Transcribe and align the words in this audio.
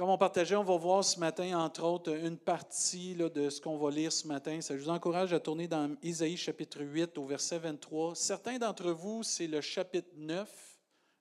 comme 0.00 0.08
on 0.08 0.16
partageait, 0.16 0.56
on 0.56 0.64
va 0.64 0.78
voir 0.78 1.04
ce 1.04 1.20
matin, 1.20 1.58
entre 1.58 1.84
autres, 1.84 2.16
une 2.16 2.38
partie 2.38 3.14
de 3.14 3.50
ce 3.50 3.60
qu'on 3.60 3.76
va 3.76 3.90
lire 3.90 4.10
ce 4.10 4.26
matin. 4.26 4.58
Je 4.66 4.72
vous 4.72 4.88
encourage 4.88 5.34
à 5.34 5.40
tourner 5.40 5.68
dans 5.68 5.94
Isaïe 6.02 6.38
chapitre 6.38 6.80
8 6.80 7.18
au 7.18 7.26
verset 7.26 7.58
23. 7.58 8.14
Certains 8.14 8.56
d'entre 8.56 8.92
vous, 8.92 9.22
c'est 9.22 9.46
le 9.46 9.60
chapitre 9.60 10.08
9, 10.16 10.48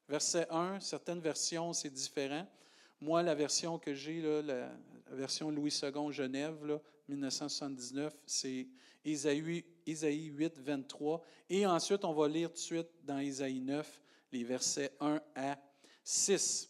verset 0.08 0.48
1. 0.50 0.80
Certaines 0.80 1.20
versions, 1.20 1.74
c'est 1.74 1.90
différent. 1.90 2.48
Moi, 3.02 3.22
la 3.22 3.36
version 3.36 3.78
que 3.80 3.94
j'ai, 3.94 4.22
la, 4.22 4.72
version 5.12 5.52
Louis 5.52 5.78
II 5.84 6.14
Genève, 6.14 6.66
là, 6.66 6.80
1979, 7.10 8.16
c'est 8.26 8.66
Isaïe 9.04 9.42
8, 10.28 10.58
23. 10.58 11.22
Et 11.50 11.66
ensuite, 11.66 12.06
on 12.06 12.14
va 12.14 12.30
lire 12.30 12.48
tout 12.48 12.54
de 12.54 12.60
suite 12.60 12.90
dans 13.04 13.20
Isaïe 13.20 13.60
9, 13.60 14.02
les 14.32 14.46
versets 14.46 14.94
1 15.02 15.20
à 15.36 15.58
6. 16.06 16.70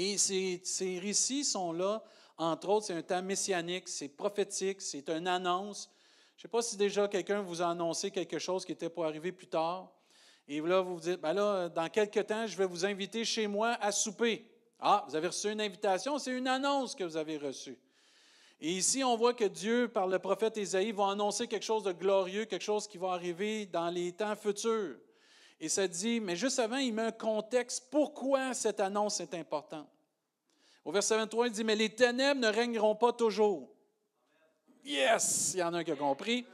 Et 0.00 0.16
ces, 0.16 1.00
récits 1.00 1.44
sont 1.44 1.72
là, 1.72 2.04
entre 2.36 2.68
autres, 2.68 2.86
c'est 2.86 2.94
un 2.94 3.02
temps 3.02 3.20
messianique, 3.20 3.88
c'est 3.88 4.06
prophétique, 4.06 4.80
c'est 4.80 5.08
une 5.08 5.26
annonce. 5.26 5.90
Je 6.36 6.42
ne 6.42 6.42
sais 6.42 6.48
pas 6.48 6.62
si 6.62 6.76
déjà 6.76 7.08
quelqu'un 7.08 7.42
vous 7.42 7.62
a 7.62 7.66
annoncé 7.66 8.12
quelque 8.12 8.38
chose 8.38 8.64
qui 8.64 8.70
était 8.70 8.90
pour 8.90 9.04
arriver 9.04 9.32
plus 9.32 9.48
tard. 9.48 9.90
Et 10.46 10.60
là, 10.60 10.82
vous 10.82 10.94
vous 10.94 11.00
dites, 11.00 11.20
ben 11.20 11.32
là, 11.32 11.68
dans 11.68 11.88
quelques 11.88 12.24
temps, 12.28 12.46
je 12.46 12.56
vais 12.56 12.66
vous 12.66 12.86
inviter 12.86 13.24
chez 13.24 13.48
moi 13.48 13.76
à 13.80 13.90
souper. 13.90 14.48
Ah, 14.78 15.04
vous 15.08 15.16
avez 15.16 15.26
reçu 15.26 15.50
une 15.50 15.60
invitation, 15.60 16.16
c'est 16.20 16.30
une 16.30 16.46
annonce 16.46 16.94
que 16.94 17.02
vous 17.02 17.16
avez 17.16 17.36
reçue. 17.36 17.76
Et 18.60 18.70
ici, 18.70 19.02
on 19.02 19.16
voit 19.16 19.34
que 19.34 19.46
Dieu, 19.46 19.88
par 19.88 20.06
le 20.06 20.20
prophète 20.20 20.58
Isaïe, 20.58 20.92
va 20.92 21.10
annoncer 21.10 21.48
quelque 21.48 21.64
chose 21.64 21.82
de 21.82 21.90
glorieux, 21.90 22.44
quelque 22.44 22.62
chose 22.62 22.86
qui 22.86 22.98
va 22.98 23.08
arriver 23.08 23.66
dans 23.66 23.90
les 23.90 24.12
temps 24.12 24.36
futurs. 24.36 24.94
Et 25.60 25.68
ça 25.68 25.88
dit, 25.88 26.20
mais 26.20 26.36
juste 26.36 26.58
avant, 26.58 26.76
il 26.76 26.94
met 26.94 27.02
un 27.02 27.12
contexte 27.12 27.88
pourquoi 27.90 28.54
cette 28.54 28.80
annonce 28.80 29.20
est 29.20 29.34
importante? 29.34 29.88
Au 30.84 30.92
verset 30.92 31.16
23, 31.16 31.48
il 31.48 31.52
dit, 31.52 31.64
mais 31.64 31.76
les 31.76 31.94
ténèbres 31.94 32.40
ne 32.40 32.48
régneront 32.48 32.94
pas 32.94 33.12
toujours. 33.12 33.68
Yes, 34.84 35.52
il 35.54 35.60
y 35.60 35.62
en 35.62 35.74
a 35.74 35.78
un 35.78 35.84
qui 35.84 35.92
a 35.92 35.96
compris. 35.96 36.46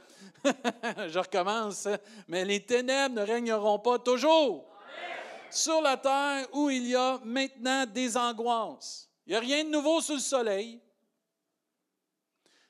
Je 0.43 1.19
recommence. 1.19 1.87
Mais 2.27 2.43
les 2.43 2.65
ténèbres 2.65 3.15
ne 3.15 3.21
régneront 3.21 3.79
pas 3.79 3.99
toujours 3.99 4.65
sur 5.49 5.81
la 5.81 5.97
terre 5.97 6.47
où 6.53 6.69
il 6.69 6.87
y 6.87 6.95
a 6.95 7.19
maintenant 7.23 7.85
des 7.85 8.17
angoisses. 8.17 9.09
Il 9.25 9.31
n'y 9.31 9.35
a 9.35 9.39
rien 9.39 9.63
de 9.63 9.69
nouveau 9.69 10.01
sous 10.01 10.15
le 10.15 10.19
soleil. 10.19 10.81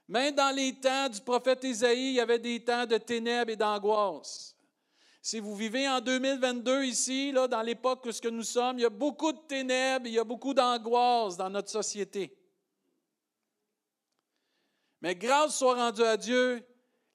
Même 0.07 0.35
dans 0.35 0.55
les 0.55 0.73
temps 0.73 1.09
du 1.09 1.19
prophète 1.19 1.63
Isaïe, 1.63 2.09
il 2.09 2.13
y 2.13 2.19
avait 2.19 2.39
des 2.39 2.63
temps 2.63 2.85
de 2.85 2.97
ténèbres 2.97 3.51
et 3.51 3.55
d'angoisse. 3.55 4.54
Si 5.25 5.39
vous 5.39 5.55
vivez 5.55 5.89
en 5.89 6.01
2022 6.01 6.83
ici, 6.83 7.31
là, 7.31 7.47
dans 7.47 7.63
l'époque 7.63 8.05
où 8.05 8.29
nous 8.29 8.43
sommes, 8.43 8.77
il 8.77 8.83
y 8.83 8.85
a 8.85 8.91
beaucoup 8.91 9.31
de 9.31 9.39
ténèbres, 9.39 10.05
il 10.05 10.13
y 10.13 10.19
a 10.19 10.23
beaucoup 10.23 10.53
d'angoisse 10.53 11.35
dans 11.35 11.49
notre 11.49 11.71
société. 11.71 12.37
Mais 15.01 15.15
grâce 15.15 15.57
soit 15.57 15.73
rendue 15.73 16.03
à 16.03 16.15
Dieu, 16.15 16.63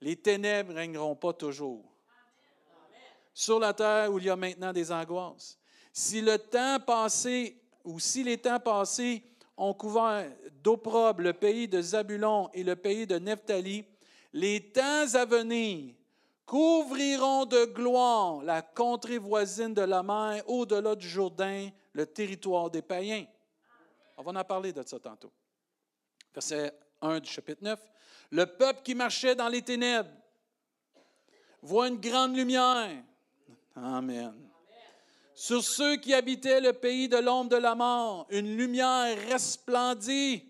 les 0.01 0.17
ténèbres 0.17 0.73
ne 0.73 0.79
régneront 0.79 1.15
pas 1.15 1.33
toujours. 1.33 1.85
Sur 3.33 3.61
la 3.61 3.73
terre 3.73 4.13
où 4.13 4.19
il 4.19 4.25
y 4.25 4.31
a 4.31 4.35
maintenant 4.35 4.73
des 4.73 4.91
angoisses. 4.91 5.57
Si 5.93 6.21
le 6.21 6.37
temps 6.37 6.81
passé, 6.85 7.63
ou 7.85 8.01
si 8.01 8.25
les 8.25 8.39
temps 8.39 8.59
passés 8.59 9.23
ont 9.57 9.73
couvert 9.73 10.29
d'opprobre 10.65 11.23
le 11.23 11.33
pays 11.33 11.69
de 11.69 11.81
Zabulon 11.81 12.51
et 12.55 12.65
le 12.65 12.75
pays 12.75 13.07
de 13.07 13.21
Nephtali, 13.21 13.85
les 14.33 14.73
temps 14.73 15.15
à 15.15 15.25
venir 15.25 15.95
couvriront 16.51 17.47
de 17.47 17.65
gloire 17.65 18.43
la 18.43 18.61
contrée 18.61 19.19
voisine 19.19 19.73
de 19.73 19.83
la 19.83 20.03
mer, 20.03 20.43
au-delà 20.49 20.97
du 20.97 21.09
Jourdain, 21.09 21.71
le 21.93 22.05
territoire 22.05 22.69
des 22.69 22.83
païens. 22.83 23.25
On 24.17 24.25
va 24.25 24.41
en 24.41 24.45
parler 24.45 24.73
de 24.73 24.83
ça 24.83 24.99
tantôt. 24.99 25.31
Verset 26.35 26.77
1 27.03 27.21
du 27.21 27.31
chapitre 27.31 27.63
9. 27.63 27.79
Le 28.33 28.47
peuple 28.47 28.83
qui 28.83 28.97
marchait 28.97 29.37
dans 29.37 29.47
les 29.47 29.63
ténèbres 29.63 30.11
voit 31.63 31.87
une 31.87 32.01
grande 32.01 32.35
lumière. 32.35 33.01
Amen. 33.77 34.35
Sur 35.33 35.63
ceux 35.63 35.99
qui 35.99 36.13
habitaient 36.13 36.61
le 36.61 36.73
pays 36.73 37.09
de 37.09 37.19
l'ombre 37.19 37.51
de 37.51 37.59
la 37.59 37.77
mort, 37.77 38.27
une 38.29 38.57
lumière 38.57 39.17
resplendit. 39.31 40.45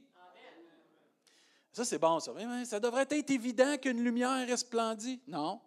Ça, 1.72 1.84
c'est 1.84 1.98
bon, 1.98 2.20
ça. 2.20 2.32
Ça 2.64 2.80
devrait 2.80 3.06
être 3.10 3.30
évident 3.30 3.76
qu'une 3.76 4.02
lumière 4.02 4.48
resplendit. 4.48 5.20
Non. 5.28 5.60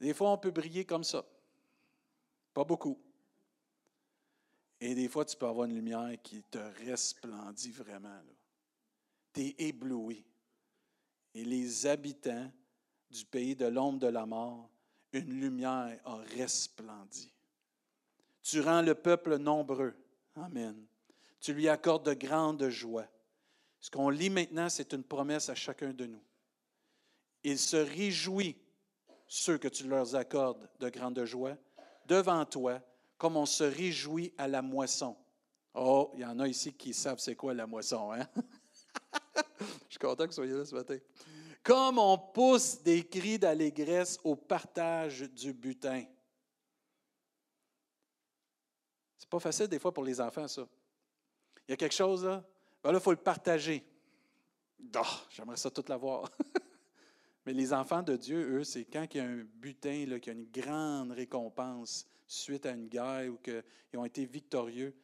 Des 0.00 0.14
fois, 0.14 0.30
on 0.30 0.38
peut 0.38 0.50
briller 0.50 0.84
comme 0.84 1.04
ça. 1.04 1.24
Pas 2.54 2.64
beaucoup. 2.64 2.98
Et 4.80 4.94
des 4.94 5.08
fois, 5.08 5.24
tu 5.24 5.36
peux 5.36 5.46
avoir 5.46 5.66
une 5.66 5.74
lumière 5.74 6.10
qui 6.22 6.42
te 6.44 6.58
resplendit 6.86 7.72
vraiment. 7.72 8.20
Tu 9.32 9.40
es 9.40 9.54
ébloui. 9.58 10.24
Et 11.34 11.44
les 11.44 11.86
habitants 11.86 12.50
du 13.10 13.24
pays 13.24 13.56
de 13.56 13.66
l'ombre 13.66 13.98
de 13.98 14.06
la 14.06 14.24
mort, 14.26 14.70
une 15.12 15.40
lumière 15.40 15.98
a 16.04 16.16
resplendi. 16.36 17.32
Tu 18.42 18.60
rends 18.60 18.82
le 18.82 18.94
peuple 18.94 19.36
nombreux. 19.36 19.94
Amen. 20.36 20.86
Tu 21.40 21.52
lui 21.52 21.68
accordes 21.68 22.06
de 22.06 22.14
grandes 22.14 22.68
joies. 22.68 23.08
Ce 23.80 23.90
qu'on 23.90 24.10
lit 24.10 24.30
maintenant, 24.30 24.68
c'est 24.68 24.92
une 24.92 25.04
promesse 25.04 25.48
à 25.48 25.54
chacun 25.54 25.92
de 25.92 26.06
nous. 26.06 26.22
Il 27.44 27.58
se 27.58 27.76
réjouit, 27.76 28.56
ceux 29.28 29.58
que 29.58 29.68
tu 29.68 29.86
leur 29.86 30.16
accordes 30.16 30.68
de 30.80 30.88
grandes 30.88 31.24
joies, 31.24 31.56
devant 32.06 32.44
toi, 32.46 32.80
comme 33.18 33.36
on 33.36 33.46
se 33.46 33.62
réjouit 33.62 34.32
à 34.38 34.48
la 34.48 34.62
moisson. 34.62 35.16
Oh, 35.74 36.10
il 36.14 36.20
y 36.20 36.24
en 36.24 36.40
a 36.40 36.48
ici 36.48 36.72
qui 36.72 36.94
savent 36.94 37.18
c'est 37.18 37.36
quoi 37.36 37.52
la 37.52 37.66
moisson, 37.66 38.12
hein? 38.12 38.26
Je 39.60 39.90
suis 39.90 39.98
content 39.98 40.24
que 40.24 40.30
vous 40.30 40.34
soyez 40.34 40.54
là 40.54 40.64
ce 40.64 40.74
matin. 40.74 40.96
Comme 41.62 41.98
on 41.98 42.16
pousse 42.16 42.82
des 42.82 43.06
cris 43.06 43.38
d'allégresse 43.38 44.18
au 44.24 44.34
partage 44.34 45.20
du 45.20 45.52
butin. 45.52 46.04
C'est 49.18 49.28
pas 49.28 49.40
facile 49.40 49.68
des 49.68 49.78
fois 49.78 49.92
pour 49.92 50.04
les 50.04 50.20
enfants, 50.20 50.48
ça. 50.48 50.66
Il 51.66 51.72
y 51.72 51.74
a 51.74 51.76
quelque 51.76 51.94
chose 51.94 52.24
là, 52.24 52.42
ben 52.82 52.92
là, 52.92 52.98
il 52.98 53.02
faut 53.02 53.10
le 53.10 53.18
partager. 53.18 53.84
Oh, 54.96 55.02
J'aimerais 55.28 55.56
ça 55.56 55.70
tout 55.70 55.84
l'avoir. 55.86 56.30
Mais 57.48 57.54
les 57.54 57.72
enfants 57.72 58.02
de 58.02 58.14
Dieu, 58.14 58.58
eux, 58.58 58.62
c'est 58.62 58.84
quand 58.84 59.06
il 59.14 59.16
y 59.16 59.20
a 59.20 59.24
un 59.24 59.42
butin, 59.54 60.04
qu'il 60.20 60.26
y 60.26 60.28
a 60.28 60.32
une 60.38 60.50
grande 60.50 61.12
récompense 61.12 62.06
suite 62.26 62.66
à 62.66 62.72
une 62.72 62.88
guerre 62.88 63.32
ou 63.32 63.38
qu'ils 63.38 63.98
ont 63.98 64.04
été 64.04 64.26
victorieux, 64.26 64.94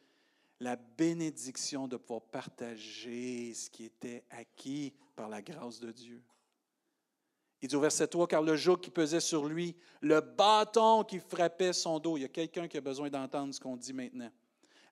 la 0.59 0.75
bénédiction 0.75 1.87
de 1.87 1.97
pouvoir 1.97 2.21
partager 2.21 3.51
ce 3.55 3.67
qui 3.71 3.85
était 3.85 4.25
acquis 4.29 4.93
par 5.15 5.27
la 5.27 5.41
grâce 5.41 5.79
de 5.79 5.91
Dieu. 5.91 6.21
Il 7.63 7.67
dit 7.67 7.75
au 7.75 7.79
verset 7.79 8.09
3, 8.09 8.27
car 8.27 8.43
le 8.43 8.55
joug 8.55 8.77
qui 8.77 8.91
pesait 8.91 9.21
sur 9.21 9.47
lui, 9.47 9.75
le 10.01 10.21
bâton 10.21 11.03
qui 11.03 11.17
frappait 11.17 11.73
son 11.73 11.97
dos, 11.97 12.15
il 12.15 12.21
y 12.21 12.25
a 12.25 12.29
quelqu'un 12.29 12.67
qui 12.67 12.77
a 12.77 12.81
besoin 12.81 13.09
d'entendre 13.09 13.55
ce 13.55 13.59
qu'on 13.59 13.75
dit 13.75 13.93
maintenant. 13.93 14.29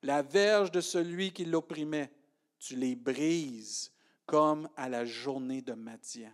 La 0.02 0.24
verge 0.24 0.72
de 0.72 0.82
celui 0.82 1.32
qui 1.32 1.46
l'opprimait, 1.46 2.12
tu 2.58 2.76
les 2.76 2.96
brises 2.96 3.92
comme 4.26 4.68
à 4.76 4.90
la 4.90 5.06
journée 5.06 5.62
de 5.62 5.74
Madian. 5.74 6.32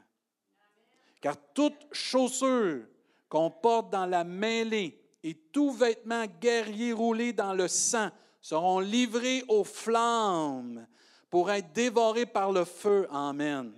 Car 1.21 1.35
toute 1.53 1.87
chaussure 1.91 2.85
qu'on 3.27 3.51
porte 3.51 3.89
dans 3.91 4.05
la 4.05 4.23
mêlée 4.23 4.99
et 5.23 5.33
tout 5.33 5.71
vêtement 5.71 6.25
guerrier 6.39 6.93
roulé 6.93 7.33
dans 7.33 7.53
le 7.53 7.67
sang 7.67 8.09
seront 8.41 8.79
livrés 8.79 9.43
aux 9.47 9.63
flammes 9.63 10.87
pour 11.29 11.51
être 11.51 11.71
dévorés 11.73 12.25
par 12.25 12.51
le 12.51 12.65
feu. 12.65 13.07
Amen. 13.11 13.73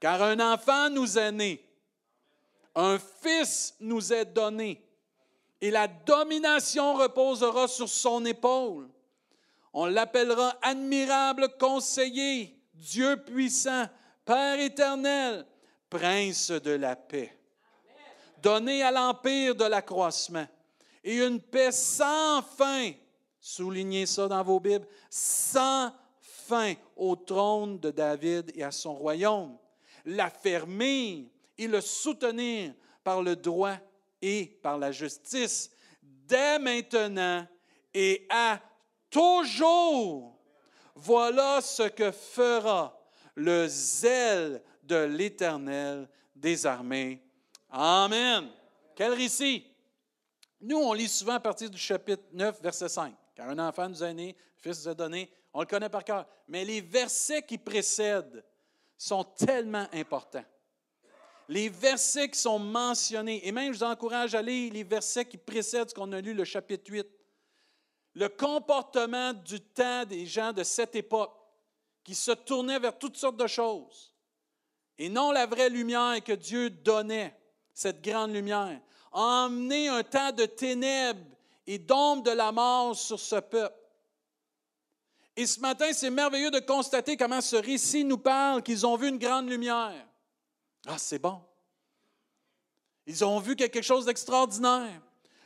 Car 0.00 0.22
un 0.22 0.40
enfant 0.52 0.90
nous 0.90 1.18
est 1.18 1.32
né, 1.32 1.64
un 2.74 2.98
fils 2.98 3.74
nous 3.80 4.12
est 4.12 4.24
donné, 4.24 4.82
et 5.60 5.70
la 5.70 5.88
domination 5.88 6.94
reposera 6.94 7.66
sur 7.66 7.88
son 7.88 8.24
épaule. 8.24 8.88
On 9.72 9.86
l'appellera 9.86 10.56
admirable 10.62 11.48
conseiller, 11.58 12.56
Dieu 12.74 13.16
puissant, 13.24 13.86
Père 14.24 14.60
éternel, 14.60 15.46
Prince 15.90 16.50
de 16.50 16.72
la 16.72 16.96
paix. 16.96 17.32
Donné 18.42 18.82
à 18.82 18.90
l'empire 18.90 19.54
de 19.54 19.64
l'accroissement. 19.64 20.46
Et 21.02 21.16
une 21.16 21.40
paix 21.40 21.72
sans 21.72 22.42
fin, 22.42 22.92
soulignez 23.40 24.06
ça 24.06 24.28
dans 24.28 24.42
vos 24.42 24.60
Bibles, 24.60 24.86
sans 25.10 25.92
fin 26.20 26.74
au 26.96 27.16
trône 27.16 27.78
de 27.78 27.90
David 27.90 28.52
et 28.54 28.62
à 28.62 28.70
son 28.70 28.94
royaume. 28.94 29.56
L'affermir 30.04 31.26
et 31.56 31.66
le 31.66 31.80
soutenir 31.80 32.74
par 33.02 33.22
le 33.22 33.36
droit 33.36 33.76
et 34.20 34.58
par 34.62 34.78
la 34.78 34.92
justice, 34.92 35.70
dès 36.02 36.58
maintenant 36.58 37.46
et 37.94 38.26
à 38.30 38.60
toujours. 39.10 40.38
Voilà 40.94 41.60
ce 41.60 41.84
que 41.84 42.10
fera 42.10 42.98
le 43.34 43.66
zèle 43.68 44.62
de 44.88 45.04
l'Éternel 45.04 46.08
des 46.34 46.66
armées. 46.66 47.22
Amen. 47.70 48.48
Quel 48.96 49.12
récit! 49.12 49.64
Nous, 50.60 50.76
on 50.76 50.92
lit 50.92 51.08
souvent 51.08 51.34
à 51.34 51.40
partir 51.40 51.70
du 51.70 51.78
chapitre 51.78 52.24
9, 52.32 52.60
verset 52.60 52.88
5. 52.88 53.14
Car 53.36 53.48
un 53.50 53.58
enfant 53.60 53.88
nous 53.88 54.02
a 54.02 54.12
né, 54.12 54.30
un 54.30 54.60
fils 54.60 54.82
nous 54.82 54.88
a 54.88 54.94
donné, 54.94 55.30
On 55.52 55.60
le 55.60 55.66
connaît 55.66 55.88
par 55.88 56.02
cœur. 56.02 56.26
Mais 56.48 56.64
les 56.64 56.80
versets 56.80 57.42
qui 57.42 57.58
précèdent 57.58 58.44
sont 58.96 59.22
tellement 59.22 59.86
importants. 59.92 60.44
Les 61.48 61.68
versets 61.68 62.28
qui 62.28 62.38
sont 62.38 62.58
mentionnés, 62.58 63.46
et 63.46 63.52
même 63.52 63.72
je 63.72 63.78
vous 63.78 63.84
encourage 63.84 64.34
à 64.34 64.42
lire 64.42 64.72
les 64.72 64.82
versets 64.82 65.24
qui 65.24 65.38
précèdent 65.38 65.90
ce 65.90 65.94
qu'on 65.94 66.12
a 66.12 66.20
lu, 66.20 66.34
le 66.34 66.44
chapitre 66.44 66.90
8. 66.90 67.06
Le 68.14 68.28
comportement 68.28 69.32
du 69.32 69.60
temps 69.60 70.04
des 70.04 70.26
gens 70.26 70.52
de 70.52 70.64
cette 70.64 70.96
époque 70.96 71.32
qui 72.02 72.14
se 72.14 72.32
tournaient 72.32 72.80
vers 72.80 72.98
toutes 72.98 73.16
sortes 73.16 73.36
de 73.36 73.46
choses 73.46 74.12
et 74.98 75.08
non 75.08 75.30
la 75.30 75.46
vraie 75.46 75.70
lumière 75.70 76.22
que 76.24 76.32
Dieu 76.32 76.70
donnait, 76.70 77.34
cette 77.72 78.02
grande 78.02 78.32
lumière, 78.32 78.80
a 79.12 79.46
emmené 79.46 79.88
un 79.88 80.02
temps 80.02 80.32
de 80.32 80.44
ténèbres 80.44 81.24
et 81.66 81.78
d'ombre 81.78 82.24
de 82.24 82.30
la 82.30 82.50
mort 82.50 82.96
sur 82.96 83.20
ce 83.20 83.36
peuple. 83.36 83.76
Et 85.36 85.46
ce 85.46 85.60
matin, 85.60 85.92
c'est 85.92 86.10
merveilleux 86.10 86.50
de 86.50 86.58
constater 86.58 87.16
comment 87.16 87.40
ce 87.40 87.54
récit 87.54 88.04
nous 88.04 88.18
parle 88.18 88.62
qu'ils 88.62 88.84
ont 88.84 88.96
vu 88.96 89.08
une 89.08 89.18
grande 89.18 89.48
lumière. 89.48 90.04
Ah, 90.86 90.98
c'est 90.98 91.20
bon. 91.20 91.40
Ils 93.06 93.24
ont 93.24 93.38
vu 93.38 93.54
quelque 93.54 93.80
chose 93.80 94.04
d'extraordinaire. 94.04 95.00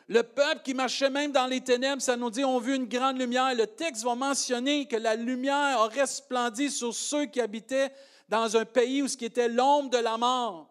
Le 0.09 0.23
peuple 0.23 0.63
qui 0.65 0.75
marchait 0.75 1.11
même 1.11 1.31
dans 1.31 1.47
les 1.47 1.61
ténèbres, 1.61 2.03
ça 2.03 2.17
nous 2.17 2.31
dit, 2.31 2.45
ont 2.45 2.59
vu 2.59 2.75
une 2.75 2.87
grande 2.87 3.19
lumière. 3.19 3.55
Le 3.55 3.67
texte 3.67 4.03
va 4.03 4.15
mentionner 4.15 4.87
que 4.87 4.97
la 4.97 5.15
lumière 5.15 5.81
a 5.81 5.89
resplendi 5.89 6.71
sur 6.71 6.95
ceux 6.95 7.27
qui 7.27 7.41
habitaient 7.41 7.93
dans 8.33 8.57
un 8.57 8.65
pays 8.65 9.03
où 9.03 9.09
ce 9.09 9.17
qui 9.19 9.27
était 9.27 9.47
l'ombre 9.47 9.91
de 9.91 9.99
la 9.99 10.17
mort. 10.17 10.67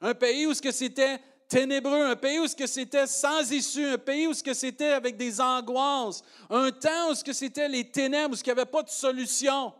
Un 0.00 0.12
pays 0.12 0.44
où 0.44 0.52
ce 0.52 0.60
que 0.60 0.72
c'était 0.72 1.20
ténébreux, 1.48 2.04
un 2.04 2.16
pays 2.16 2.40
où 2.40 2.48
ce 2.48 2.56
que 2.56 2.66
c'était 2.66 3.06
sans 3.06 3.48
issue, 3.52 3.86
un 3.86 3.98
pays 3.98 4.26
où 4.26 4.34
ce 4.34 4.42
que 4.42 4.54
c'était 4.54 4.88
avec 4.88 5.16
des 5.16 5.40
angoisses, 5.40 6.24
un 6.50 6.72
temps 6.72 7.10
où 7.10 7.14
ce 7.14 7.22
que 7.22 7.32
c'était 7.32 7.68
les 7.68 7.88
ténèbres, 7.88 8.32
où 8.32 8.36
ce 8.36 8.42
qu'il 8.42 8.52
n'y 8.52 8.58
avait 8.60 8.68
pas 8.68 8.82
de 8.82 8.90
solution. 8.90 9.72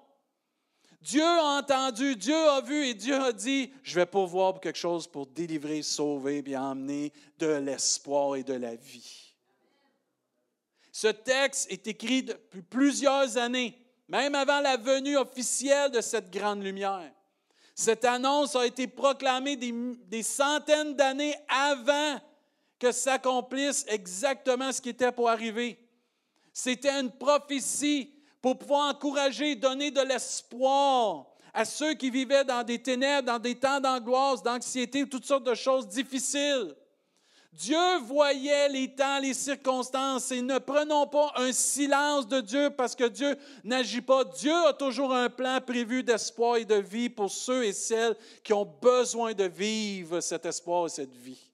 Dieu 1.01 1.25
a 1.25 1.59
entendu, 1.59 2.15
Dieu 2.15 2.37
a 2.37 2.61
vu 2.61 2.87
et 2.87 2.95
Dieu 2.95 3.17
a 3.17 3.33
dit, 3.33 3.73
je 3.83 3.97
vais 3.97 4.07
pourvoir 4.07 4.53
pour 4.53 4.61
quelque 4.61 4.79
chose 4.79 5.09
pour 5.09 5.27
délivrer, 5.27 5.83
sauver 5.83 6.45
et 6.47 6.57
emmener 6.57 7.13
de 7.41 7.47
l'espoir 7.47 8.37
et 8.37 8.45
de 8.45 8.55
la 8.55 8.77
vie. 8.77 9.35
Ce 10.93 11.09
texte 11.09 11.73
est 11.73 11.89
écrit 11.89 12.23
depuis 12.23 12.63
plusieurs 12.63 13.37
années, 13.37 13.77
même 14.09 14.35
avant 14.35 14.61
la 14.61 14.77
venue 14.77 15.17
officielle 15.17 15.91
de 15.91 16.01
cette 16.01 16.31
grande 16.31 16.63
lumière. 16.63 17.13
Cette 17.75 18.05
annonce 18.05 18.57
a 18.57 18.67
été 18.67 18.87
proclamée 18.89 19.57
des, 19.57 20.23
centaines 20.23 20.95
d'années 20.95 21.37
avant 21.49 22.19
que 22.79 22.91
s'accomplisse 22.91 23.85
exactement 23.89 24.73
ce 24.73 24.81
qui 24.81 24.89
était 24.89 25.13
pour 25.13 25.29
arriver. 25.29 25.79
C'était 26.53 27.01
une 27.01 27.13
prophétie 27.13 28.13
pour 28.41 28.59
pouvoir 28.59 28.89
encourager, 28.89 29.55
donner 29.55 29.91
de 29.91 30.01
l'espoir 30.01 31.27
à 31.53 31.65
ceux 31.65 31.95
qui 31.95 32.11
vivaient 32.11 32.45
dans 32.45 32.65
des 32.65 32.81
ténèbres, 32.81 33.27
dans 33.27 33.39
des 33.39 33.55
temps 33.55 33.81
d'angoisse, 33.81 34.43
d'anxiété, 34.43 35.09
toutes 35.09 35.25
sortes 35.25 35.45
de 35.45 35.55
choses 35.55 35.87
difficiles. 35.87 36.75
Dieu 37.59 37.99
voyait 38.05 38.69
les 38.69 38.95
temps, 38.95 39.19
les 39.19 39.35
circonstances 39.35 40.31
et 40.31 40.41
ne 40.41 40.59
prenons 40.59 41.09
pas 41.09 41.33
un 41.35 41.51
silence 41.51 42.29
de 42.29 42.41
Dieu 42.41 42.71
parce 42.71 42.95
que 42.95 43.09
Dieu 43.09 43.37
n'agit 43.65 44.01
pas. 44.01 44.23
Dieu 44.23 44.55
a 44.67 44.73
toujours 44.73 45.13
un 45.13 45.29
plan 45.29 45.61
prévu 45.61 46.05
d'espoir 46.05 46.59
et 46.59 46.65
de 46.65 46.77
vie 46.77 47.11
pour 47.11 47.33
ceux 47.33 47.65
et 47.65 47.73
celles 47.73 48.17
qui 48.45 48.53
ont 48.53 48.65
besoin 48.65 49.35
de 49.35 49.43
vivre 49.43 50.21
cet 50.21 50.47
espoir 50.47 50.87
et 50.87 50.91
cette 50.91 51.13
vie. 51.13 51.51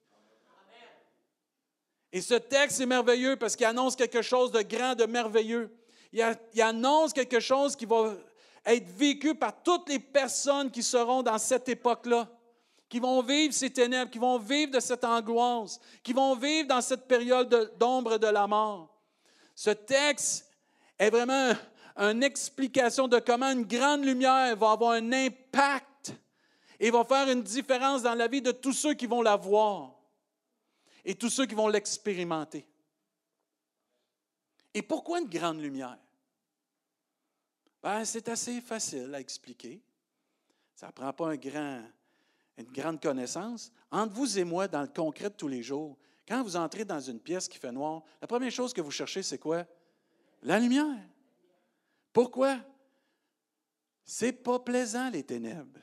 Et 2.13 2.21
ce 2.21 2.35
texte 2.35 2.79
est 2.81 2.85
merveilleux 2.85 3.35
parce 3.35 3.55
qu'il 3.55 3.65
annonce 3.65 3.95
quelque 3.95 4.21
chose 4.21 4.51
de 4.51 4.61
grand, 4.61 4.93
de 4.93 5.05
merveilleux. 5.05 5.75
Il, 6.13 6.21
annonce 6.61 7.13
quelque 7.13 7.39
chose 7.39 7.75
qui 7.75 7.87
va 7.87 8.13
être 8.63 8.89
vécu 8.91 9.33
par 9.33 9.63
toutes 9.63 9.89
les 9.89 9.99
personnes 9.99 10.69
qui 10.69 10.83
seront 10.83 11.23
dans 11.23 11.39
cette 11.39 11.67
époque-là 11.67 12.29
qui 12.87 12.99
vont 12.99 13.21
vivre 13.21 13.53
ces 13.53 13.71
ténèbres, 13.71 14.11
qui 14.11 14.19
vont 14.19 14.37
vivre 14.37 14.71
de 14.71 14.79
cette 14.79 15.03
angoisse, 15.03 15.79
qui 16.03 16.13
vont 16.13 16.35
vivre 16.35 16.67
dans 16.67 16.81
cette 16.81 17.07
période 17.07 17.73
d'ombre 17.77 18.17
de 18.17 18.27
la 18.27 18.47
mort. 18.47 18.95
Ce 19.55 19.71
texte 19.71 20.49
est 20.97 21.09
vraiment 21.09 21.53
une 21.97 22.23
explication 22.23 23.07
de 23.07 23.19
comment 23.19 23.51
une 23.51 23.63
grande 23.63 24.03
lumière 24.03 24.55
va 24.55 24.71
avoir 24.71 24.91
un 24.91 25.11
impact 25.11 26.13
et 26.79 26.91
va 26.91 27.03
faire 27.05 27.29
une 27.29 27.41
différence 27.41 28.03
dans 28.03 28.15
la 28.15 28.27
vie 28.27 28.41
de 28.41 28.51
tous 28.51 28.73
ceux 28.73 28.93
qui 28.93 29.07
vont 29.07 29.21
la 29.21 29.35
voir 29.35 29.95
et 31.03 31.15
tous 31.15 31.29
ceux 31.29 31.45
qui 31.45 31.55
vont 31.55 31.67
l'expérimenter. 31.67 32.67
Et 34.73 34.81
pourquoi 34.81 35.19
une 35.19 35.29
grande 35.29 35.61
lumière? 35.61 35.97
Ben, 37.81 38.03
c'est 38.03 38.27
assez 38.27 38.59
facile 38.61 39.13
à 39.13 39.19
expliquer. 39.19 39.81
Ça 40.73 40.87
ne 40.87 40.91
prend 40.91 41.13
pas 41.13 41.29
un 41.29 41.37
grand, 41.37 41.81
une 42.57 42.71
grande 42.71 43.01
connaissance. 43.01 43.71
Entre 43.91 44.13
vous 44.13 44.39
et 44.39 44.43
moi, 44.43 44.67
dans 44.67 44.81
le 44.81 44.87
concret 44.87 45.29
de 45.29 45.35
tous 45.35 45.47
les 45.47 45.63
jours, 45.63 45.97
quand 46.27 46.41
vous 46.43 46.55
entrez 46.55 46.85
dans 46.85 46.99
une 46.99 47.19
pièce 47.19 47.47
qui 47.47 47.57
fait 47.57 47.71
noir, 47.71 48.03
la 48.21 48.27
première 48.27 48.51
chose 48.51 48.73
que 48.73 48.81
vous 48.81 48.91
cherchez, 48.91 49.23
c'est 49.23 49.37
quoi? 49.37 49.65
La 50.41 50.59
lumière. 50.59 50.99
Pourquoi? 52.13 52.59
C'est 54.03 54.31
pas 54.31 54.59
plaisant, 54.59 55.09
les 55.09 55.23
ténèbres. 55.23 55.79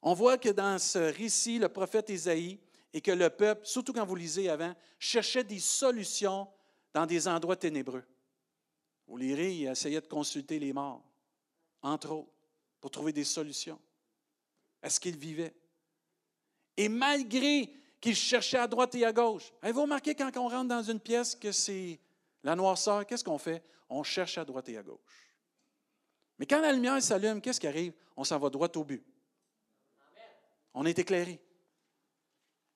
On 0.00 0.14
voit 0.14 0.38
que 0.38 0.48
dans 0.48 0.78
ce 0.78 0.98
récit, 0.98 1.58
le 1.58 1.68
prophète 1.68 2.08
Isaïe 2.08 2.60
et 2.92 3.00
que 3.00 3.10
le 3.10 3.28
peuple, 3.28 3.66
surtout 3.66 3.92
quand 3.92 4.06
vous 4.06 4.14
lisez 4.14 4.48
avant, 4.48 4.74
cherchait 4.98 5.44
des 5.44 5.58
solutions 5.58 6.48
dans 6.94 7.04
des 7.04 7.28
endroits 7.28 7.56
ténébreux. 7.56 8.04
Vous 9.06 9.16
lirez, 9.16 9.54
il 9.54 9.66
essayait 9.66 10.00
de 10.00 10.06
consulter 10.06 10.58
les 10.58 10.72
morts, 10.72 11.04
entre 11.82 12.12
autres 12.12 12.37
pour 12.80 12.90
trouver 12.90 13.12
des 13.12 13.24
solutions 13.24 13.80
à 14.82 14.90
ce 14.90 15.00
qu'il 15.00 15.16
vivait. 15.16 15.54
Et 16.76 16.88
malgré 16.88 17.72
qu'il 18.00 18.14
cherchait 18.14 18.58
à 18.58 18.68
droite 18.68 18.94
et 18.94 19.04
à 19.04 19.12
gauche, 19.12 19.52
avez-vous 19.62 19.82
remarqué 19.82 20.14
quand 20.14 20.30
on 20.36 20.48
rentre 20.48 20.68
dans 20.68 20.82
une 20.82 21.00
pièce 21.00 21.34
que 21.34 21.50
c'est 21.50 21.98
la 22.44 22.54
noirceur, 22.54 23.04
qu'est-ce 23.04 23.24
qu'on 23.24 23.38
fait? 23.38 23.62
On 23.88 24.02
cherche 24.02 24.38
à 24.38 24.44
droite 24.44 24.68
et 24.68 24.76
à 24.76 24.82
gauche. 24.82 25.34
Mais 26.38 26.46
quand 26.46 26.60
la 26.60 26.72
lumière 26.72 27.02
s'allume, 27.02 27.40
qu'est-ce 27.40 27.58
qui 27.60 27.66
arrive? 27.66 27.92
On 28.16 28.22
s'en 28.22 28.38
va 28.38 28.48
droit 28.48 28.68
au 28.76 28.84
but. 28.84 29.04
On 30.74 30.86
est 30.86 30.98
éclairé. 30.98 31.40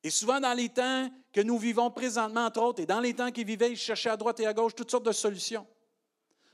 Et 0.02 0.10
souvent, 0.10 0.40
dans 0.40 0.52
les 0.52 0.68
temps 0.68 1.08
que 1.32 1.40
nous 1.40 1.58
vivons 1.58 1.90
présentement, 1.90 2.46
entre 2.46 2.60
autres, 2.60 2.82
et 2.82 2.86
dans 2.86 2.98
les 2.98 3.14
temps 3.14 3.30
qu'ils 3.30 3.46
vivaient, 3.46 3.70
ils 3.70 3.76
cherchaient 3.76 4.10
à 4.10 4.16
droite 4.16 4.40
et 4.40 4.46
à 4.46 4.52
gauche 4.52 4.74
toutes 4.74 4.90
sortes 4.90 5.06
de 5.06 5.12
solutions. 5.12 5.66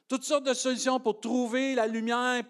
Toutes 0.07 0.25
sortes 0.25 0.45
de 0.45 0.53
solutions 0.53 1.01
pour 1.01 1.19
trouver 1.19 1.75
la 1.75 1.87
lumière, 1.87 2.45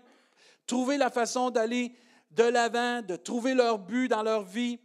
trouver 0.69 0.99
la 0.99 1.11
façon 1.11 1.51
d'aller 1.51 1.93
de 2.31 2.45
l'avant, 2.45 3.03
de 3.03 3.17
trouver 3.17 3.55
leur 3.55 3.79
but 3.79 4.07
dans 4.07 4.23
leur 4.23 4.45
vie. 4.45 4.79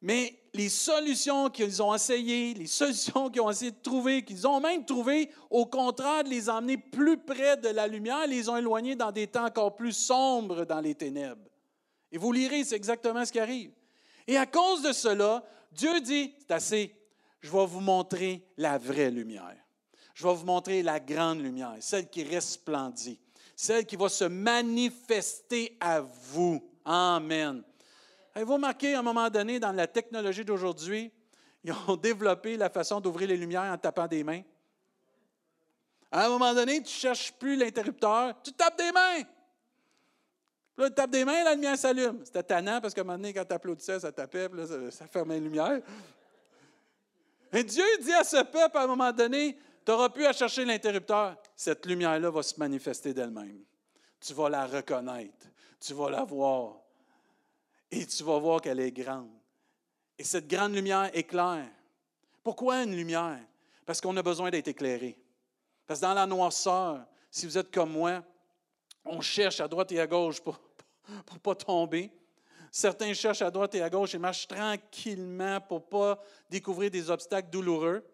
Mais 0.00 0.34
les 0.54 0.70
solutions 0.70 1.50
qu'ils 1.50 1.82
ont 1.82 1.94
essayées, 1.94 2.54
les 2.54 2.66
solutions 2.66 3.28
qu'ils 3.28 3.42
ont 3.42 3.50
essayé 3.50 3.72
de 3.72 3.82
trouver, 3.82 4.24
qu'ils 4.24 4.46
ont 4.46 4.60
même 4.60 4.86
trouvé, 4.86 5.30
au 5.50 5.66
contraire 5.66 6.24
de 6.24 6.30
les 6.30 6.48
emmener 6.48 6.78
plus 6.78 7.18
près 7.18 7.58
de 7.58 7.68
la 7.68 7.86
lumière, 7.86 8.26
les 8.26 8.48
ont 8.48 8.56
éloignés 8.56 8.96
dans 8.96 9.12
des 9.12 9.26
temps 9.26 9.44
encore 9.44 9.76
plus 9.76 9.92
sombres 9.92 10.64
dans 10.64 10.80
les 10.80 10.94
ténèbres. 10.94 11.44
Et 12.10 12.16
vous 12.16 12.32
lirez, 12.32 12.64
c'est 12.64 12.76
exactement 12.76 13.24
ce 13.26 13.32
qui 13.32 13.40
arrive. 13.40 13.72
Et 14.26 14.38
à 14.38 14.46
cause 14.46 14.82
de 14.82 14.92
cela, 14.92 15.44
Dieu 15.72 16.00
dit, 16.00 16.34
c'est 16.38 16.52
assez, 16.52 16.96
je 17.40 17.50
vais 17.50 17.66
vous 17.66 17.80
montrer 17.80 18.46
la 18.56 18.78
vraie 18.78 19.10
lumière. 19.10 19.56
Je 20.14 20.26
vais 20.26 20.34
vous 20.34 20.46
montrer 20.46 20.82
la 20.82 20.98
grande 20.98 21.40
lumière, 21.40 21.76
celle 21.80 22.08
qui 22.08 22.24
resplendit 22.24 23.20
celle 23.60 23.84
qui 23.84 23.96
va 23.96 24.08
se 24.08 24.24
manifester 24.24 25.76
à 25.80 26.00
vous. 26.00 26.66
Amen. 26.82 27.62
Avez-vous 28.34 28.54
remarqué 28.54 28.94
à 28.94 29.00
un 29.00 29.02
moment 29.02 29.28
donné 29.28 29.60
dans 29.60 29.72
la 29.72 29.86
technologie 29.86 30.46
d'aujourd'hui, 30.46 31.12
ils 31.62 31.74
ont 31.86 31.96
développé 32.02 32.56
la 32.56 32.70
façon 32.70 33.02
d'ouvrir 33.02 33.28
les 33.28 33.36
lumières 33.36 33.70
en 33.70 33.76
tapant 33.76 34.06
des 34.06 34.24
mains? 34.24 34.40
À 36.10 36.24
un 36.24 36.30
moment 36.30 36.54
donné, 36.54 36.76
tu 36.76 36.84
ne 36.84 36.88
cherches 36.88 37.32
plus 37.32 37.54
l'interrupteur, 37.54 38.34
tu 38.42 38.50
tapes 38.54 38.78
des 38.78 38.92
mains. 38.92 39.24
Là, 40.78 40.88
tu 40.88 40.94
tapes 40.94 41.10
des 41.10 41.26
mains, 41.26 41.44
la 41.44 41.54
lumière 41.54 41.76
s'allume. 41.76 42.22
C'était 42.24 42.42
tannant 42.42 42.80
parce 42.80 42.94
qu'à 42.94 43.02
un 43.02 43.04
moment 43.04 43.18
donné, 43.18 43.34
quand 43.34 43.44
tu 43.44 43.52
applaudissais, 43.52 44.00
ça 44.00 44.10
tapait, 44.10 44.48
puis 44.48 44.58
là, 44.58 44.90
ça, 44.90 45.06
fermait 45.06 45.34
les 45.34 45.40
lumières. 45.40 45.80
Et 47.52 47.62
Dieu 47.62 47.84
dit 48.00 48.14
à 48.14 48.24
ce 48.24 48.42
peuple 48.42 48.78
à 48.78 48.84
un 48.84 48.86
moment 48.86 49.12
donné, 49.12 49.58
tu 49.90 49.96
n'auras 49.96 50.08
plus 50.08 50.24
à 50.24 50.32
chercher 50.32 50.64
l'interrupteur. 50.64 51.36
Cette 51.56 51.84
lumière-là 51.84 52.30
va 52.30 52.44
se 52.44 52.56
manifester 52.60 53.12
d'elle-même. 53.12 53.64
Tu 54.20 54.32
vas 54.34 54.48
la 54.48 54.64
reconnaître. 54.64 55.48
Tu 55.80 55.94
vas 55.94 56.08
la 56.10 56.22
voir. 56.22 56.76
Et 57.90 58.06
tu 58.06 58.22
vas 58.22 58.38
voir 58.38 58.60
qu'elle 58.60 58.78
est 58.78 58.92
grande. 58.92 59.32
Et 60.16 60.22
cette 60.22 60.46
grande 60.46 60.76
lumière 60.76 61.10
éclaire. 61.12 61.68
Pourquoi 62.44 62.84
une 62.84 62.94
lumière? 62.94 63.40
Parce 63.84 64.00
qu'on 64.00 64.16
a 64.16 64.22
besoin 64.22 64.48
d'être 64.50 64.68
éclairé. 64.68 65.18
Parce 65.88 65.98
que 65.98 66.06
dans 66.06 66.14
la 66.14 66.24
noirceur, 66.24 67.04
si 67.28 67.46
vous 67.46 67.58
êtes 67.58 67.74
comme 67.74 67.90
moi, 67.90 68.22
on 69.04 69.20
cherche 69.20 69.58
à 69.58 69.66
droite 69.66 69.90
et 69.90 69.98
à 69.98 70.06
gauche 70.06 70.40
pour 70.40 70.60
ne 71.08 71.38
pas 71.38 71.56
tomber. 71.56 72.12
Certains 72.70 73.12
cherchent 73.12 73.42
à 73.42 73.50
droite 73.50 73.74
et 73.74 73.82
à 73.82 73.90
gauche 73.90 74.14
et 74.14 74.18
marchent 74.18 74.46
tranquillement 74.46 75.60
pour 75.60 75.78
ne 75.78 75.84
pas 75.84 76.22
découvrir 76.48 76.92
des 76.92 77.10
obstacles 77.10 77.50
douloureux. 77.50 78.04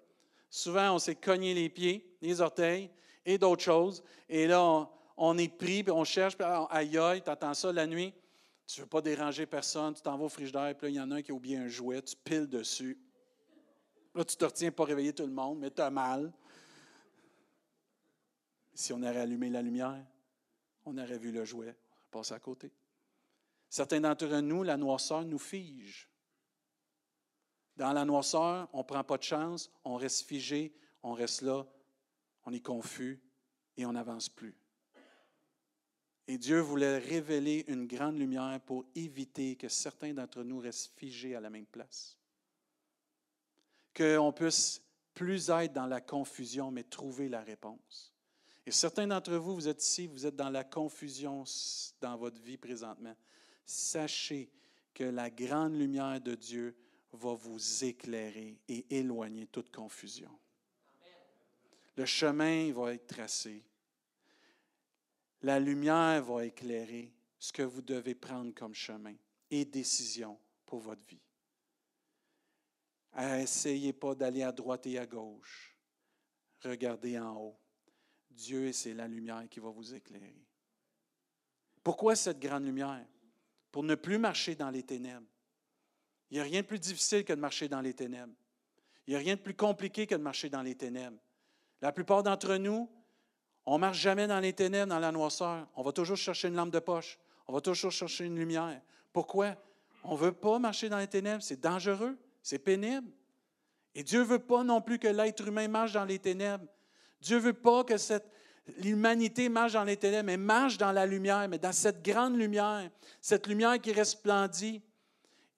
Souvent, 0.56 0.94
on 0.94 0.98
s'est 0.98 1.16
cogné 1.16 1.52
les 1.52 1.68
pieds. 1.68 2.16
les 2.22 2.40
orteils 2.40 2.90
et 3.26 3.36
d'autres 3.36 3.62
choses. 3.62 4.02
Et 4.26 4.46
là, 4.46 4.88
on, 5.18 5.36
est 5.36 5.54
pris, 5.54 5.82
puis 5.82 5.92
on 5.92 6.02
cherche, 6.02 6.34
puis 6.34 6.46
ah, 6.48 6.66
aïe 6.70 6.96
aïe, 6.96 7.22
tu 7.22 7.28
attends 7.28 7.52
ça 7.52 7.70
la 7.75 7.86
nuit. 7.86 8.14
Tu 8.66 8.80
ne 8.80 8.84
veux 8.84 8.88
pas 8.88 9.02
déranger 9.02 9.44
personne, 9.44 9.92
tu 9.92 10.00
t'en 10.00 10.16
vas 10.16 10.25
au 10.25 10.28
frigidaire, 10.30 10.75
puis 10.75 10.86
là, 10.86 10.90
il 10.90 10.94
y 10.94 11.00
en 11.00 11.10
a 11.10 11.16
un 11.16 11.22
qui 11.22 11.30
a 11.30 11.34
oublié 11.34 11.58
un 11.58 11.68
jouet, 11.68 12.00
tu 12.00 12.16
piles 12.16 12.48
dessus. 12.48 12.98
Là, 14.14 14.25
tu 14.25 14.34
te 14.34 14.44
retiens 14.46 14.72
pas 14.72 14.84
réveiller 14.84 15.12
tout 15.12 15.26
le 15.26 15.32
monde, 15.32 15.58
mais 15.58 15.70
tu 15.70 15.82
as 15.82 15.90
mal. 15.90 16.32
Si 18.72 18.94
on 18.94 19.02
avait 19.02 19.20
allumé 19.20 19.50
la 19.50 19.60
lumière, 19.60 20.06
on 20.86 20.96
aurait 20.96 21.18
vu 21.18 21.32
le 21.32 21.44
jouet 21.44 21.76
passer 22.10 22.32
à 22.32 22.40
côté. 22.40 22.72
Certains 23.68 24.00
d'entre 24.00 24.26
nous, 24.40 24.62
la 24.62 24.78
noirceur 24.78 25.22
nous 25.22 25.38
fige. 25.38 26.08
Dans 27.76 27.92
la 27.92 28.04
noirceur, 28.04 28.68
on 28.73 28.78
ne 28.78 28.83
prend 28.85 29.04
pas 29.04 29.18
de 29.18 29.23
chance, 29.23 29.71
on 29.85 29.97
reste 29.97 30.26
figé, 30.26 30.75
on 31.02 31.12
reste 31.12 31.42
là, 31.42 31.66
on 32.45 32.52
est 32.52 32.61
confus 32.61 33.21
et 33.76 33.85
on 33.85 33.92
n'avance 33.92 34.28
plus. 34.28 34.56
Et 36.28 36.38
Dieu 36.38 36.59
voulait 36.59 36.99
révéler 36.99 37.64
une 37.68 37.87
grande 37.87 38.18
lumière 38.18 38.61
pour 38.64 38.85
éviter 38.95 39.56
que 39.56 39.68
certains 39.68 40.12
d'entre 40.12 40.42
nous 40.42 40.59
restent 40.59 40.92
figés 40.97 41.37
à 41.37 41.40
la 41.40 41.50
même 41.50 41.66
place. 41.66 42.16
Qu'on 43.95 44.33
puisse 44.33 44.83
plus 45.14 45.50
être 45.50 45.73
dans 45.73 45.87
la 45.87 46.00
confusion, 46.00 46.71
mais 46.71 46.83
trouver 46.83 47.28
la 47.28 47.42
réponse. 47.42 48.12
Et 48.66 48.73
certains 48.73 49.06
d'entre 49.06 49.37
vous, 49.37 49.54
vous 49.54 49.68
êtes 49.68 49.83
ici, 49.83 50.06
vous 50.06 50.26
êtes 50.26 50.35
dans 50.35 50.50
la 50.50 50.64
confusion 50.64 51.45
dans 52.00 52.16
votre 52.16 52.40
vie 52.42 52.59
présentement. 52.59 53.14
Sachez 53.64 54.50
que 54.92 55.04
la 55.04 55.30
grande 55.30 55.75
lumière 55.75 56.21
de 56.21 56.35
Dieu 56.35 56.76
va 57.16 57.35
vous 57.35 57.85
éclairer 57.85 58.58
et 58.68 58.96
éloigner 58.96 59.46
toute 59.46 59.75
confusion. 59.75 60.30
Le 61.96 62.04
chemin 62.04 62.73
va 62.73 62.94
être 62.94 63.06
tracé. 63.06 63.64
La 65.42 65.58
lumière 65.58 66.23
va 66.25 66.44
éclairer 66.44 67.12
ce 67.38 67.52
que 67.52 67.62
vous 67.62 67.82
devez 67.82 68.14
prendre 68.14 68.54
comme 68.54 68.75
chemin 68.75 69.14
et 69.50 69.64
décision 69.64 70.38
pour 70.64 70.80
votre 70.80 71.04
vie. 71.06 71.20
Essayez 73.18 73.92
pas 73.92 74.14
d'aller 74.14 74.42
à 74.42 74.52
droite 74.52 74.87
et 74.87 74.99
à 74.99 75.06
gauche. 75.06 75.75
Regardez 76.62 77.18
en 77.18 77.35
haut. 77.37 77.58
Dieu, 78.30 78.73
c'est 78.73 78.92
la 78.92 79.08
lumière 79.08 79.49
qui 79.49 79.61
va 79.61 79.70
vous 79.70 79.94
éclairer. 79.94 80.37
Pourquoi 81.82 82.16
cette 82.16 82.40
grande 82.40 82.64
lumière? 82.64 83.06
Pour 83.73 83.82
ne 83.82 83.94
plus 83.94 84.18
marcher 84.18 84.54
dans 84.54 84.70
les 84.70 84.82
ténèbres. 84.82 85.26
Il 86.30 86.35
n'y 86.35 86.40
a 86.40 86.45
rien 86.45 86.62
de 86.62 86.66
plus 86.66 86.78
difficile 86.78 87.25
que 87.25 87.33
de 87.33 87.40
marcher 87.40 87.68
dans 87.68 87.80
les 87.80 87.95
ténèbres. 87.95 88.33
Il 89.06 89.11
n'y 89.11 89.16
a 89.16 89.21
rien 89.21 89.37
de 89.37 89.40
plus 89.40 89.54
compliqué 89.54 90.06
que 90.06 90.14
de 90.14 90.23
marcher 90.23 90.49
dans 90.49 90.62
les 90.62 90.75
ténèbres. 90.75 91.18
La 91.80 91.92
plupart 91.92 92.23
d'entre 92.23 92.56
nous, 92.56 92.90
on 93.64 93.75
ne 93.75 93.80
marche 93.80 93.99
jamais 93.99 94.26
dans 94.26 94.40
les 94.40 94.52
ténèbres, 94.52 94.88
dans 94.88 94.99
la 94.99 95.12
noirceur. 95.12 95.68
On 95.75 95.83
va 95.83 95.92
toujours 95.92 96.16
chercher 96.16 96.49
une 96.49 96.54
lampe 96.54 96.71
de 96.71 96.78
poche. 96.78 97.18
On 97.47 97.52
va 97.52 97.61
toujours 97.61 97.92
chercher 97.92 98.25
une 98.25 98.37
lumière. 98.37 98.80
Pourquoi? 99.12 99.56
On 100.04 100.14
ne 100.14 100.18
veut 100.18 100.33
pas 100.33 100.59
marcher 100.59 100.88
dans 100.88 100.99
les 100.99 101.06
ténèbres. 101.06 101.42
C'est 101.42 101.61
dangereux. 101.61 102.16
C'est 102.42 102.59
pénible. 102.59 103.09
Et 103.95 104.02
Dieu 104.02 104.21
ne 104.21 104.25
veut 104.25 104.38
pas 104.38 104.62
non 104.62 104.80
plus 104.80 104.99
que 104.99 105.09
l'être 105.09 105.47
humain 105.49 105.68
marche 105.68 105.92
dans 105.92 106.04
les 106.04 106.18
ténèbres. 106.18 106.66
Dieu 107.21 107.37
ne 107.37 107.42
veut 107.42 107.52
pas 107.52 107.83
que 107.83 107.95
l'humanité 108.78 109.49
marche 109.49 109.73
dans 109.73 109.85
les 109.85 109.97
ténèbres, 109.97 110.26
mais 110.26 110.37
marche 110.37 110.76
dans 110.76 110.92
la 110.92 111.06
lumière, 111.06 111.49
mais 111.49 111.59
dans 111.59 111.73
cette 111.73 112.04
grande 112.04 112.37
lumière, 112.37 112.90
cette 113.21 113.47
lumière 113.47 113.80
qui 113.80 113.92
resplendit. 113.92 114.83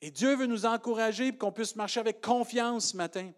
Et 0.00 0.11
Dieu 0.11 0.37
veut 0.37 0.47
nous 0.47 0.67
encourager 0.67 1.33
pour 1.33 1.49
qu'on 1.49 1.52
puisse 1.52 1.75
marcher 1.75 2.00
avec 2.00 2.21
confiance 2.21 2.90
ce 2.90 2.97
matin, 2.97 3.31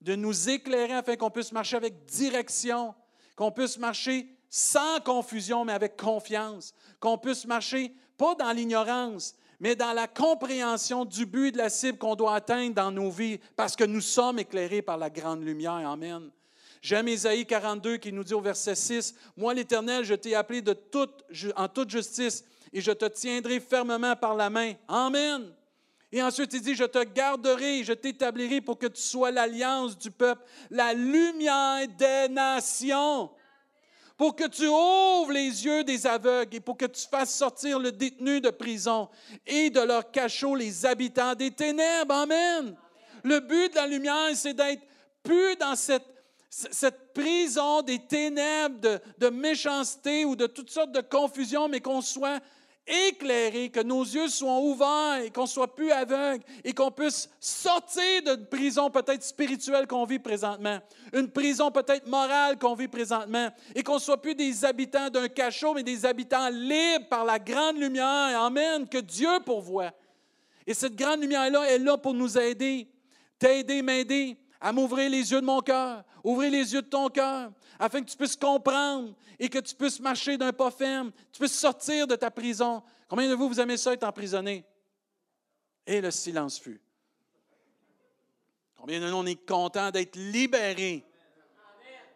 de 0.00 0.14
nous 0.14 0.50
éclairer 0.50 0.94
afin 0.94 1.16
qu'on 1.16 1.30
puisse 1.30 1.52
marcher 1.52 1.76
avec 1.76 2.04
direction, 2.04 2.94
qu'on 3.36 3.50
puisse 3.50 3.78
marcher 3.78 4.28
sans 4.50 5.00
confusion, 5.00 5.64
mais 5.64 5.72
avec 5.72 5.96
confiance, 5.96 6.74
qu'on 7.00 7.18
puisse 7.18 7.46
marcher 7.46 7.92
pas 8.16 8.34
dans 8.34 8.52
l'ignorance, 8.52 9.34
mais 9.58 9.74
dans 9.74 9.92
la 9.92 10.06
compréhension 10.06 11.04
du 11.04 11.26
but 11.26 11.52
de 11.52 11.58
la 11.58 11.70
cible 11.70 11.98
qu'on 11.98 12.16
doit 12.16 12.34
atteindre 12.34 12.74
dans 12.74 12.90
nos 12.90 13.10
vies, 13.10 13.40
parce 13.56 13.74
que 13.74 13.84
nous 13.84 14.00
sommes 14.00 14.38
éclairés 14.38 14.82
par 14.82 14.98
la 14.98 15.10
grande 15.10 15.42
lumière. 15.42 15.72
Amen. 15.72 16.30
J'aime 16.82 17.08
Isaïe 17.08 17.46
42 17.46 17.96
qui 17.96 18.12
nous 18.12 18.24
dit 18.24 18.34
au 18.34 18.42
verset 18.42 18.74
6, 18.74 19.14
Moi 19.38 19.54
l'Éternel, 19.54 20.04
je 20.04 20.14
t'ai 20.14 20.34
appelé 20.34 20.62
en 21.56 21.68
toute 21.68 21.88
justice 21.88 22.44
et 22.74 22.82
je 22.82 22.92
te 22.92 23.06
tiendrai 23.06 23.58
fermement 23.58 24.14
par 24.14 24.34
la 24.34 24.50
main. 24.50 24.74
Amen. 24.86 25.50
Et 26.14 26.22
ensuite, 26.22 26.52
il 26.52 26.60
dit, 26.60 26.76
je 26.76 26.84
te 26.84 27.02
garderai, 27.02 27.82
je 27.82 27.92
t'établirai 27.92 28.60
pour 28.60 28.78
que 28.78 28.86
tu 28.86 29.02
sois 29.02 29.32
l'alliance 29.32 29.98
du 29.98 30.12
peuple, 30.12 30.44
la 30.70 30.94
lumière 30.94 31.88
des 31.88 32.28
nations, 32.32 33.32
pour 34.16 34.36
que 34.36 34.46
tu 34.46 34.68
ouvres 34.68 35.32
les 35.32 35.64
yeux 35.64 35.82
des 35.82 36.06
aveugles 36.06 36.54
et 36.54 36.60
pour 36.60 36.76
que 36.76 36.84
tu 36.84 37.04
fasses 37.08 37.34
sortir 37.34 37.80
le 37.80 37.90
détenu 37.90 38.40
de 38.40 38.50
prison 38.50 39.08
et 39.44 39.70
de 39.70 39.80
leur 39.80 40.08
cachot 40.12 40.54
les 40.54 40.86
habitants 40.86 41.34
des 41.34 41.50
ténèbres. 41.50 42.14
Amen. 42.14 42.76
Le 43.24 43.40
but 43.40 43.72
de 43.72 43.74
la 43.74 43.88
lumière, 43.88 44.30
c'est 44.34 44.54
d'être 44.54 44.84
plus 45.20 45.56
dans 45.56 45.74
cette, 45.74 46.04
prison 47.12 47.82
des 47.82 47.98
ténèbres, 47.98 48.78
de, 48.78 49.00
de 49.18 49.30
méchanceté 49.30 50.24
ou 50.24 50.36
de 50.36 50.46
toutes 50.46 50.70
sortes 50.70 50.92
de 50.92 51.00
confusion, 51.00 51.66
mais 51.66 51.80
qu'on 51.80 52.02
soit 52.02 52.40
éclairés, 52.86 53.70
que 53.70 53.80
nos 53.80 54.02
yeux 54.02 54.28
soient 54.28 54.58
ouverts 54.58 55.22
et 55.24 55.30
qu'on 55.30 55.46
soit 55.46 55.74
plus 55.74 55.90
aveugles 55.90 56.44
et 56.62 56.72
qu'on 56.72 56.90
puisse 56.90 57.28
sortir 57.40 58.22
d'une 58.24 58.46
prison 58.46 58.90
peut-être 58.90 59.22
spirituelle 59.22 59.86
qu'on 59.86 60.04
vit 60.04 60.18
présentement, 60.18 60.78
une 61.12 61.30
prison 61.30 61.70
peut-être 61.70 62.06
morale 62.06 62.58
qu'on 62.58 62.74
vit 62.74 62.88
présentement 62.88 63.48
et 63.74 63.82
qu'on 63.82 63.98
soit 63.98 64.20
plus 64.20 64.34
des 64.34 64.64
habitants 64.64 65.08
d'un 65.08 65.28
cachot, 65.28 65.74
mais 65.74 65.82
des 65.82 66.04
habitants 66.04 66.48
libres 66.50 67.08
par 67.08 67.24
la 67.24 67.38
grande 67.38 67.78
lumière, 67.78 68.42
amen, 68.42 68.86
que 68.86 68.98
Dieu 68.98 69.40
pourvoit. 69.44 69.92
Et 70.66 70.74
cette 70.74 70.96
grande 70.96 71.20
lumière-là 71.20 71.70
est 71.70 71.78
là 71.78 71.96
pour 71.96 72.14
nous 72.14 72.38
aider, 72.38 72.88
t'aider, 73.38 73.82
m'aider 73.82 74.36
à 74.60 74.72
m'ouvrir 74.72 75.10
les 75.10 75.30
yeux 75.30 75.40
de 75.40 75.46
mon 75.46 75.60
cœur, 75.60 76.04
ouvrir 76.22 76.50
les 76.50 76.72
yeux 76.72 76.82
de 76.82 76.86
ton 76.86 77.08
cœur, 77.08 77.50
afin 77.84 78.02
que 78.02 78.10
tu 78.10 78.16
puisses 78.16 78.36
comprendre 78.36 79.14
et 79.38 79.48
que 79.48 79.58
tu 79.58 79.74
puisses 79.74 80.00
marcher 80.00 80.38
d'un 80.38 80.52
pas 80.52 80.70
ferme, 80.70 81.12
tu 81.32 81.38
puisses 81.38 81.58
sortir 81.58 82.06
de 82.06 82.16
ta 82.16 82.30
prison. 82.30 82.82
Combien 83.08 83.28
de 83.28 83.34
vous, 83.34 83.48
vous 83.48 83.60
aimez 83.60 83.76
ça 83.76 83.92
être 83.92 84.04
emprisonné? 84.04 84.64
Et 85.86 86.00
le 86.00 86.10
silence 86.10 86.58
fut. 86.58 86.80
Combien 88.76 89.00
de 89.00 89.08
nous, 89.08 89.16
on 89.16 89.26
est 89.26 89.46
content 89.46 89.90
d'être 89.90 90.16
libérés? 90.16 91.04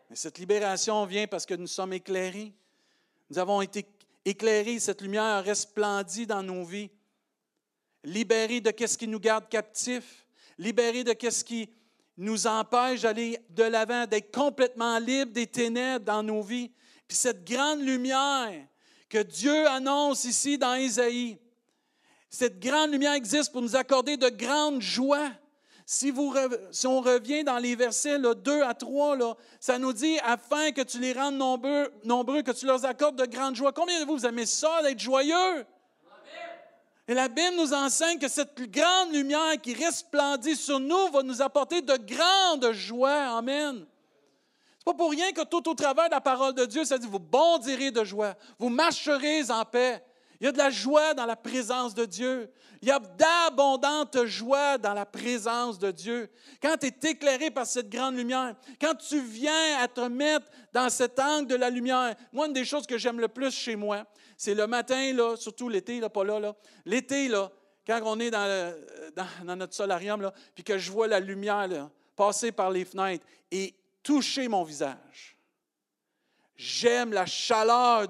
Mais 0.09 0.17
cette 0.17 0.39
libération 0.39 1.05
vient 1.05 1.27
parce 1.27 1.45
que 1.45 1.55
nous 1.55 1.67
sommes 1.67 1.93
éclairés. 1.93 2.55
Nous 3.29 3.39
avons 3.39 3.61
été 3.61 3.87
éclairés, 4.25 4.79
cette 4.79 5.03
lumière 5.03 5.23
a 5.23 5.41
resplendi 5.43 6.27
dans 6.27 6.43
nos 6.43 6.65
vies. 6.65 6.91
Libérés 8.05 8.63
de 8.63 8.73
ce 8.87 8.97
qui 8.97 9.07
nous 9.07 9.21
garde 9.21 9.51
captifs, 9.51 10.27
libérés 10.57 11.05
de 11.05 11.15
ce 11.31 11.45
qui 11.45 11.69
nous 12.19 12.49
empêche 12.49 13.03
d'aller 13.03 13.39
de 13.51 13.63
l'avant, 13.63 14.07
d'être 14.07 14.35
complètement 14.35 14.99
libre 14.99 15.33
des 15.33 15.47
ténèbres 15.47 16.05
dans 16.05 16.23
nos 16.23 16.43
vies. 16.43 16.71
Puis 17.07 17.17
cette 17.17 17.49
grande 17.49 17.81
lumière 17.81 18.67
que 19.09 19.23
Dieu 19.23 19.67
annonce 19.69 20.25
ici 20.25 20.59
dans 20.59 20.75
Isaïe, 20.75 21.39
cette 22.29 22.59
grande 22.59 22.91
lumière 22.91 23.15
existe 23.15 23.53
pour 23.53 23.63
nous 23.63 23.77
accorder 23.77 24.17
de 24.17 24.29
grandes 24.29 24.83
joies. 24.83 25.31
Si, 25.87 26.11
vous, 26.11 26.35
si 26.71 26.87
on 26.87 27.01
revient 27.01 27.45
dans 27.45 27.57
les 27.57 27.75
versets 27.75 28.19
2 28.19 28.63
à 28.63 28.75
3, 28.75 29.17
là, 29.17 29.35
ça 29.59 29.79
nous 29.79 29.95
dit 29.95 30.19
afin 30.23 30.73
que 30.73 30.83
tu 30.83 30.99
les 30.99 31.15
rendes 31.15 31.37
nombreux, 31.37 31.91
nombreux, 32.05 32.43
que 32.43 32.51
tu 32.51 32.67
leur 32.67 32.85
accordes 32.85 33.17
de 33.17 33.25
grandes 33.25 33.57
joies. 33.57 33.73
Combien 33.73 33.99
de 34.01 34.05
vous, 34.05 34.19
vous 34.19 34.27
aimez 34.27 34.45
ça, 34.45 34.83
d'être 34.83 35.01
joyeux? 35.01 35.65
Et 37.09 37.15
la 37.15 37.29
Bible 37.29 37.57
nous 37.57 37.73
enseigne 37.73 38.19
que 38.19 38.29
cette 38.29 38.61
grande 38.71 39.15
lumière 39.15 39.59
qui 39.63 39.73
resplendit 39.73 40.55
sur 40.55 40.79
nous 40.79 41.09
va 41.11 41.23
nous 41.23 41.41
apporter 41.41 41.81
de 41.81 41.97
grandes 41.97 42.73
joies. 42.73 43.39
Amen. 43.39 43.77
Ce 43.77 43.81
n'est 43.81 44.85
pas 44.85 44.95
pour 44.95 45.11
rien 45.11 45.33
que 45.33 45.43
tout 45.45 45.67
au 45.71 45.75
travers 45.75 46.07
de 46.07 46.15
la 46.15 46.21
parole 46.21 46.53
de 46.53 46.67
Dieu, 46.67 46.85
ça 46.85 46.99
dit, 46.99 47.07
vous 47.07 47.19
bondirez 47.19 47.91
de 47.91 48.05
joie, 48.05 48.35
vous 48.59 48.69
marcherez 48.69 49.51
en 49.51 49.65
paix. 49.65 50.05
Il 50.39 50.45
y 50.45 50.49
a 50.49 50.53
de 50.53 50.59
la 50.59 50.71
joie 50.71 51.15
dans 51.15 51.27
la 51.27 51.35
présence 51.35 51.95
de 51.95 52.05
Dieu. 52.05 52.53
Il 52.81 52.89
y 52.89 52.93
a 52.93 53.01
d'abondante 53.01 54.25
joie 54.27 54.79
dans 54.79 54.95
la 54.95 55.05
présence 55.05 55.79
de 55.79 55.91
Dieu. 55.91 56.31
Quand 56.63 56.77
tu 56.77 56.87
es 56.87 57.11
éclairé 57.11 57.51
par 57.51 57.67
cette 57.67 57.89
grande 57.89 58.17
lumière, 58.17 58.55
quand 58.81 58.95
tu 58.95 59.21
viens 59.21 59.79
à 59.81 59.89
te 59.89 60.03
mettre 60.03 60.47
dans 60.73 60.89
cet 60.91 61.19
angle 61.19 61.49
de 61.49 61.57
la 61.57 61.71
lumière, 61.71 62.15
moi, 62.33 62.47
une 62.47 62.53
des 62.53 62.65
choses 62.65 62.87
que 62.87 62.99
j'aime 62.99 63.19
le 63.19 63.27
plus 63.27 63.51
chez 63.51 63.75
moi, 63.75 64.05
c'est 64.39 64.55
le 64.55 64.69
matin, 64.69 65.13
là, 65.13 65.37
surtout 65.37 65.69
l'été, 65.69 65.99
là, 65.99 66.09
pas 66.09 66.23
là, 66.23 66.55
l'été, 66.87 67.27
là, 67.27 67.51
quand 67.85 68.01
on 68.05 68.21
est 68.21 68.31
dans, 68.31 69.57
notre 69.57 69.75
solarium, 69.75 70.23
là, 70.23 70.33
puis 70.55 70.63
que 70.63 70.79
je 70.79 70.93
vois 70.93 71.09
la 71.09 71.19
lumière 71.19 71.91
passer 72.15 72.53
par 72.53 72.71
les 72.71 72.85
fenêtres 72.85 73.27
et 73.51 73.75
toucher 74.03 74.47
mon 74.47 74.63
visage. 74.63 75.37
J'aime 76.57 77.13
la 77.13 77.27
chaleur 77.27 78.07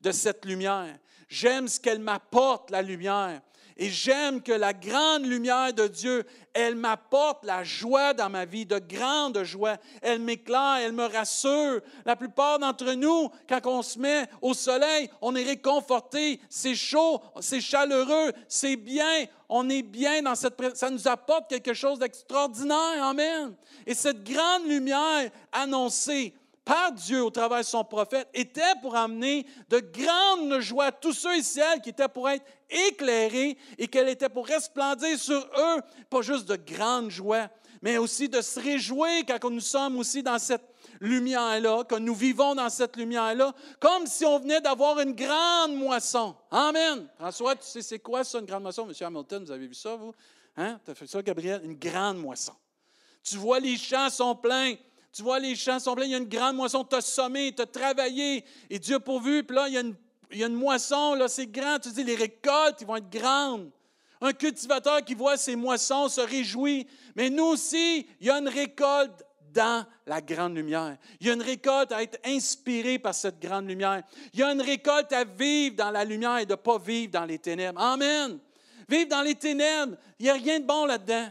de 0.00 0.12
cette 0.12 0.44
lumière. 0.44 0.98
J'aime 1.28 1.68
ce 1.68 1.78
qu'elle 1.78 2.00
m'apporte, 2.00 2.70
la 2.70 2.82
lumière. 2.82 3.40
Et 3.82 3.88
j'aime 3.88 4.42
que 4.42 4.52
la 4.52 4.74
grande 4.74 5.24
lumière 5.24 5.72
de 5.72 5.86
Dieu, 5.86 6.26
elle 6.52 6.74
m'apporte 6.74 7.46
la 7.46 7.64
joie 7.64 8.12
dans 8.12 8.28
ma 8.28 8.44
vie, 8.44 8.66
de 8.66 8.78
grande 8.78 9.42
joie. 9.42 9.78
Elle 10.02 10.20
m'éclaire, 10.20 10.80
elle 10.82 10.92
me 10.92 11.06
rassure. 11.06 11.80
La 12.04 12.14
plupart 12.14 12.58
d'entre 12.58 12.92
nous, 12.92 13.30
quand 13.48 13.64
on 13.64 13.80
se 13.80 13.98
met 13.98 14.28
au 14.42 14.52
soleil, 14.52 15.08
on 15.22 15.34
est 15.34 15.44
réconforté. 15.44 16.42
C'est 16.50 16.74
chaud, 16.74 17.22
c'est 17.40 17.62
chaleureux, 17.62 18.32
c'est 18.48 18.76
bien. 18.76 19.24
On 19.48 19.66
est 19.70 19.82
bien 19.82 20.20
dans 20.20 20.34
cette... 20.34 20.76
Ça 20.76 20.90
nous 20.90 21.08
apporte 21.08 21.48
quelque 21.48 21.72
chose 21.72 21.98
d'extraordinaire. 21.98 23.02
Amen. 23.02 23.54
Et 23.86 23.94
cette 23.94 24.22
grande 24.22 24.66
lumière 24.66 25.30
annoncée, 25.52 26.34
par 26.70 26.92
Dieu 26.92 27.24
au 27.24 27.30
travers 27.30 27.58
de 27.58 27.64
son 27.64 27.82
prophète 27.82 28.28
était 28.32 28.76
pour 28.80 28.94
amener 28.94 29.44
de 29.68 29.80
grandes 29.80 30.60
joies 30.60 30.84
à 30.84 30.92
tous 30.92 31.12
ceux 31.12 31.36
et 31.36 31.42
celles 31.42 31.80
qui 31.80 31.88
étaient 31.88 32.06
pour 32.06 32.30
être 32.30 32.46
éclairés 32.88 33.58
et 33.76 33.88
qu'elle 33.88 34.08
était 34.08 34.28
pour 34.28 34.46
resplendir 34.46 35.18
sur 35.18 35.40
eux, 35.40 35.80
pas 36.08 36.22
juste 36.22 36.48
de 36.48 36.54
grandes 36.54 37.10
joies, 37.10 37.48
mais 37.82 37.98
aussi 37.98 38.28
de 38.28 38.40
se 38.40 38.60
réjouir 38.60 39.24
quand 39.26 39.50
nous 39.50 39.58
sommes 39.58 39.98
aussi 39.98 40.22
dans 40.22 40.38
cette 40.38 40.62
lumière-là, 41.00 41.82
quand 41.88 41.98
nous 41.98 42.14
vivons 42.14 42.54
dans 42.54 42.68
cette 42.68 42.96
lumière-là, 42.96 43.52
comme 43.80 44.06
si 44.06 44.24
on 44.24 44.38
venait 44.38 44.60
d'avoir 44.60 45.00
une 45.00 45.16
grande 45.16 45.74
moisson. 45.74 46.36
Amen. 46.52 47.08
François, 47.18 47.56
tu 47.56 47.66
sais 47.66 47.82
c'est 47.82 47.98
quoi 47.98 48.22
ça, 48.22 48.38
une 48.38 48.46
grande 48.46 48.62
moisson? 48.62 48.86
Monsieur 48.86 49.06
Hamilton, 49.06 49.42
vous 49.42 49.50
avez 49.50 49.66
vu 49.66 49.74
ça, 49.74 49.96
vous? 49.96 50.14
Hein? 50.56 50.78
Tu 50.84 50.92
as 50.92 50.94
fait 50.94 51.08
ça, 51.08 51.20
Gabriel? 51.20 51.62
Une 51.64 51.74
grande 51.74 52.18
moisson. 52.18 52.52
Tu 53.24 53.36
vois, 53.38 53.58
les 53.58 53.76
champs 53.76 54.08
sont 54.08 54.36
pleins. 54.36 54.76
Tu 55.12 55.22
vois, 55.22 55.38
les 55.38 55.56
champs 55.56 55.78
sont 55.78 55.94
pleins, 55.94 56.04
il 56.04 56.12
y 56.12 56.14
a 56.14 56.18
une 56.18 56.28
grande 56.28 56.56
moisson, 56.56 56.84
tu 56.84 56.94
as 56.94 57.00
sommé, 57.00 57.52
tu 57.52 57.62
as 57.62 57.66
travaillé, 57.66 58.44
et 58.68 58.78
Dieu 58.78 58.96
a 58.96 59.00
pourvu, 59.00 59.42
puis 59.42 59.56
là, 59.56 59.66
il 59.68 59.74
y 59.74 59.76
a 59.76 59.80
une, 59.80 59.96
il 60.30 60.38
y 60.38 60.44
a 60.44 60.46
une 60.46 60.54
moisson, 60.54 61.14
là, 61.14 61.26
c'est 61.28 61.46
grand, 61.46 61.78
tu 61.80 61.90
dis, 61.90 62.04
les 62.04 62.14
récoltes, 62.14 62.80
ils 62.80 62.86
vont 62.86 62.96
être 62.96 63.10
grandes. 63.10 63.70
Un 64.20 64.32
cultivateur 64.32 65.02
qui 65.02 65.14
voit 65.14 65.36
ses 65.36 65.56
moissons 65.56 66.08
se 66.08 66.20
réjouit, 66.20 66.86
mais 67.16 67.30
nous 67.30 67.46
aussi, 67.46 68.06
il 68.20 68.26
y 68.26 68.30
a 68.30 68.38
une 68.38 68.48
récolte 68.48 69.24
dans 69.52 69.84
la 70.06 70.20
grande 70.20 70.54
lumière. 70.54 70.96
Il 71.20 71.26
y 71.26 71.30
a 71.30 71.32
une 71.32 71.42
récolte 71.42 71.90
à 71.92 72.02
être 72.02 72.18
inspiré 72.24 72.98
par 72.98 73.14
cette 73.14 73.40
grande 73.40 73.66
lumière. 73.66 74.02
Il 74.32 74.40
y 74.40 74.42
a 74.42 74.52
une 74.52 74.60
récolte 74.60 75.12
à 75.12 75.24
vivre 75.24 75.76
dans 75.76 75.90
la 75.90 76.04
lumière 76.04 76.38
et 76.38 76.46
de 76.46 76.52
ne 76.52 76.56
pas 76.56 76.78
vivre 76.78 77.10
dans 77.10 77.24
les 77.24 77.38
ténèbres. 77.38 77.80
Amen. 77.80 78.38
Vivre 78.88 79.08
dans 79.08 79.22
les 79.22 79.34
ténèbres, 79.34 79.96
il 80.18 80.24
n'y 80.24 80.30
a 80.30 80.34
rien 80.34 80.60
de 80.60 80.66
bon 80.66 80.84
là-dedans. 80.86 81.28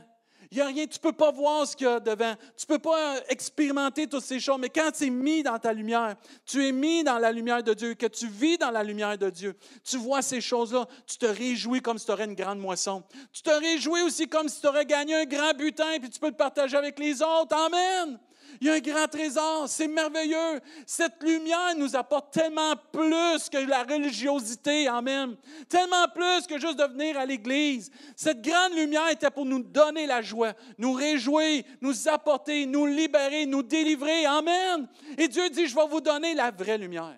Il 0.51 0.55
n'y 0.55 0.61
a 0.61 0.65
rien, 0.65 0.87
tu 0.87 0.97
ne 0.97 1.01
peux 1.01 1.11
pas 1.11 1.31
voir 1.31 1.67
ce 1.67 1.75
qu'il 1.75 1.85
y 1.85 1.89
a 1.89 1.99
devant. 1.99 2.33
Tu 2.57 2.65
ne 2.67 2.75
peux 2.75 2.79
pas 2.79 3.17
expérimenter 3.29 4.07
toutes 4.07 4.23
ces 4.23 4.39
choses. 4.39 4.57
Mais 4.59 4.69
quand 4.69 4.89
tu 4.91 5.05
es 5.05 5.09
mis 5.11 5.43
dans 5.43 5.59
ta 5.59 5.71
lumière, 5.73 6.15
tu 6.43 6.65
es 6.65 6.71
mis 6.71 7.03
dans 7.03 7.19
la 7.19 7.31
lumière 7.31 7.61
de 7.61 7.73
Dieu, 7.75 7.93
que 7.93 8.07
tu 8.07 8.27
vis 8.27 8.57
dans 8.57 8.71
la 8.71 8.83
lumière 8.83 9.15
de 9.15 9.29
Dieu, 9.29 9.55
tu 9.83 9.97
vois 9.97 10.23
ces 10.23 10.41
choses-là, 10.41 10.87
tu 11.05 11.17
te 11.17 11.27
réjouis 11.27 11.81
comme 11.81 11.99
si 11.99 12.07
tu 12.07 12.11
aurais 12.11 12.25
une 12.25 12.33
grande 12.33 12.59
moisson. 12.59 13.03
Tu 13.31 13.43
te 13.43 13.51
réjouis 13.51 14.01
aussi 14.01 14.27
comme 14.27 14.49
si 14.49 14.59
tu 14.59 14.67
aurais 14.67 14.85
gagné 14.85 15.13
un 15.13 15.25
grand 15.25 15.53
butin, 15.53 15.99
puis 15.99 16.09
tu 16.09 16.19
peux 16.19 16.29
le 16.29 16.35
partager 16.35 16.77
avec 16.77 16.97
les 16.97 17.21
autres. 17.21 17.55
Amen. 17.55 18.19
Il 18.61 18.67
y 18.67 18.69
a 18.69 18.73
un 18.73 18.79
grand 18.79 19.07
trésor, 19.07 19.69
c'est 19.69 19.87
merveilleux. 19.87 20.59
Cette 20.85 21.21
lumière 21.23 21.75
nous 21.77 21.95
apporte 21.95 22.33
tellement 22.33 22.75
plus 22.91 23.49
que 23.49 23.57
la 23.57 23.83
religiosité, 23.83 24.87
amen. 24.87 25.35
Tellement 25.67 26.07
plus 26.13 26.45
que 26.47 26.59
juste 26.59 26.77
de 26.77 26.83
venir 26.83 27.17
à 27.17 27.25
l'Église. 27.25 27.91
Cette 28.15 28.41
grande 28.41 28.73
lumière 28.73 29.09
était 29.09 29.31
pour 29.31 29.45
nous 29.45 29.63
donner 29.63 30.05
la 30.05 30.21
joie, 30.21 30.53
nous 30.77 30.93
réjouir, 30.93 31.63
nous 31.81 32.07
apporter, 32.07 32.65
nous 32.65 32.85
libérer, 32.85 33.45
nous 33.45 33.63
délivrer, 33.63 34.25
amen. 34.25 34.87
Et 35.17 35.27
Dieu 35.27 35.49
dit, 35.49 35.67
je 35.67 35.75
vais 35.75 35.87
vous 35.87 36.01
donner 36.01 36.33
la 36.33 36.51
vraie 36.51 36.77
lumière. 36.77 37.17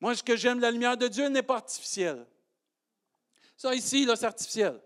Moi, 0.00 0.14
ce 0.14 0.22
que 0.22 0.36
j'aime 0.36 0.60
la 0.60 0.70
lumière 0.70 0.96
de 0.96 1.08
Dieu 1.08 1.28
n'est 1.28 1.42
pas 1.42 1.56
artificielle. 1.56 2.26
Ça 3.56 3.74
ici, 3.74 4.04
là, 4.04 4.16
c'est 4.16 4.26
artificiel. 4.26 4.80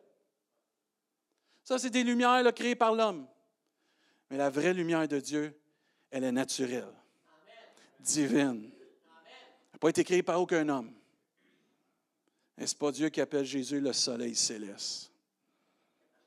Ça, 1.64 1.78
c'est 1.78 1.90
des 1.90 2.04
lumières 2.04 2.42
créées 2.54 2.76
par 2.76 2.94
l'homme. 2.94 3.26
Mais 4.30 4.36
la 4.36 4.48
vraie 4.48 4.72
lumière 4.72 5.06
de 5.08 5.18
Dieu, 5.18 5.52
elle 6.10 6.24
est 6.24 6.32
naturelle, 6.32 6.94
divine. 7.98 8.70
Elle 8.70 9.72
n'a 9.72 9.78
pas 9.80 9.90
été 9.90 10.04
créée 10.04 10.22
par 10.22 10.40
aucun 10.40 10.68
homme. 10.68 10.92
Et 12.56 12.66
ce 12.66 12.74
n'est 12.74 12.78
pas 12.78 12.92
Dieu 12.92 13.08
qui 13.08 13.20
appelle 13.20 13.44
Jésus 13.44 13.80
le 13.80 13.92
soleil 13.92 14.36
céleste, 14.36 15.10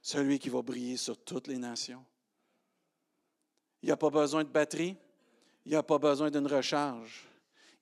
celui 0.02 0.40
qui 0.40 0.50
va 0.50 0.62
briller 0.62 0.98
sur 0.98 1.18
toutes 1.18 1.48
les 1.48 1.58
nations. 1.58 2.04
Il 3.82 3.90
n'a 3.90 3.98
pas 3.98 4.10
besoin 4.10 4.44
de 4.44 4.50
batterie, 4.50 4.98
il 5.66 5.74
n'a 5.74 5.84
pas 5.84 6.00
besoin 6.00 6.30
d'une 6.30 6.48
recharge. 6.48 7.28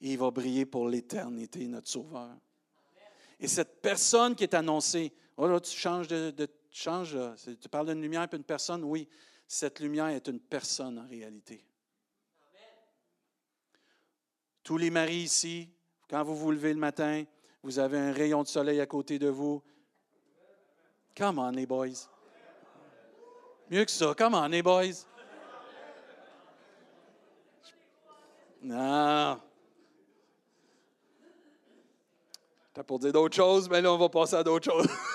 il 0.02 0.18
va 0.18 0.30
briller 0.32 0.66
pour 0.66 0.90
l'éternité, 0.90 1.68
notre 1.68 1.88
Sauveur. 1.88 2.30
Et 3.40 3.48
cette 3.48 3.82
personne 3.82 4.36
qui 4.36 4.44
est 4.44 4.54
annoncée, 4.54 5.14
oh 5.38 5.48
là, 5.48 5.60
tu 5.60 5.76
changes 5.76 6.08
de, 6.08 6.32
tu 6.32 6.48
changes, 6.72 7.18
tu 7.60 7.70
parles 7.70 7.88
d'une 7.88 8.02
lumière 8.02 8.28
et 8.32 8.36
une 8.36 8.44
personne, 8.44 8.84
oui, 8.84 9.08
cette 9.54 9.82
lumière 9.82 10.08
est 10.08 10.30
une 10.30 10.40
personne 10.40 10.98
en 10.98 11.06
réalité. 11.10 11.62
Tous 14.64 14.78
les 14.78 14.90
maris 14.90 15.24
ici, 15.24 15.70
quand 16.10 16.24
vous 16.24 16.38
vous 16.38 16.52
levez 16.52 16.72
le 16.74 16.80
matin, 16.80 17.26
vous 17.62 17.78
avez 17.78 17.98
un 17.98 18.14
rayon 18.14 18.44
de 18.44 18.48
soleil 18.48 18.80
à 18.80 18.86
côté 18.86 19.20
de 19.20 19.28
vous. 19.28 19.62
Come 21.18 21.40
on, 21.40 21.52
les 21.52 21.66
boys. 21.66 22.08
Mieux 23.70 23.84
que 23.84 23.92
ça. 23.92 24.14
Come 24.18 24.36
on, 24.36 24.48
les 24.48 24.64
boys. 24.64 25.06
Non. 28.62 29.42
T'as 32.74 32.84
pour 32.84 33.00
dire 33.00 33.12
d'autres 33.12 33.36
choses, 33.36 33.70
mais 33.70 33.82
là, 33.82 33.92
on 33.92 33.98
va 33.98 34.08
passer 34.08 34.36
à 34.36 34.44
d'autres 34.44 34.72
choses. 34.72 34.88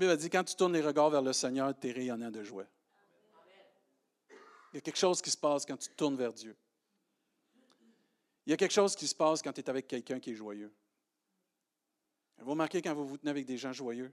Bible 0.00 0.16
dit 0.16 0.30
quand 0.30 0.44
tu 0.44 0.54
tournes 0.56 0.72
les 0.72 0.80
regards 0.80 1.10
vers 1.10 1.20
le 1.20 1.34
Seigneur, 1.34 1.78
tu 1.78 1.88
es 1.88 1.92
rayonnant 1.92 2.30
de 2.30 2.42
joie. 2.42 2.64
Il 4.72 4.76
y 4.76 4.78
a 4.78 4.80
quelque 4.80 4.96
chose 4.96 5.20
qui 5.20 5.30
se 5.30 5.36
passe 5.36 5.66
quand 5.66 5.76
tu 5.76 5.90
tournes 5.90 6.16
vers 6.16 6.32
Dieu. 6.32 6.56
Il 8.46 8.50
y 8.50 8.54
a 8.54 8.56
quelque 8.56 8.72
chose 8.72 8.96
qui 8.96 9.06
se 9.06 9.14
passe 9.14 9.42
quand 9.42 9.52
tu 9.52 9.60
es 9.60 9.68
avec 9.68 9.86
quelqu'un 9.86 10.18
qui 10.18 10.30
est 10.30 10.34
joyeux. 10.34 10.72
Vous 12.38 12.52
remarquez 12.52 12.80
quand 12.80 12.94
vous 12.94 13.06
vous 13.06 13.18
tenez 13.18 13.30
avec 13.30 13.44
des 13.44 13.58
gens 13.58 13.74
joyeux, 13.74 14.10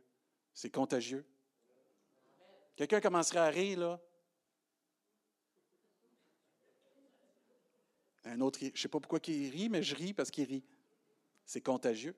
c'est 0.54 0.70
contagieux. 0.70 1.26
Quelqu'un 2.76 3.00
commencerait 3.00 3.40
à 3.40 3.50
rire, 3.50 3.80
là. 3.80 4.02
Un 8.26 8.42
autre, 8.42 8.60
je 8.60 8.66
ne 8.66 8.76
sais 8.76 8.90
pas 8.90 9.00
pourquoi 9.00 9.20
il 9.28 9.50
rit, 9.52 9.70
mais 9.70 9.84
je 9.84 9.96
ris 9.96 10.14
parce 10.14 10.32
qu'il 10.32 10.50
rit. 10.50 10.66
C'est 11.46 11.62
contagieux. 11.62 12.14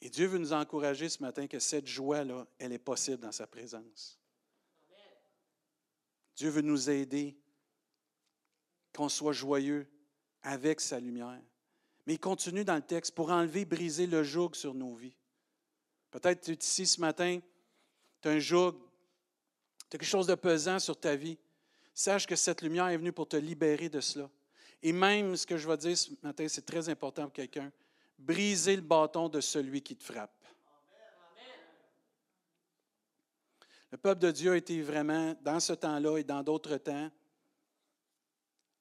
Dieu 0.11 0.27
veut 0.27 0.37
nous 0.37 0.51
encourager 0.51 1.07
ce 1.07 1.21
matin 1.21 1.47
que 1.47 1.57
cette 1.57 1.87
joie-là, 1.87 2.45
elle 2.59 2.73
est 2.73 2.79
possible 2.79 3.19
dans 3.19 3.31
sa 3.31 3.47
présence. 3.47 4.19
Dieu 6.35 6.49
veut 6.49 6.61
nous 6.61 6.89
aider, 6.89 7.37
qu'on 8.93 9.07
soit 9.07 9.31
joyeux 9.31 9.87
avec 10.43 10.81
sa 10.81 10.99
lumière. 10.99 11.41
Mais 12.05 12.15
il 12.15 12.19
continue 12.19 12.65
dans 12.65 12.75
le 12.75 12.81
texte 12.81 13.15
pour 13.15 13.31
enlever, 13.31 13.63
briser 13.63 14.05
le 14.05 14.21
joug 14.21 14.53
sur 14.53 14.73
nos 14.73 14.95
vies. 14.95 15.15
Peut-être 16.09 16.41
tu 16.41 16.51
es 16.51 16.55
ici 16.55 16.85
ce 16.85 16.99
matin, 16.99 17.39
tu 18.21 18.27
as 18.27 18.31
un 18.31 18.39
joug, 18.39 18.73
tu 18.73 19.95
as 19.95 19.97
quelque 19.97 20.05
chose 20.05 20.27
de 20.27 20.35
pesant 20.35 20.79
sur 20.79 20.99
ta 20.99 21.15
vie. 21.15 21.37
Sache 21.93 22.27
que 22.27 22.35
cette 22.35 22.61
lumière 22.61 22.87
est 22.87 22.97
venue 22.97 23.13
pour 23.13 23.29
te 23.29 23.37
libérer 23.37 23.87
de 23.87 24.01
cela. 24.01 24.29
Et 24.83 24.91
même 24.91 25.37
ce 25.37 25.45
que 25.45 25.55
je 25.55 25.67
vais 25.69 25.77
dire 25.77 25.97
ce 25.97 26.09
matin, 26.21 26.47
c'est 26.49 26.65
très 26.65 26.89
important 26.89 27.23
pour 27.23 27.33
quelqu'un 27.33 27.71
briser 28.21 28.75
le 28.75 28.81
bâton 28.81 29.29
de 29.29 29.41
celui 29.41 29.81
qui 29.81 29.95
te 29.95 30.03
frappe. 30.03 30.31
Le 33.91 33.97
peuple 33.97 34.21
de 34.21 34.31
Dieu 34.31 34.51
a 34.53 34.57
été 34.57 34.81
vraiment, 34.81 35.35
dans 35.41 35.59
ce 35.59 35.73
temps-là 35.73 36.17
et 36.17 36.23
dans 36.23 36.43
d'autres 36.43 36.77
temps, 36.77 37.11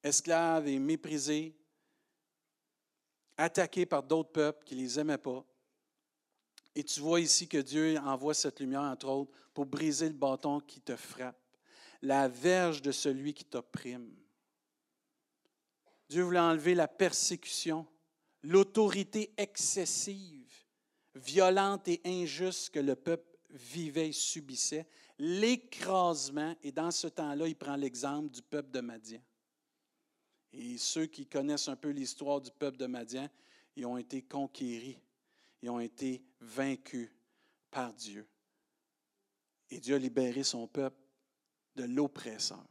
esclave 0.02 0.68
et 0.68 0.78
méprisé, 0.78 1.56
attaqué 3.36 3.86
par 3.86 4.02
d'autres 4.02 4.30
peuples 4.30 4.64
qui 4.64 4.76
ne 4.76 4.82
les 4.82 5.00
aimaient 5.00 5.18
pas. 5.18 5.44
Et 6.76 6.84
tu 6.84 7.00
vois 7.00 7.20
ici 7.20 7.48
que 7.48 7.58
Dieu 7.58 7.98
envoie 7.98 8.34
cette 8.34 8.60
lumière, 8.60 8.82
entre 8.82 9.08
autres, 9.08 9.32
pour 9.52 9.66
briser 9.66 10.06
le 10.06 10.14
bâton 10.14 10.60
qui 10.60 10.80
te 10.80 10.94
frappe, 10.94 11.36
la 12.02 12.28
verge 12.28 12.80
de 12.80 12.92
celui 12.92 13.34
qui 13.34 13.44
t'opprime. 13.44 14.14
Dieu 16.08 16.22
voulait 16.22 16.38
enlever 16.38 16.74
la 16.74 16.86
persécution 16.86 17.86
l'autorité 18.42 19.32
excessive, 19.36 20.52
violente 21.14 21.88
et 21.88 22.00
injuste 22.04 22.70
que 22.70 22.80
le 22.80 22.96
peuple 22.96 23.36
vivait 23.50 24.08
et 24.08 24.12
subissait, 24.12 24.86
l'écrasement, 25.18 26.56
et 26.62 26.72
dans 26.72 26.90
ce 26.90 27.08
temps-là, 27.08 27.46
il 27.46 27.56
prend 27.56 27.76
l'exemple 27.76 28.30
du 28.30 28.42
peuple 28.42 28.70
de 28.70 28.80
Madian. 28.80 29.20
Et 30.52 30.78
ceux 30.78 31.06
qui 31.06 31.26
connaissent 31.26 31.68
un 31.68 31.76
peu 31.76 31.90
l'histoire 31.90 32.40
du 32.40 32.50
peuple 32.50 32.78
de 32.78 32.86
Madian, 32.86 33.28
ils 33.76 33.86
ont 33.86 33.98
été 33.98 34.22
conquéris, 34.22 34.98
ils 35.62 35.70
ont 35.70 35.80
été 35.80 36.22
vaincus 36.40 37.10
par 37.70 37.92
Dieu. 37.92 38.26
Et 39.70 39.78
Dieu 39.78 39.94
a 39.94 39.98
libéré 39.98 40.42
son 40.42 40.66
peuple 40.66 40.96
de 41.76 41.84
l'oppresseur. 41.84 42.64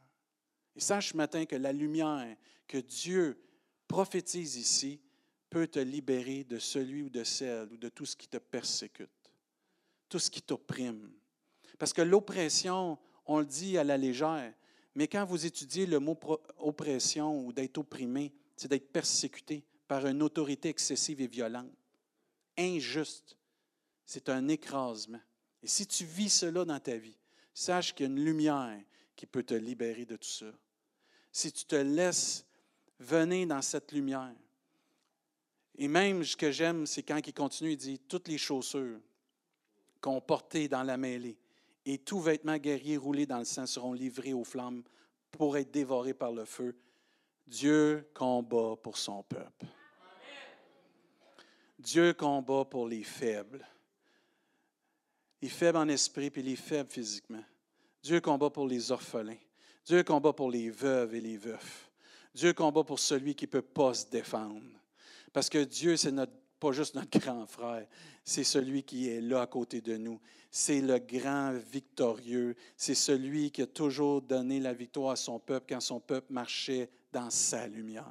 Et 0.76 0.82
sache 0.82 1.12
ce 1.12 1.18
matin 1.18 1.46
que 1.46 1.56
la 1.56 1.72
lumière 1.72 2.36
que 2.68 2.78
Dieu 2.78 3.42
prophétise 3.88 4.58
ici 4.58 5.02
peut 5.50 5.68
te 5.68 5.80
libérer 5.80 6.44
de 6.44 6.60
celui 6.60 7.04
ou 7.04 7.10
de 7.10 7.24
celle 7.24 7.72
ou 7.72 7.78
de 7.78 7.90
tout 7.90 8.06
ce 8.06 8.16
qui 8.16 8.28
te 8.28 8.38
persécute, 8.38 9.10
tout 10.08 10.20
ce 10.20 10.30
qui 10.30 10.42
t'opprime. 10.42 11.12
Parce 11.78 11.94
que 11.94 12.02
l'oppression, 12.02 12.98
on 13.26 13.40
le 13.40 13.46
dit 13.46 13.78
à 13.78 13.84
la 13.84 13.98
légère, 13.98 14.54
mais 14.96 15.08
quand 15.08 15.26
vous 15.26 15.46
étudiez 15.46 15.86
le 15.86 16.00
mot 16.00 16.20
oppression 16.58 17.46
ou 17.46 17.54
d'être 17.54 17.78
opprimé, 17.78 18.34
c'est 18.56 18.68
d'être 18.68 18.92
persécuté 18.92 19.64
par 19.88 20.06
une 20.06 20.22
autorité 20.22 20.70
excessive 20.70 21.22
et 21.22 21.28
violente, 21.28 21.72
injuste. 22.58 23.38
C'est 24.06 24.30
un 24.30 24.48
écrasement. 24.48 25.22
Et 25.64 25.68
si 25.68 25.88
tu 25.88 26.06
vis 26.06 26.30
cela 26.30 26.66
dans 26.66 26.80
ta 26.80 26.98
vie, 26.98 27.18
sache 27.54 27.94
qu'il 27.94 28.06
y 28.06 28.10
a 28.10 28.12
une 28.12 28.24
lumière 28.24 28.82
qui 29.16 29.26
peut 29.26 29.44
te 29.44 29.54
libérer 29.54 30.06
de 30.06 30.16
tout 30.16 30.28
ça. 30.28 30.52
Si 31.32 31.52
tu 31.52 31.66
te 31.66 31.76
laisses 31.76 32.46
venir 33.00 33.48
dans 33.48 33.62
cette 33.62 33.92
lumière, 33.92 34.34
et 35.82 35.88
même 35.88 36.26
ce 36.26 36.36
que 36.36 36.52
j'aime, 36.52 36.86
c'est 36.86 37.04
quand 37.04 37.26
il 37.26 37.34
continue, 37.34 37.72
il 37.72 37.78
dit 37.78 38.00
Toutes 38.00 38.28
les 38.28 38.38
chaussures 38.38 39.00
qu'on 40.02 40.20
portait 40.20 40.68
dans 40.68 40.84
la 40.84 40.98
mêlée 40.98 41.38
et 41.86 41.98
tout 41.98 42.20
vêtement 42.20 42.58
guerrier 42.58 42.98
roulé 42.98 43.26
dans 43.26 43.39
le 43.39 43.46
sang 43.46 43.65
seront 43.65 43.94
livrés 43.94 44.34
aux 44.34 44.44
flammes 44.44 44.84
pour 45.32 45.58
être 45.58 45.72
dévorés 45.72 46.13
par 46.13 46.34
le 46.34 46.44
feu. 46.44 46.76
Dieu 47.48 48.10
combat 48.13 48.76
pour 48.84 48.98
son 48.98 49.24
peuple. 49.24 49.65
Dieu 51.80 52.13
combat 52.13 52.65
pour 52.65 52.86
les 52.86 53.04
faibles. 53.04 53.65
Les 55.42 55.48
faibles 55.48 55.78
en 55.78 55.88
esprit 55.88 56.30
puis 56.30 56.44
les 56.44 56.58
faibles 56.58 56.89
physiquement. 56.89 57.44
Dieu 58.04 58.20
combat 58.20 58.50
pour 58.50 58.68
les 58.68 58.92
orphelins. 58.92 59.39
Dieu 59.86 60.04
combat 60.04 60.34
pour 60.34 60.52
les 60.52 60.70
veuves 60.70 61.15
et 61.15 61.22
les 61.22 61.38
veufs. 61.38 61.89
Dieu 62.36 62.52
combat 62.52 62.84
pour 62.84 63.00
celui 63.00 63.34
qui 63.34 63.46
ne 63.46 63.52
peut 63.52 63.62
pas 63.62 63.94
se 63.94 64.10
défendre. 64.10 64.79
Parce 65.34 65.50
que 65.50 65.63
Dieu, 65.63 65.98
c'est 65.98 66.12
notre, 66.12 66.34
pas 66.60 66.72
juste 66.72 66.96
notre 66.96 67.20
grand 67.20 67.46
frère, 67.46 67.86
c'est 68.24 68.44
celui 68.44 68.84
qui 68.84 69.10
est 69.10 69.22
là 69.22 69.42
à 69.42 69.48
côté 69.48 69.82
de 69.82 69.98
nous. 69.98 70.20
C'est 70.52 70.82
le 70.82 70.98
grand 71.00 71.54
victorieux. 71.72 72.56
C'est 72.76 72.96
celui 72.96 73.52
qui 73.52 73.62
a 73.62 73.68
toujours 73.68 74.22
donné 74.22 74.60
la 74.60 74.74
victoire 74.74 75.12
à 75.12 75.15
son 75.15 75.39
peuple 75.39 75.68
quand 75.70 75.80
son 75.80 76.00
peuple 76.00 76.34
marchait 76.34 76.89
dans 77.12 77.30
sa 77.30 77.68
lumière. 77.68 78.06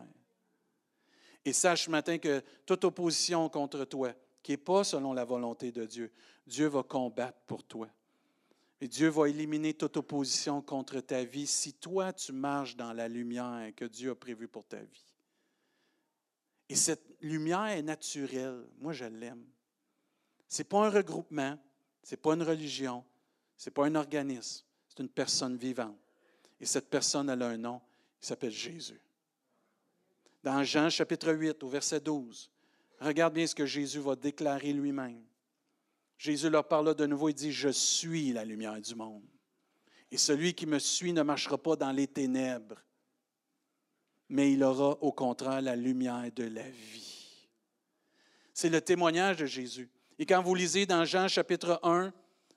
Et 1.44 1.52
sache 1.52 1.87
ce 1.87 1.90
matin 1.90 2.18
que 2.18 2.42
toute 2.66 2.85
opposition 2.85 3.48
contre 3.48 3.85
toi, 3.85 4.12
qui 4.42 4.52
n'est 4.52 4.59
pas 4.59 4.85
selon 4.85 5.12
la 5.12 5.24
volonté 5.24 5.72
de 5.72 5.85
Dieu, 5.85 6.12
Dieu 6.46 6.66
va 6.66 6.83
combattre 6.83 7.38
pour 7.46 7.64
toi. 7.64 7.88
Et 8.81 8.87
Dieu 8.87 9.09
va 9.09 9.28
éliminer 9.28 9.74
toute 9.74 9.96
opposition 9.96 10.62
contre 10.62 11.00
ta 11.00 11.24
vie 11.24 11.46
si 11.46 11.72
toi 11.74 12.12
tu 12.12 12.33
marches 12.33 12.76
dans 12.76 12.92
la 12.92 13.09
lumière 13.09 13.72
que 13.74 13.85
Dieu 13.85 14.12
a 14.12 14.14
prévue 14.14 14.46
pour 14.46 14.64
ta 14.64 14.78
vie. 14.78 15.08
Et 16.68 16.76
cette 16.76 17.16
lumière 17.20 17.66
est 17.66 17.83
naturelle. 17.83 18.66
Moi, 18.78 18.92
je 18.92 19.04
l'aime. 19.04 19.44
Ce 20.48 20.59
n'est 20.59 20.68
pas 20.68 20.87
un 20.87 20.90
regroupement, 20.90 21.59
ce 22.02 22.12
n'est 22.14 22.20
pas 22.20 22.35
une 22.35 22.42
religion, 22.42 23.04
ce 23.57 23.68
n'est 23.68 23.74
pas 23.74 23.87
un 23.87 23.94
organisme, 23.94 24.64
c'est 24.88 25.00
une 25.00 25.09
personne 25.09 25.57
vivante. 25.57 25.98
Et 26.61 26.66
cette 26.66 26.88
personne, 26.88 27.28
a 27.28 27.35
un 27.35 27.57
nom, 27.57 27.81
il 28.20 28.26
s'appelle 28.26 28.50
Jésus. 28.50 29.00
Dans 30.42 30.62
Jean 30.64 30.88
chapitre 30.88 31.33
8, 31.33 31.62
au 31.62 31.68
verset 31.68 32.00
12, 32.00 32.50
regarde 33.00 33.35
bien 33.35 33.46
ce 33.46 33.54
que 33.54 33.66
Jésus 33.66 33.98
va 33.98 34.16
déclarer 34.16 34.72
lui-même. 34.72 35.22
Jésus 36.16 36.48
leur 36.48 36.66
parle 36.66 36.94
de 36.94 37.07
nouveau, 37.07 37.28
il 37.28 37.35
dit, 37.35 37.52
Je 37.52 37.68
suis 37.68 38.33
la 38.33 38.44
lumière 38.44 38.81
du 38.81 38.94
monde. 38.94 39.28
Et 40.11 40.16
celui 40.16 40.54
qui 40.54 40.66
me 40.66 40.78
suit 40.78 41.12
ne 41.12 41.22
marchera 41.22 41.59
pas 41.59 41.76
dans 41.76 41.92
les 41.92 42.07
ténèbres, 42.07 42.83
mais 44.28 44.52
il 44.52 44.62
aura 44.62 44.96
au 45.00 45.12
contraire 45.12 45.62
la 45.62 45.76
lumière 45.76 46.30
de 46.34 46.44
la 46.44 46.68
vie. 46.68 47.48
C'est 48.52 48.68
le 48.68 48.80
témoignage 48.80 49.38
de 49.38 49.46
Jésus. 49.46 49.88
Et 50.18 50.26
quand 50.26 50.42
vous 50.42 50.54
lisez 50.54 50.84
dans 50.84 51.04
Jean 51.04 51.28
chapitre 51.28 51.78
1, 51.82 52.12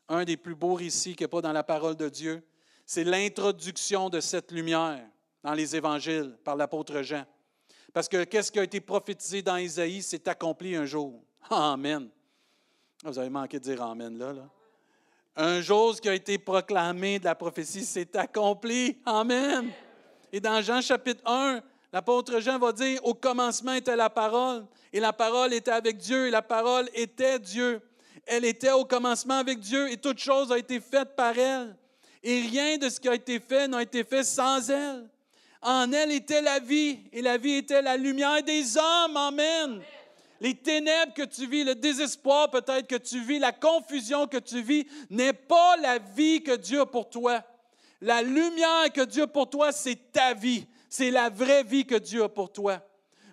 un 0.10 0.24
des 0.26 0.38
plus 0.38 0.56
beaux 0.56 0.74
récits 0.74 1.16
n'y 1.18 1.26
a 1.26 1.28
pas 1.28 1.42
dans 1.42 1.52
la 1.54 1.64
parole 1.64 1.96
de 1.96 2.10
Dieu, 2.10 2.44
c'est 2.86 3.04
l'introduction 3.04 4.10
de 4.10 4.20
cette 4.20 4.52
lumière 4.52 5.08
dans 5.44 5.54
les 5.54 5.76
évangiles 5.76 6.38
par 6.44 6.56
l'apôtre 6.56 7.02
Jean. 7.02 7.26
Parce 7.94 8.08
que 8.10 8.24
qu'est-ce 8.24 8.52
qui 8.52 8.60
a 8.60 8.64
été 8.64 8.82
prophétisé 8.82 9.42
dans 9.42 9.58
Isaïe 9.58 10.02
s'est 10.02 10.28
accompli 10.28 10.76
un 10.76 10.86
jour. 10.86 11.24
Amen. 11.50 12.10
Vous 13.04 13.18
avez 13.18 13.30
manqué 13.30 13.60
de 13.60 13.64
dire 13.64 13.82
Amen 13.82 14.18
là. 14.18 14.34
là. 14.34 14.50
Un 15.36 15.62
jour, 15.62 15.96
ce 15.96 16.02
qui 16.02 16.10
a 16.10 16.14
été 16.14 16.38
proclamé 16.38 17.20
de 17.20 17.26
la 17.26 17.36
prophétie 17.36 17.86
s'est 17.86 18.18
accompli. 18.18 18.98
Amen. 19.06 19.72
Et 20.32 20.40
dans 20.40 20.62
Jean 20.62 20.82
chapitre 20.82 21.22
1, 21.26 21.62
l'apôtre 21.92 22.40
Jean 22.40 22.58
va 22.58 22.72
dire, 22.72 23.04
au 23.04 23.14
commencement 23.14 23.74
était 23.74 23.96
la 23.96 24.10
parole, 24.10 24.66
et 24.94 25.00
la 25.00 25.14
parole 25.14 25.54
était 25.54 25.72
avec 25.72 25.98
Dieu, 25.98 26.28
et 26.28 26.32
la 26.32 26.42
parole 26.42 26.90
était 26.94 27.40
Dieu. 27.40 27.82
Elle 28.26 28.46
était 28.46 28.72
au 28.72 28.86
commencement 28.86 29.38
avec 29.38 29.60
Dieu, 29.60 29.92
et 29.92 29.98
toute 29.98 30.20
chose 30.20 30.52
a 30.52 30.58
été 30.58 30.80
faite 30.80 31.16
par 31.16 31.38
elle. 31.38 31.76
Et 32.24 32.42
rien 32.42 32.78
de 32.78 32.88
ce 32.88 33.00
qui 33.00 33.10
a 33.10 33.16
été 33.16 33.40
fait 33.40 33.68
n'a 33.68 33.82
été 33.82 34.04
fait 34.04 34.24
sans 34.24 34.70
elle. 34.70 35.10
En 35.62 35.92
elle 35.92 36.12
était 36.12 36.42
la 36.42 36.60
vie, 36.60 37.00
et 37.12 37.22
la 37.22 37.38
vie 37.38 37.56
était 37.56 37.82
la 37.82 37.98
lumière 37.98 38.42
des 38.44 38.78
hommes. 38.78 39.18
Amen. 39.18 39.82
Les 40.40 40.56
ténèbres 40.56 41.14
que 41.14 41.24
tu 41.24 41.46
vis, 41.46 41.64
le 41.64 41.76
désespoir 41.76 42.50
peut-être 42.50 42.88
que 42.88 42.96
tu 42.96 43.22
vis, 43.22 43.38
la 43.38 43.52
confusion 43.52 44.28
que 44.28 44.38
tu 44.38 44.62
vis, 44.62 44.88
n'est 45.10 45.34
pas 45.34 45.78
la 45.78 46.00
vie 46.00 46.42
que 46.42 46.56
Dieu 46.56 46.82
a 46.82 46.86
pour 46.86 47.10
toi. 47.10 47.44
La 48.02 48.24
lumière 48.24 48.92
que 48.94 49.06
Dieu 49.06 49.24
a 49.24 49.28
pour 49.28 49.50
toi, 49.50 49.72
c'est 49.72 50.12
ta 50.12 50.34
vie. 50.34 50.66
C'est 50.90 51.12
la 51.12 51.30
vraie 51.30 51.64
vie 51.64 51.86
que 51.86 51.96
Dieu 51.96 52.24
a 52.24 52.30
pour 52.30 52.52
toi. 52.52 52.82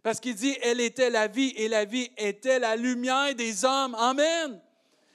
Parce 0.03 0.21
qu'il 0.21 0.35
dit, 0.35 0.57
elle 0.63 0.81
était 0.81 1.11
la 1.11 1.27
vie 1.27 1.53
et 1.57 1.69
la 1.69 1.85
vie 1.85 2.11
était 2.17 2.59
la 2.59 2.77
lumière 2.77 3.35
des 3.35 3.65
hommes. 3.65 3.95
Amen. 3.99 4.61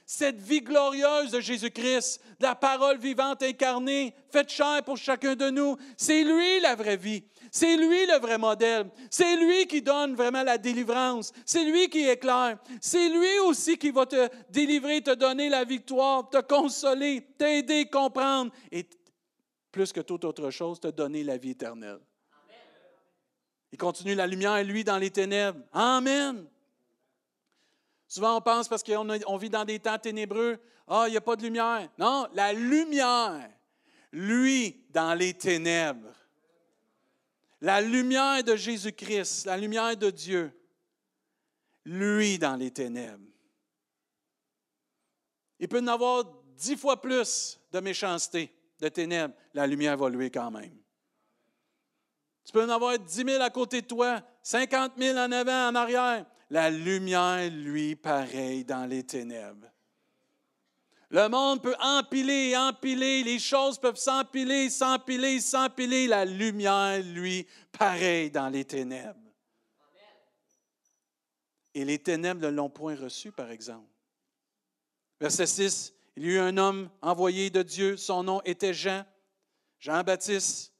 Cette 0.06 0.42
vie 0.42 0.62
glorieuse 0.62 1.32
de 1.32 1.40
Jésus-Christ, 1.40 2.20
de 2.40 2.44
la 2.44 2.56
parole 2.56 2.98
vivante 2.98 3.42
incarnée, 3.42 4.14
faite 4.32 4.50
chair 4.50 4.84
pour 4.84 4.98
chacun 4.98 5.36
de 5.36 5.50
nous, 5.50 5.78
c'est 5.96 6.24
lui 6.24 6.60
la 6.60 6.76
vraie 6.76 6.98
vie. 6.98 7.24
C'est 7.52 7.78
lui 7.78 8.06
le 8.08 8.20
vrai 8.20 8.38
modèle. 8.38 8.90
C'est 9.10 9.38
lui 9.38 9.68
qui 9.68 9.82
donne 9.82 10.16
vraiment 10.16 10.44
la 10.44 10.58
délivrance. 10.58 11.32
C'est 11.46 11.64
lui 11.64 11.88
qui 11.88 12.08
éclaire. 12.08 12.58
C'est 12.82 13.10
lui 13.10 13.40
aussi 13.46 13.78
qui 13.78 13.92
va 13.92 14.06
te 14.06 14.28
délivrer, 14.50 15.02
te 15.02 15.12
donner 15.12 15.50
la 15.50 15.64
victoire, 15.64 16.30
te 16.30 16.42
consoler, 16.42 17.22
t'aider, 17.38 17.86
comprendre 17.86 18.52
et 18.72 18.86
plus 19.74 19.92
que 19.92 20.02
toute 20.02 20.24
autre 20.24 20.52
chose, 20.52 20.80
te 20.80 20.88
donner 20.88 21.24
la 21.24 21.36
vie 21.36 21.50
éternelle. 21.50 22.00
Il 23.72 23.78
continue, 23.78 24.14
la 24.14 24.28
lumière 24.28 24.64
lui 24.64 24.84
dans 24.84 25.00
les 25.00 25.10
ténèbres. 25.10 25.60
Amen. 25.74 26.48
Souvent, 28.08 28.38
on 28.38 28.42
pense 28.42 28.68
parce 28.68 28.84
qu'on 28.84 29.38
vit 29.38 29.50
dans 29.50 29.66
des 29.66 29.80
temps 29.80 29.98
ténébreux, 29.98 30.60
ah, 30.88 31.06
il 31.08 31.12
n'y 31.12 31.18
a 31.18 31.22
pas 31.22 31.36
de 31.36 31.42
lumière. 31.42 31.90
Non, 31.98 32.28
la 32.34 32.54
lumière, 32.54 33.50
lui, 34.12 34.86
dans 34.92 35.16
les 35.16 35.34
ténèbres. 35.34 36.14
La 37.60 37.82
lumière 37.82 38.44
de 38.44 38.56
Jésus-Christ, 38.56 39.46
la 39.46 39.58
lumière 39.58 39.98
de 39.98 40.12
Dieu, 40.12 40.52
lui 41.84 42.38
dans 42.38 42.56
les 42.56 42.70
ténèbres. 42.70 43.26
Il 45.60 45.68
peut 45.68 45.80
en 45.80 45.88
avoir 45.88 46.26
dix 46.58 46.76
fois 46.76 47.02
plus 47.02 47.60
de 47.72 47.80
méchanceté 47.80 48.54
de 48.84 48.90
ténèbres, 48.90 49.34
la 49.54 49.66
lumière 49.66 49.98
va 49.98 50.10
quand 50.30 50.52
même. 50.52 50.78
Tu 52.44 52.52
peux 52.52 52.64
en 52.64 52.70
avoir 52.70 53.00
10 53.00 53.16
000 53.16 53.42
à 53.42 53.50
côté 53.50 53.82
de 53.82 53.88
toi, 53.88 54.22
50 54.42 54.94
000 54.98 55.18
en 55.18 55.32
avant, 55.32 55.70
en 55.70 55.76
arrière. 55.76 56.26
La 56.50 56.70
lumière, 56.70 57.50
lui, 57.50 57.96
pareil 57.96 58.66
dans 58.66 58.86
les 58.86 59.04
ténèbres. 59.04 59.68
Le 61.10 61.30
monde 61.30 61.62
peut 61.62 61.76
empiler, 61.80 62.58
empiler, 62.58 63.24
les 63.24 63.40
choses 63.40 63.80
peuvent 63.80 63.96
s'empiler, 63.96 64.70
s'empiler, 64.70 65.40
s'empiler. 65.40 66.08
La 66.08 66.26
lumière, 66.26 67.02
lui, 67.02 67.48
pareil 67.72 68.32
dans 68.32 68.50
les 68.50 68.66
ténèbres. 68.66 69.20
Et 71.74 71.86
les 71.86 72.00
ténèbres 72.00 72.42
ne 72.42 72.50
l'ont 72.50 72.70
point 72.70 72.96
reçu, 72.96 73.32
par 73.32 73.50
exemple. 73.50 73.88
Verset 75.20 75.48
6, 75.48 75.93
il 76.16 76.26
y 76.26 76.28
eut 76.28 76.40
un 76.40 76.58
homme 76.58 76.90
envoyé 77.02 77.50
de 77.50 77.64
Dieu, 77.64 77.98
son 77.98 78.24
nom 78.24 78.42
était 78.46 78.74
Jean, 78.74 79.04
Jean-Baptiste. 79.80 80.72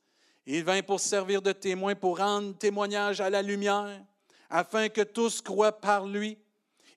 Il 0.46 0.64
vint 0.64 0.82
pour 0.84 1.00
servir 1.00 1.42
de 1.42 1.52
témoin, 1.52 1.96
pour 1.96 2.18
rendre 2.18 2.56
témoignage 2.58 3.22
à 3.22 3.30
la 3.30 3.42
lumière, 3.42 4.04
afin 4.50 4.90
que 4.90 5.02
tous 5.02 5.42
croient 5.42 5.80
par 5.80 6.06
lui. 6.06 6.38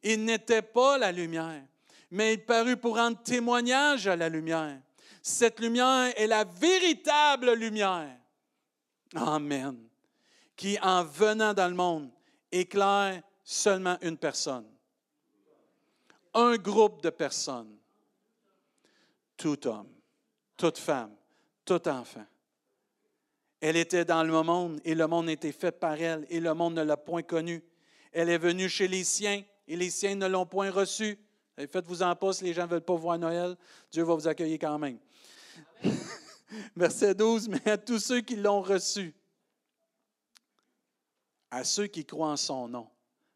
Il 0.03 0.25
n'était 0.25 0.63
pas 0.63 0.99
la 0.99 1.13
lumière, 1.13 1.63
mais 2.11 2.35
il 2.35 2.45
parut 2.45 2.77
pour 2.77 2.97
rendre 2.97 3.23
témoignage 3.23 4.07
à 4.07 4.17
la 4.17 4.29
lumière. 4.29 4.81
Cette 5.23 5.61
lumière 5.61 6.13
est 6.17 6.27
la 6.27 6.45
véritable 6.45 7.55
lumière. 7.55 8.17
Amen. 9.15 9.79
Qui, 10.55 10.79
en 10.83 11.05
venant 11.05 11.55
dans 11.55 11.69
le 11.69 11.75
monde, 11.75 12.11
éclaire 12.53 13.23
seulement 13.43 13.97
une 14.03 14.19
personne. 14.19 14.67
Un 16.35 16.57
groupe 16.57 17.03
de 17.03 17.11
personnes 17.11 17.77
tout 19.37 19.67
homme, 19.67 19.89
toute 20.57 20.79
femme, 20.79 21.15
tout 21.65 21.89
enfant. 21.89 22.27
Elle 23.61 23.77
était 23.77 24.05
dans 24.05 24.23
le 24.23 24.43
monde 24.43 24.81
et 24.85 24.95
le 24.95 25.07
monde 25.07 25.31
était 25.31 25.53
fait 25.53 25.73
par 25.73 26.01
elle 26.01 26.27
et 26.29 26.41
le 26.41 26.55
monde 26.55 26.75
ne 26.75 26.83
l'a 26.83 26.97
point 26.97 27.23
connue. 27.23 27.63
Elle 28.13 28.29
est 28.29 28.39
venue 28.39 28.69
chez 28.69 28.89
les 28.89 29.05
siens 29.05 29.43
et 29.67 29.77
les 29.77 29.91
siens 29.91 30.15
ne 30.15 30.27
l'ont 30.27 30.47
point 30.47 30.71
reçue. 30.71 31.19
Faites-vous 31.57 32.03
en 32.03 32.15
pas 32.15 32.31
les 32.43 32.53
gens 32.53 32.63
ne 32.65 32.71
veulent 32.71 32.81
pas 32.83 32.97
voir 32.97 33.19
Noël. 33.19 33.57
Dieu 33.91 34.03
va 34.03 34.15
vous 34.15 34.29
accueillir 34.29 34.59
quand 34.61 34.79
même. 34.79 34.99
Verset 36.77 37.15
12, 37.15 37.49
mais 37.49 37.71
à 37.71 37.79
tous 37.79 37.99
ceux 37.99 38.21
qui 38.21 38.37
l'ont 38.37 38.61
reçu, 38.61 39.15
à 41.51 41.65
ceux 41.65 41.87
qui 41.87 42.05
croient 42.05 42.31
en 42.31 42.37
son 42.37 42.69
nom, 42.69 42.89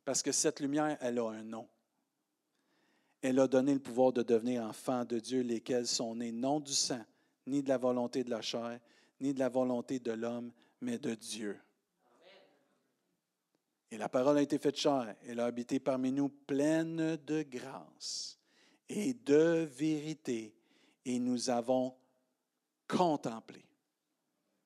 parce 0.05 0.23
que 0.23 0.33
cette 0.33 0.61
lumière, 0.61 0.97
elle 1.01 1.19
a 1.19 1.29
un 1.29 1.43
nom. 1.43 1.69
Elle 3.23 3.39
a 3.39 3.47
donné 3.47 3.75
le 3.75 3.81
pouvoir 3.81 4.13
de 4.13 4.23
devenir 4.23 4.63
enfants 4.63 5.05
de 5.05 5.19
Dieu, 5.19 5.43
lesquels 5.43 5.87
sont 5.87 6.15
nés 6.15 6.33
non 6.33 6.61
du 6.61 6.73
sang, 6.73 7.05
ni 7.47 7.63
de 7.63 7.69
la 7.69 7.77
volonté 7.77 8.25
de 8.25 8.31
la 8.31 8.41
chair, 8.41 8.81
ni 9.21 9.35
de 9.35 9.39
la 9.39 9.49
volonté 9.49 9.99
de 9.99 10.13
l'homme, 10.13 10.53
mais 10.81 10.99
de 10.99 11.15
Dieu. 11.15 11.59
Et 13.91 13.99
la 13.99 14.09
parole 14.09 14.39
a 14.39 14.43
été 14.43 14.59
faite 14.59 14.77
chair. 14.77 15.17
Elle 15.27 15.41
a 15.41 15.47
habité 15.47 15.81
parmi 15.81 16.13
nous 16.13 16.29
pleine 16.29 17.17
de 17.17 17.43
grâce 17.43 18.39
et 18.89 19.15
de 19.15 19.69
vérité. 19.73 20.55
Et 21.05 21.19
nous 21.19 21.51
avons 21.51 21.95
contemplé. 22.87 23.65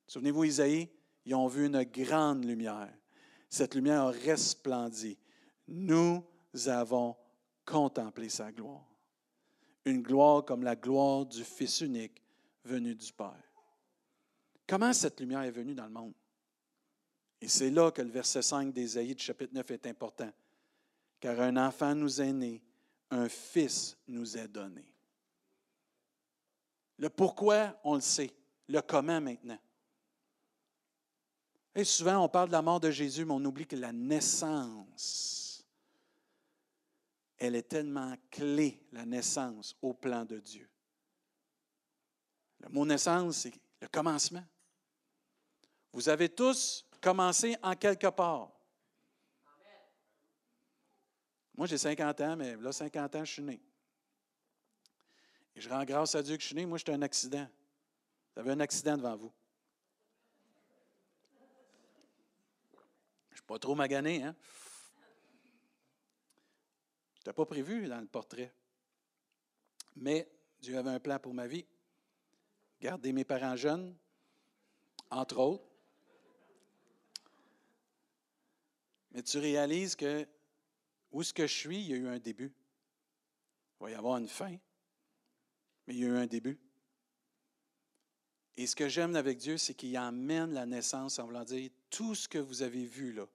Souvenez-vous, 0.06 0.44
Isaïe, 0.44 0.90
ils 1.24 1.34
ont 1.34 1.46
vu 1.46 1.66
une 1.66 1.82
grande 1.84 2.44
lumière. 2.44 2.92
Cette 3.48 3.74
lumière 3.74 4.02
a 4.02 4.10
resplendi. 4.10 5.18
Nous 5.68 6.22
avons 6.66 7.16
contemplé 7.64 8.28
sa 8.28 8.52
gloire. 8.52 8.84
Une 9.84 10.02
gloire 10.02 10.44
comme 10.44 10.62
la 10.62 10.76
gloire 10.76 11.26
du 11.26 11.44
Fils 11.44 11.80
unique 11.80 12.22
venu 12.64 12.94
du 12.94 13.12
Père. 13.12 13.42
Comment 14.66 14.92
cette 14.92 15.20
lumière 15.20 15.42
est 15.42 15.50
venue 15.50 15.74
dans 15.74 15.84
le 15.84 15.90
monde? 15.90 16.14
Et 17.40 17.48
c'est 17.48 17.70
là 17.70 17.90
que 17.90 18.00
le 18.00 18.08
verset 18.08 18.40
5 18.40 18.72
d'Ésaïe 18.72 19.14
du 19.14 19.22
chapitre 19.22 19.52
9 19.54 19.70
est 19.72 19.86
important. 19.86 20.30
Car 21.20 21.40
un 21.40 21.56
enfant 21.58 21.94
nous 21.94 22.20
est 22.20 22.32
né, 22.32 22.62
un 23.10 23.28
fils 23.28 23.96
nous 24.08 24.36
est 24.36 24.48
donné. 24.48 24.84
Le 26.98 27.10
pourquoi, 27.10 27.78
on 27.84 27.96
le 27.96 28.00
sait. 28.00 28.32
Le 28.68 28.80
comment 28.80 29.20
maintenant. 29.20 29.58
Et 31.74 31.84
souvent, 31.84 32.24
on 32.24 32.28
parle 32.28 32.48
de 32.48 32.52
la 32.52 32.62
mort 32.62 32.80
de 32.80 32.90
Jésus, 32.90 33.24
mais 33.24 33.34
on 33.34 33.44
oublie 33.44 33.66
que 33.66 33.76
la 33.76 33.92
naissance, 33.92 35.33
elle 37.38 37.56
est 37.56 37.68
tellement 37.68 38.14
clé, 38.30 38.86
la 38.92 39.04
naissance, 39.04 39.76
au 39.82 39.94
plan 39.94 40.24
de 40.24 40.38
Dieu. 40.38 40.68
Le 42.60 42.68
mot 42.68 42.86
naissance, 42.86 43.38
c'est 43.38 43.52
le 43.80 43.88
commencement. 43.88 44.44
Vous 45.92 46.08
avez 46.08 46.28
tous 46.28 46.86
commencer 47.00 47.56
en 47.62 47.74
quelque 47.74 48.08
part. 48.08 48.50
Moi, 51.56 51.66
j'ai 51.66 51.78
50 51.78 52.20
ans, 52.20 52.36
mais 52.36 52.56
là, 52.56 52.72
50 52.72 53.14
ans, 53.14 53.24
je 53.24 53.32
suis 53.32 53.42
né. 53.42 53.60
Et 55.54 55.60
je 55.60 55.68
rends 55.68 55.84
grâce 55.84 56.14
à 56.14 56.22
Dieu 56.22 56.36
que 56.36 56.42
je 56.42 56.48
suis 56.48 56.56
né. 56.56 56.66
Moi, 56.66 56.78
j'étais 56.78 56.92
un 56.92 57.02
accident. 57.02 57.46
Vous 58.34 58.40
avez 58.40 58.52
un 58.52 58.60
accident 58.60 58.96
devant 58.96 59.16
vous. 59.16 59.32
Je 63.28 63.34
ne 63.34 63.36
suis 63.36 63.46
pas 63.46 63.58
trop 63.58 63.74
magané, 63.74 64.24
hein? 64.24 64.34
N'étais 67.24 67.32
pas 67.32 67.46
prévu 67.46 67.88
dans 67.88 68.00
le 68.00 68.06
portrait. 68.06 68.52
Mais 69.96 70.28
Dieu 70.60 70.76
avait 70.76 70.90
un 70.90 71.00
plan 71.00 71.18
pour 71.18 71.32
ma 71.32 71.46
vie. 71.46 71.64
Garder 72.82 73.14
mes 73.14 73.24
parents 73.24 73.56
jeunes, 73.56 73.96
entre 75.08 75.38
autres. 75.38 75.64
Mais 79.12 79.22
tu 79.22 79.38
réalises 79.38 79.96
que 79.96 80.28
où 81.12 81.22
ce 81.22 81.32
que 81.32 81.46
je 81.46 81.54
suis, 81.54 81.78
il 81.78 81.86
y 81.86 81.94
a 81.94 81.96
eu 81.96 82.08
un 82.08 82.18
début. 82.18 82.52
Il 83.80 83.84
va 83.84 83.90
y 83.90 83.94
avoir 83.94 84.18
une 84.18 84.28
fin, 84.28 84.58
mais 85.86 85.94
il 85.94 86.00
y 86.00 86.04
a 86.04 86.08
eu 86.08 86.18
un 86.18 86.26
début. 86.26 86.58
Et 88.58 88.66
ce 88.66 88.76
que 88.76 88.90
j'aime 88.90 89.16
avec 89.16 89.38
Dieu, 89.38 89.56
c'est 89.56 89.72
qu'il 89.72 89.96
emmène 89.96 90.52
la 90.52 90.66
naissance 90.66 91.18
en 91.18 91.24
voulant 91.24 91.44
dire 91.44 91.70
tout 91.88 92.14
ce 92.14 92.28
que 92.28 92.38
vous 92.38 92.60
avez 92.60 92.84
vu 92.84 93.14
là, 93.14 93.26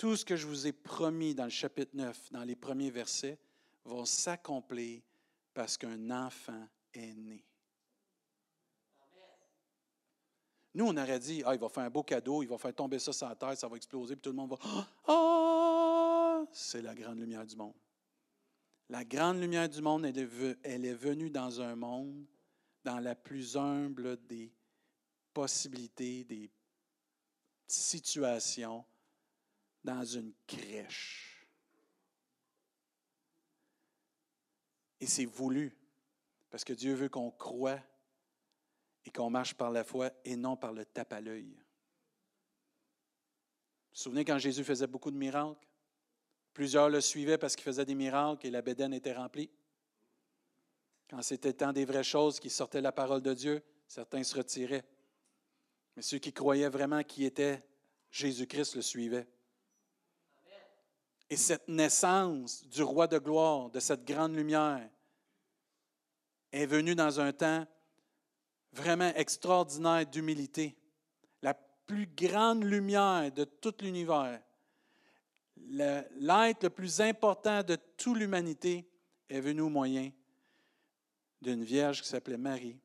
tout 0.00 0.16
ce 0.16 0.24
que 0.24 0.34
je 0.34 0.46
vous 0.46 0.66
ai 0.66 0.72
promis 0.72 1.34
dans 1.34 1.44
le 1.44 1.50
chapitre 1.50 1.94
9, 1.94 2.32
dans 2.32 2.42
les 2.42 2.56
premiers 2.56 2.90
versets, 2.90 3.38
va 3.84 4.06
s'accomplir 4.06 5.02
parce 5.52 5.76
qu'un 5.76 6.10
enfant 6.10 6.66
est 6.94 7.12
né. 7.12 7.44
Nous, 10.72 10.86
on 10.86 10.96
aurait 10.96 11.18
dit, 11.18 11.42
ah, 11.44 11.54
il 11.54 11.60
va 11.60 11.68
faire 11.68 11.82
un 11.82 11.90
beau 11.90 12.02
cadeau, 12.02 12.42
il 12.42 12.48
va 12.48 12.56
faire 12.56 12.74
tomber 12.74 12.98
ça 12.98 13.12
sur 13.12 13.28
la 13.28 13.36
terre, 13.36 13.54
ça 13.58 13.68
va 13.68 13.76
exploser, 13.76 14.16
puis 14.16 14.22
tout 14.22 14.30
le 14.30 14.36
monde 14.36 14.52
va, 14.52 14.58
ah, 15.06 16.44
c'est 16.50 16.80
la 16.80 16.94
grande 16.94 17.18
lumière 17.18 17.44
du 17.44 17.56
monde. 17.56 17.74
La 18.88 19.04
grande 19.04 19.38
lumière 19.38 19.68
du 19.68 19.82
monde, 19.82 20.06
elle 20.06 20.16
est, 20.16 20.58
elle 20.62 20.86
est 20.86 20.94
venue 20.94 21.28
dans 21.28 21.60
un 21.60 21.76
monde, 21.76 22.24
dans 22.84 23.00
la 23.00 23.14
plus 23.14 23.54
humble 23.54 24.16
des 24.26 24.50
possibilités, 25.34 26.24
des 26.24 26.50
situations, 27.66 28.82
dans 29.84 30.04
une 30.04 30.32
crèche. 30.46 31.46
Et 35.00 35.06
c'est 35.06 35.24
voulu, 35.24 35.74
parce 36.50 36.64
que 36.64 36.72
Dieu 36.72 36.94
veut 36.94 37.08
qu'on 37.08 37.30
croie 37.30 37.80
et 39.04 39.10
qu'on 39.10 39.30
marche 39.30 39.54
par 39.54 39.70
la 39.70 39.82
foi 39.82 40.10
et 40.24 40.36
non 40.36 40.56
par 40.56 40.72
le 40.72 40.84
tape 40.84 41.12
à 41.12 41.20
l'œil. 41.20 41.48
Vous 41.50 41.56
vous 43.94 44.02
souvenez 44.02 44.24
quand 44.24 44.38
Jésus 44.38 44.62
faisait 44.62 44.86
beaucoup 44.86 45.10
de 45.10 45.16
miracles? 45.16 45.66
Plusieurs 46.52 46.90
le 46.90 47.00
suivaient 47.00 47.38
parce 47.38 47.56
qu'il 47.56 47.64
faisait 47.64 47.86
des 47.86 47.94
miracles 47.94 48.46
et 48.46 48.50
la 48.50 48.62
bédaine 48.62 48.92
était 48.92 49.14
remplie. 49.14 49.50
Quand 51.08 51.22
c'était 51.22 51.54
temps 51.54 51.72
des 51.72 51.84
vraies 51.84 52.04
choses 52.04 52.38
qui 52.38 52.50
sortaient 52.50 52.80
la 52.80 52.92
parole 52.92 53.22
de 53.22 53.34
Dieu, 53.34 53.62
certains 53.88 54.22
se 54.22 54.36
retiraient. 54.36 54.84
Mais 55.96 56.02
ceux 56.02 56.18
qui 56.18 56.32
croyaient 56.32 56.68
vraiment 56.68 57.02
qui 57.02 57.24
était 57.24 57.64
Jésus-Christ 58.10 58.76
le 58.76 58.82
suivaient. 58.82 59.26
Et 61.30 61.36
cette 61.36 61.68
naissance 61.68 62.66
du 62.66 62.82
roi 62.82 63.06
de 63.06 63.18
gloire, 63.18 63.70
de 63.70 63.78
cette 63.78 64.04
grande 64.04 64.34
lumière, 64.34 64.88
est 66.52 66.66
venue 66.66 66.96
dans 66.96 67.20
un 67.20 67.32
temps 67.32 67.64
vraiment 68.72 69.12
extraordinaire 69.14 70.06
d'humilité, 70.06 70.76
la 71.42 71.54
plus 71.54 72.06
grande 72.06 72.64
lumière 72.64 73.30
de 73.32 73.44
tout 73.44 73.74
l'univers, 73.80 74.42
l'être 75.56 76.64
le 76.64 76.70
plus 76.70 77.00
important 77.00 77.62
de 77.62 77.76
toute 77.96 78.16
l'humanité 78.16 78.88
est 79.28 79.40
venu 79.40 79.62
au 79.62 79.68
moyen 79.68 80.10
d'une 81.40 81.62
vierge 81.64 82.02
qui 82.02 82.08
s'appelait 82.08 82.36
Marie, 82.36 82.78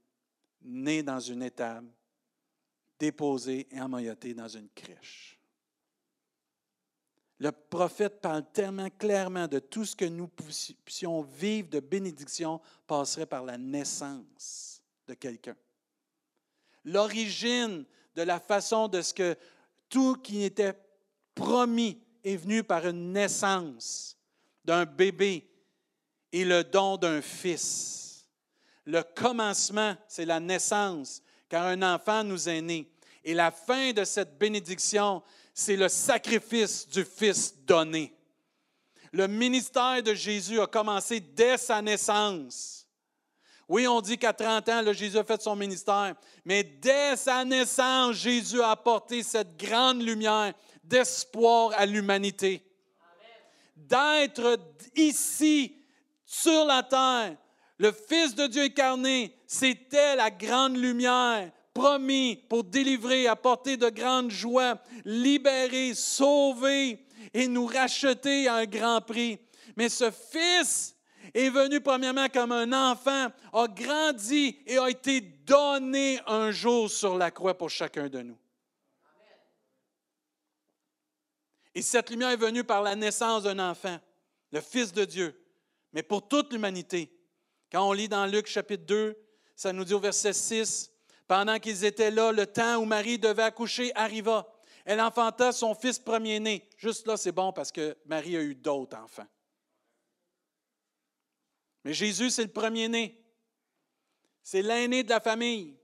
née 0.62 1.04
dans 1.04 1.20
une 1.20 1.44
étable, 1.44 1.90
déposée 3.00 3.68
et 3.72 3.82
emmaillotée 3.82 4.34
dans 4.34 4.48
une 4.48 4.70
crèche. 4.70 5.35
Le 7.40 7.52
prophète 7.52 8.22
parle 8.22 8.46
tellement 8.54 8.90
clairement 8.90 9.48
de 9.48 9.60
tout 9.60 9.86
ce 9.86 9.96
que 9.96 10.06
nous 10.06 10.28
puissions 10.86 11.22
vivre 11.22 11.70
de 11.70 11.80
bénédiction 11.80 12.62
passerait 12.88 13.26
par 13.26 13.44
la 13.44 13.58
naissance 13.58 14.82
de 15.08 15.14
quelqu'un 15.14 15.56
l'origine 16.86 17.84
de 18.16 18.22
la 18.22 18.40
façon 18.40 18.88
de 18.88 19.02
ce 19.02 19.14
que 19.14 19.36
tout 19.90 20.16
qui 20.16 20.44
était 20.44 20.78
promis 21.34 22.00
est 22.24 22.38
venu 22.38 22.64
par 22.64 22.88
une 22.88 23.12
naissance 23.12 24.18
d'un 24.64 24.86
bébé 24.86 25.48
et 26.32 26.46
le 26.46 26.64
don 26.64 26.98
d'un 26.98 27.22
fils. 27.22 28.28
Le 28.86 29.02
commencement, 29.04 29.96
c'est 30.08 30.26
la 30.26 30.40
naissance, 30.40 31.22
car 31.50 31.66
un 31.66 31.82
enfant 31.82 32.24
nous 32.24 32.48
est 32.48 32.62
né. 32.62 32.90
Et 33.24 33.34
la 33.34 33.52
fin 33.52 33.92
de 33.92 34.04
cette 34.04 34.38
bénédiction, 34.38 35.24
c'est 35.58 35.78
le 35.78 35.88
sacrifice 35.88 36.86
du 36.90 37.06
Fils 37.06 37.56
donné. 37.66 38.14
Le 39.14 39.26
ministère 39.26 40.04
de 40.04 40.14
Jésus 40.14 40.60
a 40.60 40.68
commencé 40.68 41.22
dès 41.22 41.58
sa 41.58 41.82
naissance. 41.82 42.86
Oui, 43.70 43.88
on 43.88 44.02
dit 44.02 44.18
qu'à 44.18 44.34
30 44.34 44.68
ans, 44.68 44.94
Jésus 44.94 45.18
a 45.18 45.24
fait 45.24 45.42
son 45.42 45.56
ministère, 45.56 46.14
mais 46.44 46.62
dès 46.62 47.16
sa 47.16 47.46
naissance, 47.46 48.18
Jésus 48.18 48.62
a 48.62 48.72
apporté 48.72 49.24
cette 49.24 49.56
grande 49.56 50.02
lumière 50.02 50.54
d'espoir 50.84 51.72
à 51.78 51.86
l'humanité. 51.86 52.62
D'être 53.78 54.60
ici, 54.94 55.78
sur 56.26 56.66
la 56.66 56.84
terre, 56.84 57.38
le 57.78 57.94
Fils 57.94 58.36
de 58.36 58.48
Dieu 58.48 58.64
incarné, 58.64 59.34
c'était 59.48 60.18
la 60.18 60.30
grande 60.30 60.76
lumière 60.76 61.50
promis 61.76 62.38
pour 62.50 62.64
délivrer, 62.64 63.28
apporter 63.28 63.78
de 63.78 63.90
grandes 63.90 64.32
joies, 64.32 64.82
libérer, 65.04 65.94
sauver 65.94 67.06
et 67.34 67.48
nous 67.48 67.68
racheter 67.68 68.48
à 68.48 68.56
un 68.56 68.66
grand 68.66 69.02
prix. 69.02 69.38
Mais 69.76 69.90
ce 69.90 70.10
Fils 70.10 70.96
est 71.34 71.50
venu 71.50 71.82
premièrement 71.82 72.30
comme 72.30 72.54
un 72.54 72.92
enfant, 72.92 73.28
a 73.52 73.68
grandi 73.68 74.58
et 74.66 74.78
a 74.78 74.90
été 74.90 75.20
donné 75.20 76.20
un 76.26 76.50
jour 76.50 76.90
sur 76.90 77.18
la 77.18 77.30
croix 77.30 77.58
pour 77.58 77.70
chacun 77.70 78.08
de 78.08 78.22
nous. 78.22 78.38
Et 81.74 81.82
cette 81.82 82.10
lumière 82.10 82.30
est 82.30 82.38
venue 82.38 82.64
par 82.64 82.82
la 82.82 82.96
naissance 82.96 83.44
d'un 83.44 83.60
enfant, 83.60 84.00
le 84.54 84.62
Fils 84.62 84.94
de 84.94 85.04
Dieu, 85.04 85.38
mais 85.92 86.04
pour 86.04 86.26
toute 86.26 86.54
l'humanité. 86.54 87.12
Quand 87.70 87.90
on 87.90 87.92
lit 87.92 88.08
dans 88.08 88.26
Luc 88.28 88.48
chapitre 88.48 88.86
2, 88.86 89.18
ça 89.58 89.74
nous 89.74 89.84
dit 89.84 89.94
au 89.94 90.00
verset 90.00 90.32
6, 90.32 90.95
pendant 91.28 91.60
qu'ils 91.60 91.86
étaient 91.86 92.12
là, 92.12 92.32
le 92.32 92.46
temps 92.46 92.78
où 92.78 92.86
Marie 92.86 93.18
devait 93.18 93.44
accoucher 93.44 93.92
arriva. 93.96 94.48
Elle 94.86 95.02
enfanta 95.02 95.52
son 95.52 95.74
fils 95.74 95.98
premier-né. 95.98 96.68
Juste 96.78 97.08
là, 97.08 97.18
c'est 97.18 97.32
bon 97.32 97.52
parce 97.52 97.72
que 97.72 97.98
Marie 98.06 98.38
a 98.38 98.42
eu 98.42 98.54
d'autres 98.54 98.98
enfants. 98.98 99.26
Mais 101.84 101.94
Jésus, 101.94 102.30
c'est 102.30 102.44
le 102.44 102.52
premier-né. 102.52 103.20
C'est 104.44 104.62
l'aîné 104.62 105.04
de 105.04 105.10
la 105.10 105.20
famille. 105.20 105.76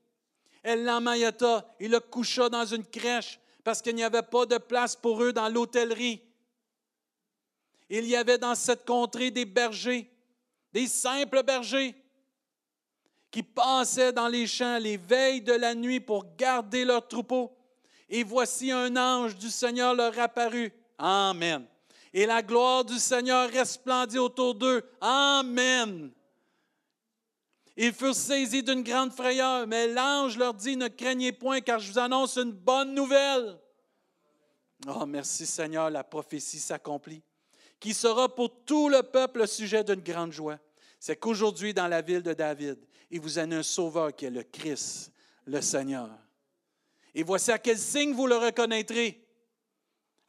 Elle 0.62 0.84
l'emmaillota 0.84 1.76
et 1.80 1.88
le 1.88 2.00
coucha 2.00 2.50
dans 2.50 2.66
une 2.66 2.86
crèche 2.86 3.40
parce 3.64 3.82
qu'il 3.82 3.96
n'y 3.96 4.04
avait 4.04 4.22
pas 4.22 4.46
de 4.46 4.58
place 4.58 4.96
pour 4.96 5.24
eux 5.24 5.34
dans 5.34 5.50
l'hôtellerie. 5.50 6.22
Il 7.90 8.06
y 8.06 8.16
avait 8.16 8.38
dans 8.38 8.56
cette 8.56 8.86
contrée 8.86 9.32
des 9.32 9.46
bergers, 9.46 10.10
des 10.72 10.88
simples 10.88 11.44
bergers, 11.44 11.96
qui 13.32 13.44
passaient 13.44 14.12
dans 14.12 14.28
les 14.28 14.46
champs 14.46 14.78
les 14.78 14.98
veilles 14.98 15.42
de 15.42 15.54
la 15.54 15.74
nuit 15.74 16.02
pour 16.02 16.36
garder 16.36 16.84
leurs 16.84 17.08
troupeaux. 17.08 17.56
Et 18.10 18.24
voici 18.24 18.72
un 18.72 18.96
ange 18.98 19.38
du 19.38 19.50
Seigneur 19.50 19.96
leur 19.96 20.20
apparut. 20.20 20.74
Amen. 20.98 21.66
Et 22.14 22.26
la 22.26 22.42
gloire 22.42 22.84
du 22.84 23.00
Seigneur 23.00 23.50
resplendit 23.50 24.20
autour 24.20 24.54
d'eux. 24.54 24.84
Amen. 25.00 26.12
Ils 27.78 27.94
furent 27.94 28.14
saisis 28.14 28.64
d'une 28.64 28.84
grande 28.84 29.14
frayeur, 29.14 29.66
mais 29.66 29.88
l'ange 29.88 30.38
leur 30.38 30.54
dit, 30.54 30.76
ne 30.76 30.90
craignez 30.90 31.32
point, 31.32 31.62
car 31.62 31.80
je 31.80 31.90
vous 31.90 32.00
annonce 32.00 32.38
une 32.38 32.52
bonne 32.52 32.94
nouvelle. 32.94 33.58
Oh, 34.88 35.06
merci 35.06 35.46
Seigneur, 35.46 35.90
la 35.90 36.04
prophétie 36.04 36.60
s'accomplit, 36.60 37.24
qui 37.80 37.94
sera 37.94 38.28
pour 38.34 38.66
tout 38.66 38.90
le 38.90 39.04
peuple 39.04 39.40
le 39.40 39.48
sujet 39.48 39.86
d'une 39.86 40.02
grande 40.02 40.34
joie. 40.34 40.60
C'est 41.00 41.16
qu'aujourd'hui, 41.16 41.74
dans 41.74 41.88
la 41.88 42.02
ville 42.02 42.22
de 42.22 42.34
David, 42.34 42.78
il 43.12 43.20
vous 43.20 43.38
a 43.38 43.44
un 43.44 43.64
sauveur 43.64 44.16
qui 44.16 44.26
est 44.26 44.30
le 44.32 44.44
Christ, 44.44 45.12
le 45.46 45.62
Seigneur. 45.62 46.10
Et 47.14 47.24
voici 47.24 47.52
à 47.52 47.60
quel 47.60 47.78
signe 47.78 48.14
vous 48.14 48.26
le 48.26 48.38
reconnaîtrez. 48.38 49.18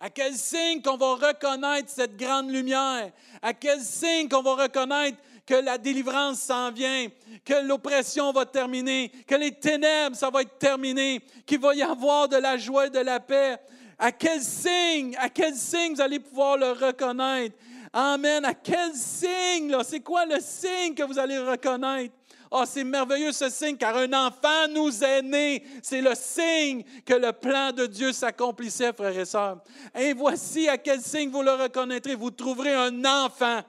À 0.01 0.11
quel 0.11 0.35
signe 0.35 0.83
qu'on 0.83 0.97
va 0.97 1.15
reconnaître 1.15 1.89
cette 1.89 2.17
grande 2.17 2.51
lumière? 2.51 3.13
À 3.41 3.55
quel 3.55 3.81
signe 3.81 4.29
qu'on 4.29 4.43
va 4.43 4.65
reconnaître 4.65 5.17
que 5.47 5.55
la 5.55 5.79
délivrance 5.79 6.41
s'en 6.41 6.73
vient, 6.73 7.07
que 7.45 7.67
l'oppression 7.67 8.33
va 8.33 8.45
terminer, 8.45 9.13
que 9.29 9.37
les 9.37 9.53
ténèbres, 9.53 10.17
ça 10.17 10.31
va 10.31 10.43
être 10.43 10.59
terminé, 10.59 11.21
qu'il 11.47 11.61
va 11.61 11.75
y 11.75 11.83
avoir 11.83 12.29
de 12.29 12.37
la 12.37 12.57
joie 12.57 12.87
et 12.87 12.91
de 12.91 12.99
la 12.99 13.21
paix? 13.21 13.59
À 13.97 14.11
quel 14.11 14.43
signe, 14.43 15.15
à 15.19 15.29
quel 15.29 15.55
signe 15.55 15.95
vous 15.95 16.01
allez 16.01 16.19
pouvoir 16.19 16.57
le 16.57 16.73
reconnaître? 16.73 17.57
Amen. 17.93 18.45
À 18.45 18.55
quel 18.55 18.95
signe? 18.95 19.77
C'est 19.85 20.01
quoi 20.01 20.25
le 20.27 20.41
signe 20.41 20.95
que 20.95 21.03
vous 21.03 21.19
allez 21.19 21.39
reconnaître? 21.39 22.15
Oh, 22.55 22.65
c'est 22.67 22.85
merveilleux 22.85 23.33
ce 23.33 23.49
signe, 23.49 23.79
car 23.79 23.97
un 23.97 24.13
enfant 24.13 24.69
nous 24.69 25.03
est 25.03 25.23
né. 25.23 25.65
C'est 25.83 26.03
le 26.03 26.15
signe 26.15 26.85
que 27.07 27.15
le 27.15 27.33
plan 27.33 27.73
de 27.73 27.87
Dieu 27.87 28.13
s'accomplissait, 28.13 28.93
frères 28.93 29.19
et 29.19 29.25
sœurs. 29.25 29.63
Et 29.99 30.13
voici 30.13 30.69
à 30.69 30.77
quel 30.77 31.01
signe 31.01 31.31
vous 31.31 31.43
le 31.43 31.53
reconnaîtrez. 31.53 32.15
Vous 32.15 32.31
trouverez 32.31 32.75
un 32.75 33.05
enfant. 33.07 33.63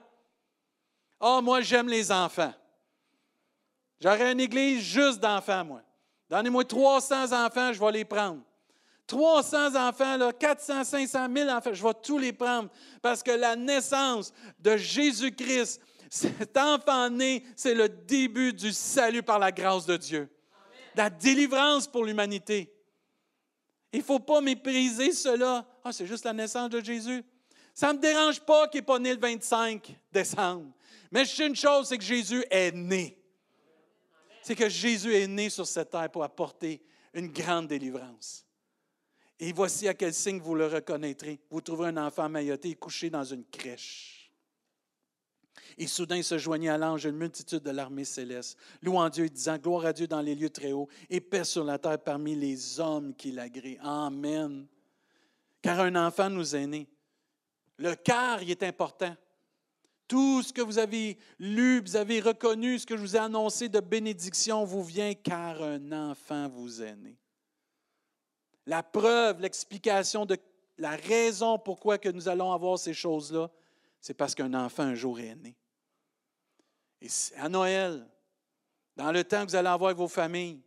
Oh, 1.18 1.40
moi, 1.42 1.62
j'aime 1.62 1.88
les 1.88 2.12
enfants. 2.12 2.52
J'aurais 4.02 4.32
une 4.32 4.40
église 4.40 4.82
juste 4.82 5.18
d'enfants, 5.18 5.64
moi. 5.64 5.80
Donnez-moi 6.28 6.66
300 6.66 7.32
enfants, 7.32 7.72
je 7.72 7.80
vais 7.80 7.92
les 7.92 8.04
prendre. 8.04 8.42
300 9.06 9.76
enfants, 9.76 10.18
là, 10.18 10.30
400, 10.30 10.84
500 10.84 11.26
000 11.34 11.48
enfants, 11.48 11.70
je 11.72 11.82
vais 11.82 11.94
tous 12.02 12.18
les 12.18 12.34
prendre. 12.34 12.68
Parce 13.00 13.22
que 13.22 13.30
la 13.30 13.56
naissance 13.56 14.30
de 14.58 14.76
Jésus-Christ, 14.76 15.80
cet 16.10 16.56
enfant 16.56 17.10
né, 17.10 17.44
c'est 17.56 17.74
le 17.74 17.88
début 17.88 18.52
du 18.52 18.72
salut 18.72 19.22
par 19.22 19.38
la 19.38 19.52
grâce 19.52 19.86
de 19.86 19.96
Dieu. 19.96 20.28
La 20.94 21.10
délivrance 21.10 21.86
pour 21.86 22.04
l'humanité. 22.04 22.72
Il 23.92 24.00
ne 24.00 24.04
faut 24.04 24.20
pas 24.20 24.40
mépriser 24.40 25.12
cela. 25.12 25.66
Ah, 25.82 25.92
c'est 25.92 26.06
juste 26.06 26.24
la 26.24 26.32
naissance 26.32 26.70
de 26.70 26.80
Jésus. 26.80 27.24
Ça 27.72 27.92
ne 27.92 27.98
me 27.98 28.02
dérange 28.02 28.40
pas 28.40 28.68
qu'il 28.68 28.80
n'est 28.80 28.86
pas 28.86 28.98
né 28.98 29.12
le 29.14 29.20
25 29.20 29.94
décembre. 30.12 30.72
Mais 31.10 31.24
je 31.24 31.30
sais 31.30 31.46
une 31.46 31.56
chose, 31.56 31.88
c'est 31.88 31.98
que 31.98 32.04
Jésus 32.04 32.44
est 32.50 32.72
né. 32.72 33.18
C'est 34.42 34.54
que 34.54 34.68
Jésus 34.68 35.14
est 35.14 35.26
né 35.26 35.48
sur 35.48 35.66
cette 35.66 35.90
terre 35.90 36.10
pour 36.10 36.22
apporter 36.22 36.82
une 37.12 37.28
grande 37.28 37.68
délivrance. 37.68 38.44
Et 39.40 39.52
voici 39.52 39.88
à 39.88 39.94
quel 39.94 40.14
signe 40.14 40.40
vous 40.40 40.54
le 40.54 40.66
reconnaîtrez. 40.66 41.40
Vous 41.50 41.60
trouverez 41.60 41.88
un 41.88 41.96
enfant 41.96 42.28
mailloté 42.28 42.74
couché 42.74 43.10
dans 43.10 43.24
une 43.24 43.44
crèche. 43.44 44.13
Et 45.78 45.86
soudain 45.86 46.22
se 46.22 46.38
joignit 46.38 46.68
à 46.68 46.78
l'ange 46.78 47.04
une 47.04 47.16
multitude 47.16 47.62
de 47.62 47.70
l'armée 47.70 48.04
céleste, 48.04 48.58
louant 48.82 49.08
Dieu 49.08 49.28
disant 49.28 49.58
Gloire 49.58 49.86
à 49.86 49.92
Dieu 49.92 50.06
dans 50.06 50.20
les 50.20 50.34
lieux 50.34 50.50
très 50.50 50.72
hauts 50.72 50.88
et 51.10 51.20
paix 51.20 51.44
sur 51.44 51.64
la 51.64 51.78
terre 51.78 51.98
parmi 51.98 52.34
les 52.34 52.78
hommes 52.80 53.14
qui 53.14 53.32
l'agréent. 53.32 53.82
Amen. 53.82 54.66
Car 55.62 55.80
un 55.80 55.96
enfant 56.06 56.30
nous 56.30 56.54
est 56.54 56.66
né. 56.66 56.86
Le 57.78 57.94
cœur, 57.94 58.42
il 58.42 58.50
est 58.50 58.62
important. 58.62 59.16
Tout 60.06 60.42
ce 60.42 60.52
que 60.52 60.60
vous 60.60 60.78
avez 60.78 61.18
lu, 61.38 61.80
vous 61.80 61.96
avez 61.96 62.20
reconnu, 62.20 62.78
ce 62.78 62.86
que 62.86 62.96
je 62.96 63.00
vous 63.00 63.16
ai 63.16 63.20
annoncé 63.20 63.68
de 63.68 63.80
bénédiction 63.80 64.64
vous 64.64 64.84
vient 64.84 65.14
car 65.14 65.62
un 65.62 66.10
enfant 66.10 66.48
vous 66.48 66.82
est 66.82 66.96
né. 66.96 67.18
La 68.66 68.82
preuve, 68.82 69.40
l'explication 69.40 70.26
de 70.26 70.36
la 70.78 70.96
raison 70.96 71.58
pourquoi 71.58 71.98
que 71.98 72.08
nous 72.08 72.28
allons 72.28 72.52
avoir 72.52 72.78
ces 72.78 72.94
choses-là, 72.94 73.50
c'est 74.00 74.14
parce 74.14 74.34
qu'un 74.34 74.54
enfant 74.54 74.82
un 74.82 74.94
jour 74.94 75.18
est 75.18 75.34
né. 75.36 75.56
À 77.36 77.48
Noël, 77.48 78.06
dans 78.96 79.12
le 79.12 79.24
temps 79.24 79.44
que 79.44 79.50
vous 79.50 79.56
allez 79.56 79.68
avoir 79.68 79.88
avec 79.88 79.98
vos 79.98 80.08
familles, 80.08 80.60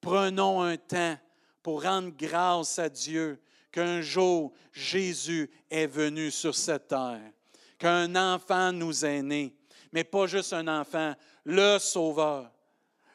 prenons 0.00 0.62
un 0.62 0.76
temps 0.76 1.16
pour 1.62 1.82
rendre 1.82 2.10
grâce 2.16 2.78
à 2.78 2.88
Dieu 2.88 3.40
qu'un 3.72 4.00
jour 4.00 4.52
Jésus 4.72 5.50
est 5.70 5.86
venu 5.86 6.30
sur 6.30 6.54
cette 6.54 6.88
terre, 6.88 7.20
qu'un 7.78 8.14
enfant 8.16 8.72
nous 8.72 9.04
est 9.04 9.22
né, 9.22 9.54
mais 9.92 10.04
pas 10.04 10.26
juste 10.26 10.52
un 10.52 10.68
enfant, 10.68 11.14
le 11.44 11.78
Sauveur, 11.78 12.50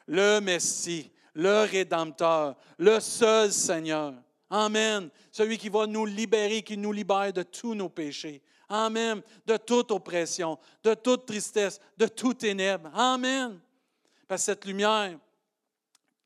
le 0.06 0.40
Messie, 0.40 1.10
le 1.34 1.64
Rédempteur, 1.64 2.56
le 2.78 3.00
seul 3.00 3.52
Seigneur. 3.52 4.14
Amen. 4.50 5.10
Celui 5.32 5.58
qui 5.58 5.68
va 5.68 5.86
nous 5.86 6.06
libérer, 6.06 6.62
qui 6.62 6.76
nous 6.76 6.92
libère 6.92 7.32
de 7.32 7.42
tous 7.42 7.74
nos 7.74 7.88
péchés. 7.88 8.42
Amen. 8.68 9.22
De 9.46 9.56
toute 9.56 9.90
oppression, 9.90 10.58
de 10.82 10.94
toute 10.94 11.26
tristesse, 11.26 11.80
de 11.96 12.06
toute 12.06 12.38
ténèbre. 12.38 12.90
Amen. 12.94 13.58
Parce 14.26 14.42
que 14.42 14.46
cette 14.46 14.64
lumière, 14.64 15.18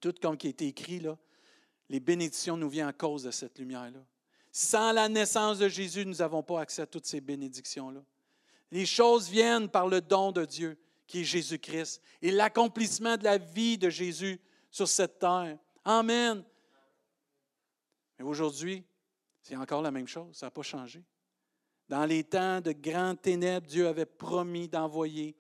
tout 0.01 0.15
comme 0.21 0.37
qui 0.37 0.47
a 0.47 0.51
été 0.51 0.67
écrit, 0.67 1.01
là, 1.01 1.17
les 1.89 2.01
bénédictions 2.01 2.57
nous 2.57 2.69
viennent 2.69 2.89
à 2.89 2.93
cause 2.93 3.25
de 3.25 3.31
cette 3.31 3.59
lumière-là. 3.59 4.01
Sans 4.53 4.93
la 4.93 5.09
naissance 5.09 5.59
de 5.59 5.69
Jésus, 5.69 6.05
nous 6.05 6.17
n'avons 6.17 6.43
pas 6.43 6.61
accès 6.61 6.83
à 6.83 6.87
toutes 6.87 7.07
ces 7.07 7.21
bénédictions-là. 7.21 8.01
Les 8.71 8.87
choses 8.87 9.29
viennent 9.29 9.69
par 9.69 9.89
le 9.89 10.01
don 10.01 10.33
de 10.33 10.45
Dieu, 10.45 10.79
qui 11.07 11.21
est 11.21 11.25
Jésus-Christ, 11.25 12.03
et 12.21 12.31
l'accomplissement 12.31 13.17
de 13.17 13.25
la 13.25 13.39
vie 13.39 13.79
de 13.79 13.89
Jésus 13.89 14.41
sur 14.71 14.87
cette 14.87 15.19
terre. 15.19 15.59
Amen. 15.85 16.45
Mais 18.19 18.25
aujourd'hui, 18.25 18.85
c'est 19.43 19.57
encore 19.57 19.81
la 19.81 19.91
même 19.91 20.09
chose, 20.09 20.37
ça 20.37 20.47
n'a 20.47 20.51
pas 20.51 20.63
changé. 20.63 21.03
Dans 21.89 22.05
les 22.05 22.25
temps 22.25 22.61
de 22.61 22.73
grandes 22.73 23.21
ténèbres, 23.23 23.67
Dieu 23.67 23.89
avait 23.89 24.07
promis 24.07 24.69
d'envoyer, 24.69 25.35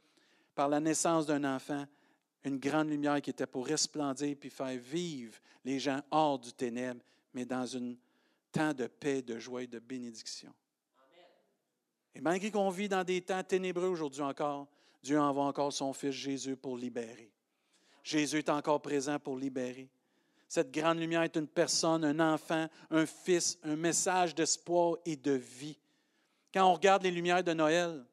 par 0.54 0.68
la 0.68 0.80
naissance 0.80 1.26
d'un 1.26 1.44
enfant, 1.44 1.84
une 2.44 2.58
grande 2.58 2.88
lumière 2.88 3.20
qui 3.20 3.30
était 3.30 3.46
pour 3.46 3.66
resplendir 3.66 4.34
puis 4.38 4.50
faire 4.50 4.76
vivre 4.78 5.38
les 5.64 5.78
gens 5.78 6.00
hors 6.10 6.38
du 6.38 6.52
ténèbre, 6.52 7.00
mais 7.34 7.44
dans 7.44 7.76
un 7.76 7.94
temps 8.50 8.72
de 8.72 8.86
paix, 8.86 9.22
de 9.22 9.38
joie 9.38 9.62
et 9.62 9.66
de 9.66 9.78
bénédiction. 9.78 10.52
Et 12.14 12.20
malgré 12.20 12.50
qu'on 12.50 12.70
vit 12.70 12.88
dans 12.88 13.04
des 13.04 13.20
temps 13.20 13.44
ténébreux 13.44 13.88
aujourd'hui 13.88 14.22
encore, 14.22 14.66
Dieu 15.02 15.20
envoie 15.20 15.44
encore 15.44 15.72
son 15.72 15.92
Fils 15.92 16.12
Jésus 16.12 16.56
pour 16.56 16.76
libérer. 16.76 17.30
Jésus 18.02 18.38
est 18.38 18.48
encore 18.48 18.80
présent 18.80 19.18
pour 19.18 19.36
libérer. 19.36 19.88
Cette 20.48 20.72
grande 20.72 20.98
lumière 20.98 21.22
est 21.22 21.36
une 21.36 21.46
personne, 21.46 22.04
un 22.04 22.34
enfant, 22.34 22.66
un 22.90 23.04
fils, 23.04 23.58
un 23.62 23.76
message 23.76 24.34
d'espoir 24.34 24.96
et 25.04 25.14
de 25.14 25.32
vie. 25.32 25.78
Quand 26.52 26.70
on 26.70 26.74
regarde 26.74 27.02
les 27.02 27.10
lumières 27.10 27.44
de 27.44 27.52
Noël, 27.52 28.04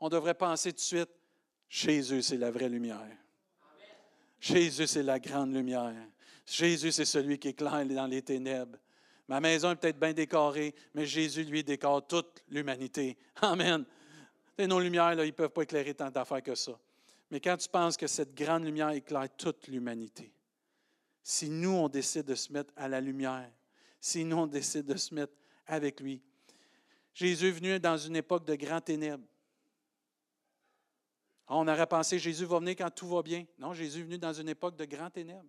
on 0.00 0.08
devrait 0.08 0.34
penser 0.34 0.72
tout 0.72 0.76
de 0.76 0.80
suite, 0.80 1.10
Jésus, 1.68 2.22
c'est 2.22 2.36
la 2.36 2.50
vraie 2.50 2.68
lumière. 2.68 3.16
Jésus, 4.40 4.86
c'est 4.86 5.02
la 5.02 5.18
grande 5.18 5.52
lumière. 5.52 5.94
Jésus, 6.46 6.92
c'est 6.92 7.04
celui 7.04 7.38
qui 7.38 7.48
éclaire 7.48 7.84
dans 7.84 8.06
les 8.06 8.22
ténèbres. 8.22 8.78
Ma 9.26 9.40
maison 9.40 9.72
est 9.72 9.76
peut-être 9.76 9.98
bien 9.98 10.14
décorée, 10.14 10.74
mais 10.94 11.04
Jésus, 11.04 11.44
lui, 11.44 11.62
décore 11.62 12.06
toute 12.06 12.42
l'humanité. 12.48 13.18
Amen. 13.42 13.84
Et 14.56 14.66
nos 14.66 14.80
lumières, 14.80 15.12
ils 15.12 15.26
ne 15.26 15.30
peuvent 15.30 15.50
pas 15.50 15.62
éclairer 15.62 15.94
tant 15.94 16.10
d'affaires 16.10 16.42
que 16.42 16.54
ça. 16.54 16.78
Mais 17.30 17.40
quand 17.40 17.56
tu 17.58 17.68
penses 17.68 17.96
que 17.96 18.06
cette 18.06 18.34
grande 18.34 18.64
lumière 18.64 18.90
éclaire 18.90 19.28
toute 19.36 19.68
l'humanité, 19.68 20.32
si 21.22 21.50
nous, 21.50 21.70
on 21.70 21.88
décide 21.88 22.24
de 22.24 22.34
se 22.34 22.50
mettre 22.52 22.72
à 22.76 22.88
la 22.88 23.02
lumière, 23.02 23.50
si 24.00 24.24
nous, 24.24 24.38
on 24.38 24.46
décide 24.46 24.86
de 24.86 24.96
se 24.96 25.14
mettre 25.14 25.34
avec 25.66 26.00
lui, 26.00 26.22
Jésus 27.18 27.48
est 27.48 27.50
venu 27.50 27.80
dans 27.80 27.96
une 27.96 28.14
époque 28.14 28.44
de 28.44 28.54
grands 28.54 28.80
ténèbres. 28.80 29.24
On 31.48 31.66
aurait 31.66 31.88
pensé 31.88 32.16
Jésus 32.16 32.44
va 32.44 32.60
venir 32.60 32.76
quand 32.76 32.90
tout 32.94 33.08
va 33.08 33.22
bien. 33.22 33.44
Non, 33.58 33.74
Jésus 33.74 33.98
est 33.98 34.04
venu 34.04 34.18
dans 34.18 34.32
une 34.32 34.48
époque 34.48 34.76
de 34.76 34.84
grands 34.84 35.10
ténèbres. 35.10 35.48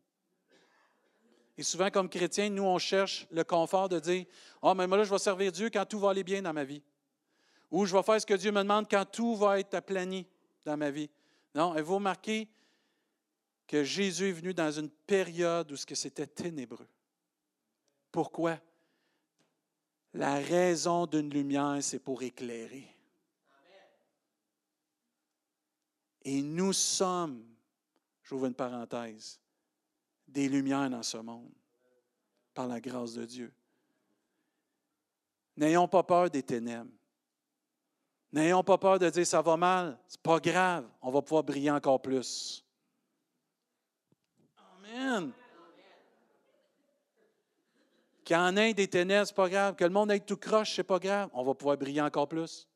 Et 1.56 1.62
souvent, 1.62 1.92
comme 1.92 2.10
chrétiens, 2.10 2.50
nous, 2.50 2.64
on 2.64 2.80
cherche 2.80 3.28
le 3.30 3.44
confort 3.44 3.88
de 3.88 4.00
dire 4.00 4.26
Ah, 4.64 4.72
oh, 4.72 4.74
mais 4.74 4.88
moi, 4.88 4.98
là, 4.98 5.04
je 5.04 5.12
vais 5.12 5.20
servir 5.20 5.52
Dieu 5.52 5.70
quand 5.70 5.86
tout 5.86 6.00
va 6.00 6.10
aller 6.10 6.24
bien 6.24 6.42
dans 6.42 6.54
ma 6.54 6.64
vie. 6.64 6.82
Ou 7.70 7.86
je 7.86 7.96
vais 7.96 8.02
faire 8.02 8.20
ce 8.20 8.26
que 8.26 8.34
Dieu 8.34 8.52
me 8.52 8.64
demande 8.64 8.90
quand 8.90 9.06
tout 9.06 9.36
va 9.36 9.60
être 9.60 9.76
aplani 9.76 10.26
dans 10.66 10.76
ma 10.76 10.90
vie. 10.90 11.12
Non, 11.54 11.76
et 11.76 11.84
vous 11.84 11.96
remarquez 11.96 12.50
que 13.68 13.84
Jésus 13.84 14.30
est 14.30 14.32
venu 14.32 14.56
dans 14.56 14.72
une 14.72 14.90
période 14.90 15.72
où 15.72 15.76
c'était 15.78 16.26
ténébreux? 16.26 16.88
Pourquoi? 18.12 18.58
La 20.14 20.36
raison 20.36 21.06
d'une 21.06 21.30
lumière, 21.30 21.78
c'est 21.82 22.00
pour 22.00 22.22
éclairer. 22.24 22.88
Et 26.24 26.42
nous 26.42 26.74
sommes, 26.74 27.46
j'ouvre 28.24 28.48
une 28.48 28.54
parenthèse, 28.54 29.40
des 30.28 30.50
lumières 30.50 30.90
dans 30.90 31.04
ce 31.04 31.18
monde, 31.18 31.52
par 32.54 32.68
la 32.68 32.80
grâce 32.82 33.14
de 33.14 33.26
Dieu. 33.26 33.54
N'ayons 35.56 35.88
pas 35.88 36.04
peur 36.04 36.30
des 36.30 36.44
ténèbres. 36.44 36.92
N'ayons 38.32 38.64
pas 38.64 38.78
peur 38.78 39.00
de 39.00 39.10
dire 39.10 39.26
ça 39.26 39.42
va 39.42 39.58
mal, 39.58 39.98
c'est 40.08 40.22
pas 40.22 40.40
grave, 40.40 40.88
on 41.02 41.10
va 41.12 41.22
pouvoir 41.22 41.44
briller 41.44 41.72
encore 41.72 42.02
plus. 42.02 42.64
Amen. 44.78 45.32
Qu'il 48.30 48.36
y 48.36 48.40
en 48.40 48.56
ait 48.58 48.76
des 48.76 48.88
ténèbres, 48.88 49.26
c'est 49.26 49.36
pas 49.36 49.50
grave. 49.50 49.76
Que 49.76 49.84
le 49.84 49.90
monde 49.90 50.12
ait 50.12 50.20
tout 50.20 50.38
croche, 50.38 50.76
c'est 50.76 50.84
pas 50.84 51.00
grave. 51.00 51.32
On 51.34 51.42
va 51.42 51.56
pouvoir 51.56 51.78
briller 51.78 52.02
encore 52.02 52.30
plus. 52.30 52.68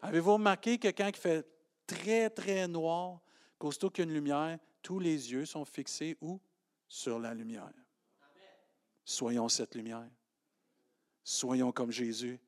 Avez-vous 0.00 0.32
remarqué 0.32 0.78
que 0.78 0.88
quand 0.88 1.08
il 1.08 1.14
fait 1.14 1.46
très, 1.86 2.30
très 2.30 2.66
noir, 2.66 3.20
qu'aussitôt 3.58 3.90
qu'il 3.90 4.06
y 4.06 4.08
une 4.08 4.14
lumière, 4.14 4.58
tous 4.80 4.98
les 4.98 5.30
yeux 5.30 5.44
sont 5.44 5.66
fixés 5.66 6.16
où? 6.22 6.40
Sur 6.88 7.18
la 7.18 7.34
lumière. 7.34 7.70
Soyons 9.04 9.50
cette 9.50 9.74
lumière. 9.74 10.08
Soyons 11.22 11.70
comme 11.70 11.90
Jésus, 11.90 12.40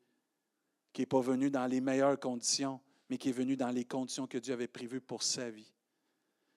qui 0.94 1.02
n'est 1.02 1.06
pas 1.06 1.20
venu 1.20 1.50
dans 1.50 1.66
les 1.66 1.82
meilleures 1.82 2.18
conditions, 2.18 2.80
mais 3.10 3.18
qui 3.18 3.28
est 3.28 3.32
venu 3.32 3.54
dans 3.54 3.68
les 3.68 3.84
conditions 3.84 4.26
que 4.26 4.38
Dieu 4.38 4.54
avait 4.54 4.66
prévues 4.66 5.02
pour 5.02 5.22
sa 5.22 5.50
vie. 5.50 5.74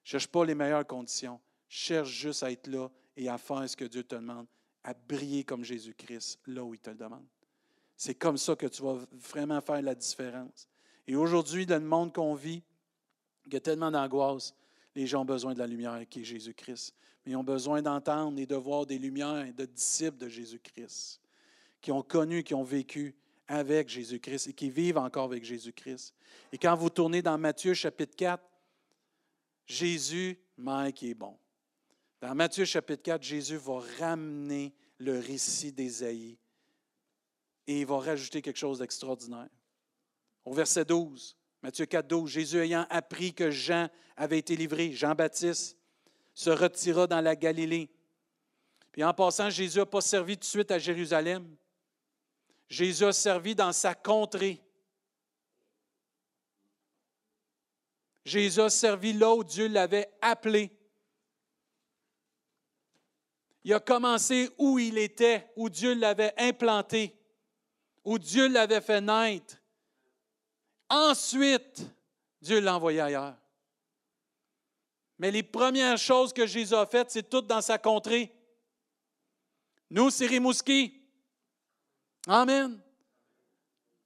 Cherche 0.06 0.28
pas 0.28 0.46
les 0.46 0.56
meilleures 0.56 0.88
conditions. 0.88 1.42
Cherche 1.68 2.08
juste 2.08 2.44
à 2.44 2.54
être 2.54 2.68
là 2.68 2.90
et 3.18 3.28
à 3.28 3.38
faire 3.38 3.70
ce 3.70 3.76
que 3.76 3.84
Dieu 3.84 4.06
te 4.06 4.16
demande 4.16 4.48
à 4.88 4.94
briller 4.94 5.44
comme 5.44 5.66
Jésus-Christ 5.66 6.40
là 6.48 6.64
où 6.64 6.74
il 6.74 6.80
te 6.80 6.90
le 6.90 6.96
demande. 6.96 7.26
C'est 7.98 8.16
comme 8.16 8.38
ça 8.38 8.56
que 8.56 8.68
tu 8.68 8.82
vas 8.82 8.98
vraiment 9.12 9.60
faire 9.60 9.82
la 9.82 9.94
différence. 9.94 10.70
Et 11.06 11.16
aujourd'hui, 11.18 11.66
dans 11.66 11.82
le 11.82 11.88
monde 11.88 12.14
qu'on 12.14 12.36
vit, 12.36 12.64
il 13.46 13.54
y 13.54 13.58
a 13.58 13.60
tellement 13.60 13.92
d'angoisse, 13.92 14.56
les 14.96 15.06
gens 15.06 15.24
ont 15.24 15.26
besoin 15.26 15.54
de 15.54 15.60
la 15.60 15.68
lumière 15.68 16.02
qui 16.10 16.22
est 16.22 16.24
Jésus-Christ. 16.24 16.96
Mais 17.26 17.34
ils 17.34 17.36
ont 17.36 17.44
besoin 17.44 17.82
d'entendre 17.82 18.40
et 18.40 18.46
de 18.46 18.56
voir 18.56 18.86
des 18.86 18.98
lumières 18.98 19.54
de 19.54 19.66
disciples 19.66 20.18
de 20.18 20.30
Jésus-Christ, 20.30 21.20
qui 21.82 21.92
ont 21.92 22.02
connu, 22.02 22.44
qui 22.44 22.54
ont 22.54 22.64
vécu 22.64 23.14
avec 23.50 23.90
Jésus-Christ 23.90 24.48
et 24.48 24.54
qui 24.54 24.70
vivent 24.70 25.00
encore 25.00 25.26
avec 25.26 25.44
Jésus-Christ. 25.44 26.14
Et 26.54 26.58
quand 26.58 26.76
vous 26.78 26.90
tournez 26.90 27.22
dans 27.22 27.38
Matthieu 27.38 27.74
chapitre 27.74 28.16
4, 28.16 28.42
Jésus, 29.66 30.40
Mike, 30.58 31.04
est 31.04 31.14
bon. 31.14 31.38
Dans 32.20 32.34
Matthieu 32.34 32.66
chapitre 32.66 33.04
4, 33.04 33.24
Jésus 33.24 33.58
va 33.58 33.80
ramener 34.00 34.74
le 34.98 35.20
récit 35.20 35.72
d'Ésaïe 35.72 36.38
et 37.68 37.82
il 37.82 37.86
va 37.86 38.00
rajouter 38.00 38.42
quelque 38.42 38.58
chose 38.58 38.80
d'extraordinaire. 38.80 39.50
Au 40.44 40.54
verset 40.54 40.86
12, 40.86 41.38
Matthieu 41.62 41.86
4, 41.86 42.08
12, 42.08 42.30
Jésus 42.32 42.60
ayant 42.60 42.88
appris 42.90 43.34
que 43.34 43.52
Jean 43.52 43.90
avait 44.16 44.40
été 44.40 44.56
livré, 44.56 44.94
Jean-Baptiste, 44.94 45.78
se 46.34 46.50
retira 46.50 47.08
dans 47.08 47.22
la 47.22 47.36
Galilée. 47.36 47.90
Puis 48.92 49.04
en 49.04 49.14
passant, 49.14 49.50
Jésus 49.50 49.80
n'a 49.80 49.86
pas 49.86 50.02
servi 50.02 50.38
de 50.38 50.44
suite 50.44 50.72
à 50.72 50.80
Jérusalem. 50.80 51.56
Jésus 52.70 53.04
a 53.04 53.14
servi 53.14 53.54
dans 53.54 53.72
sa 53.72 53.94
contrée. 53.94 54.62
Jésus 58.26 58.60
a 58.60 58.70
servi 58.70 59.14
là 59.14 59.34
où 59.34 59.44
Dieu 59.44 59.68
l'avait 59.68 60.10
appelé. 60.22 60.77
Il 63.68 63.74
a 63.74 63.82
commencé 63.82 64.50
où 64.58 64.80
il 64.80 64.98
était, 64.98 65.52
où 65.58 65.70
Dieu 65.70 65.94
l'avait 65.94 66.34
implanté, 66.38 67.14
où 68.06 68.18
Dieu 68.18 68.48
l'avait 68.48 68.80
fait 68.80 69.02
naître. 69.02 69.58
Ensuite, 70.90 71.82
Dieu 72.42 72.62
l'a 72.62 72.78
envoyé 72.78 73.02
ailleurs. 73.02 73.36
Mais 75.20 75.32
les 75.32 75.44
premières 75.44 75.98
choses 75.98 76.32
que 76.32 76.48
Jésus 76.48 76.74
a 76.74 76.86
faites, 76.86 77.12
c'est 77.12 77.30
toutes 77.30 77.48
dans 77.48 77.60
sa 77.60 77.78
contrée. 77.78 78.34
Nous, 79.90 80.12
c'est 80.12 80.28
Rimouski. 80.28 81.02
Amen. 82.26 82.80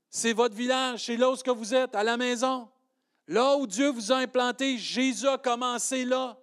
C'est 0.09 0.33
votre 0.33 0.55
village, 0.55 1.05
c'est 1.05 1.17
là 1.17 1.29
où 1.29 1.35
vous 1.53 1.73
êtes, 1.75 1.93
à 1.93 2.03
la 2.03 2.17
maison. 2.17 2.67
Là 3.27 3.55
où 3.57 3.67
Dieu 3.67 3.91
vous 3.91 4.11
a 4.11 4.17
implanté, 4.17 4.79
Jésus 4.79 5.27
a 5.27 5.37
commencé 5.37 6.03
là. 6.03 6.40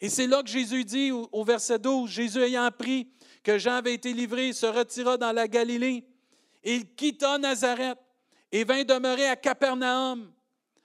Et 0.00 0.08
c'est 0.08 0.26
là 0.26 0.42
que 0.42 0.48
Jésus 0.48 0.84
dit 0.84 1.10
au, 1.10 1.44
verset 1.44 1.78
12, 1.78 2.08
Jésus 2.08 2.40
ayant 2.40 2.64
appris 2.64 3.08
que 3.42 3.58
Jean 3.58 3.76
avait 3.76 3.94
été 3.94 4.12
livré, 4.12 4.52
se 4.52 4.66
retira 4.66 5.16
dans 5.16 5.32
la 5.32 5.48
Galilée. 5.48 6.04
Il 6.62 6.94
quitta 6.94 7.38
Nazareth 7.38 7.98
et 8.52 8.64
vint 8.64 8.84
demeurer 8.84 9.26
à 9.26 9.36
Capernaum, 9.36 10.30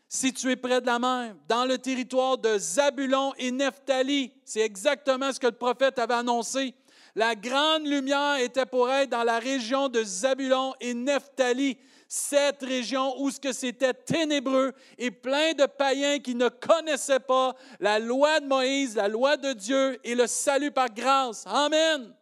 situé 0.08 0.56
près 0.56 0.82
de 0.82 0.86
la 0.86 1.00
mer, 1.00 1.36
dans 1.48 1.66
le 1.66 1.78
territoire 1.78 2.38
de 2.38 2.58
Zabulon 2.58 3.34
et 3.38 3.52
Nephtali. 3.52 4.32
C'est 4.46 4.62
exactement 4.62 5.32
ce 5.32 5.40
que 5.40 5.48
le 5.48 5.54
prophète 5.54 6.00
avait 6.00 6.14
annoncé. 6.16 6.74
La 7.16 7.36
grande 7.36 7.86
lumière 7.86 8.38
était 8.38 8.66
pour 8.66 8.90
être 8.90 9.10
dans 9.12 9.24
la 9.24 9.38
région 9.38 9.90
de 9.90 10.04
Zabulon 10.04 10.74
et 10.80 10.96
Nephtali 10.96 11.78
cette 12.16 12.62
région 12.62 13.20
où 13.20 13.32
ce 13.32 13.40
que 13.40 13.52
c'était 13.52 13.92
ténébreux 13.92 14.72
et 15.00 15.10
plein 15.10 15.54
de 15.54 15.66
païens 15.66 16.20
qui 16.20 16.36
ne 16.36 16.48
connaissaient 16.48 17.20
pas 17.20 17.56
la 17.80 17.98
loi 17.98 18.40
de 18.40 18.46
Moïse, 18.46 18.96
la 18.96 19.08
loi 19.08 19.36
de 19.36 19.52
Dieu 19.54 20.00
et 20.04 20.14
le 20.14 20.28
salut 20.28 20.70
par 20.70 20.94
grâce. 20.94 21.44
Amen. 21.48 22.14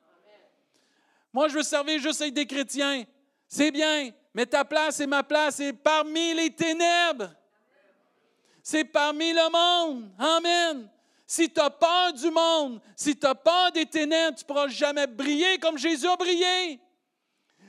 Moi, 1.33 1.49
je 1.49 1.55
veux 1.55 1.63
servir 1.63 1.99
juste 1.99 2.21
avec 2.21 2.33
des 2.33 2.45
chrétiens. 2.45 3.03
C'est 3.49 3.69
bien, 3.69 4.11
mais 4.33 4.45
ta 4.45 4.63
place 4.63 5.01
et 5.01 5.07
ma 5.07 5.23
place 5.23 5.59
est 5.59 5.73
parmi 5.73 6.35
les 6.35 6.51
ténèbres. 6.51 7.29
C'est 8.63 8.85
parmi 8.85 9.33
le 9.33 9.51
monde. 9.51 10.09
Amen. 10.17 10.87
Si 11.27 11.49
tu 11.49 11.59
as 11.59 11.69
peur 11.69 12.13
du 12.13 12.31
monde, 12.31 12.79
si 12.95 13.13
tu 13.13 13.27
as 13.27 13.35
peur 13.35 13.73
des 13.73 13.85
ténèbres, 13.85 14.37
tu 14.37 14.45
ne 14.45 14.47
pourras 14.47 14.69
jamais 14.69 15.05
briller 15.05 15.57
comme 15.57 15.77
Jésus 15.77 16.07
a 16.07 16.15
brillé. 16.15 16.79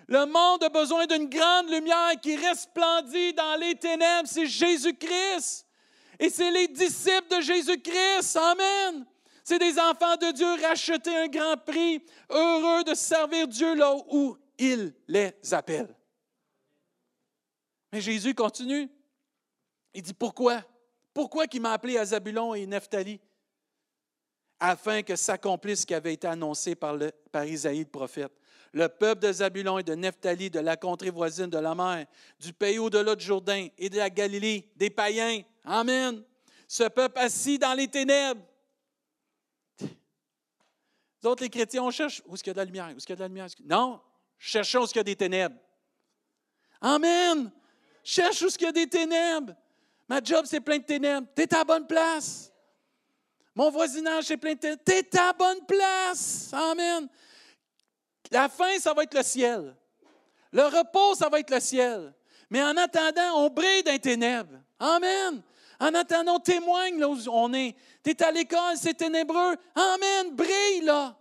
Le 0.08 0.26
monde 0.26 0.64
a 0.64 0.68
besoin 0.68 1.06
d'une 1.06 1.28
grande 1.28 1.70
lumière 1.70 2.12
qui 2.20 2.36
resplendit 2.36 3.32
dans 3.34 3.56
les 3.56 3.74
ténèbres. 3.74 4.28
C'est 4.28 4.46
Jésus-Christ. 4.46 5.66
Et 6.18 6.30
c'est 6.30 6.50
les 6.50 6.68
disciples 6.68 7.36
de 7.36 7.40
Jésus-Christ. 7.40 8.36
Amen. 8.36 9.06
C'est 9.44 9.58
des 9.58 9.78
enfants 9.78 10.16
de 10.16 10.32
Dieu 10.32 10.46
rachetés 10.62 11.16
un 11.16 11.28
grand 11.28 11.56
prix, 11.56 12.04
heureux 12.30 12.84
de 12.84 12.94
servir 12.94 13.48
Dieu 13.48 13.74
là 13.74 13.94
où 14.10 14.36
il 14.58 14.94
les 15.08 15.32
appelle. 15.50 15.94
Mais 17.92 18.00
Jésus 18.00 18.34
continue. 18.34 18.88
Il 19.94 20.02
dit 20.02 20.14
pourquoi? 20.14 20.62
Pourquoi 21.12 21.46
qu'il 21.46 21.60
m'a 21.60 21.72
appelé 21.72 21.98
à 21.98 22.04
Zabulon 22.04 22.54
et 22.54 22.66
Nephtali? 22.66 23.20
Afin 24.60 25.02
que 25.02 25.16
s'accomplisse 25.16 25.80
ce 25.80 25.86
qui 25.86 25.94
avait 25.94 26.14
été 26.14 26.28
annoncé 26.28 26.74
par, 26.74 26.96
par 27.32 27.44
Isaïe 27.44 27.80
le 27.80 27.84
prophète 27.86 28.32
le 28.72 28.88
peuple 28.88 29.22
de 29.22 29.32
Zabulon 29.32 29.78
et 29.78 29.82
de 29.82 29.94
Nephtali, 29.94 30.50
de 30.50 30.60
la 30.60 30.76
contrée 30.76 31.10
voisine 31.10 31.48
de 31.48 31.58
la 31.58 31.74
mer, 31.74 32.06
du 32.40 32.52
pays 32.52 32.78
au-delà 32.78 33.14
du 33.14 33.24
Jourdain 33.24 33.68
et 33.76 33.90
de 33.90 33.98
la 33.98 34.08
Galilée, 34.08 34.70
des 34.76 34.90
païens. 34.90 35.42
Amen. 35.64 36.22
Ce 36.66 36.84
peuple 36.84 37.18
assis 37.18 37.58
dans 37.58 37.74
les 37.74 37.88
ténèbres. 37.88 38.40
D'autres, 41.22 41.42
les 41.44 41.50
chrétiens, 41.50 41.84
on 41.84 41.90
cherche 41.90 42.22
où 42.26 42.34
est-ce 42.34 42.42
qu'il 42.42 42.50
y 42.50 42.52
a 42.52 42.54
de 42.54 42.58
la 42.58 42.64
lumière? 42.64 42.88
Où 42.88 42.96
est-ce 42.96 43.06
qu'il 43.06 43.14
de 43.14 43.24
lumière? 43.24 43.46
Non, 43.64 44.00
cherchons 44.38 44.80
où 44.80 44.84
est-ce 44.84 44.92
qu'il 44.92 45.00
y 45.00 45.00
a 45.00 45.04
des 45.04 45.16
ténèbres. 45.16 45.56
Amen. 46.80 47.52
Cherche 48.02 48.42
où 48.42 48.46
est-ce 48.46 48.58
qu'il 48.58 48.66
y 48.66 48.70
a 48.70 48.72
des 48.72 48.88
ténèbres. 48.88 49.54
Ma 50.08 50.20
job, 50.22 50.44
c'est 50.46 50.60
plein 50.60 50.78
de 50.78 50.84
ténèbres. 50.84 51.28
Tu 51.36 51.42
es 51.42 51.54
à 51.54 51.62
bonne 51.62 51.86
place. 51.86 52.52
Mon 53.54 53.70
voisinage, 53.70 54.24
c'est 54.24 54.36
plein 54.36 54.54
de 54.54 54.58
ténèbres. 54.58 54.82
Tu 54.84 54.92
es 54.92 55.18
à 55.18 55.32
bonne 55.32 55.64
place. 55.64 56.50
Amen. 56.52 57.08
La 58.32 58.48
fin, 58.48 58.78
ça 58.78 58.94
va 58.94 59.02
être 59.02 59.14
le 59.14 59.22
ciel. 59.22 59.76
Le 60.52 60.62
repos, 60.62 61.14
ça 61.14 61.28
va 61.28 61.38
être 61.38 61.50
le 61.50 61.60
ciel. 61.60 62.14
Mais 62.50 62.62
en 62.62 62.76
attendant, 62.76 63.44
on 63.44 63.50
brille 63.50 63.82
dans 63.82 63.92
les 63.92 63.98
ténèbres. 63.98 64.58
Amen. 64.78 65.42
En 65.78 65.94
attendant, 65.94 66.36
on 66.36 66.40
témoigne 66.40 66.98
là 66.98 67.08
où 67.08 67.16
on 67.30 67.52
est. 67.52 67.76
Tu 68.02 68.10
es 68.10 68.22
à 68.22 68.30
l'école, 68.30 68.76
c'est 68.76 68.94
ténébreux. 68.94 69.54
Amen. 69.74 70.34
Brille 70.34 70.82
là. 70.82 71.16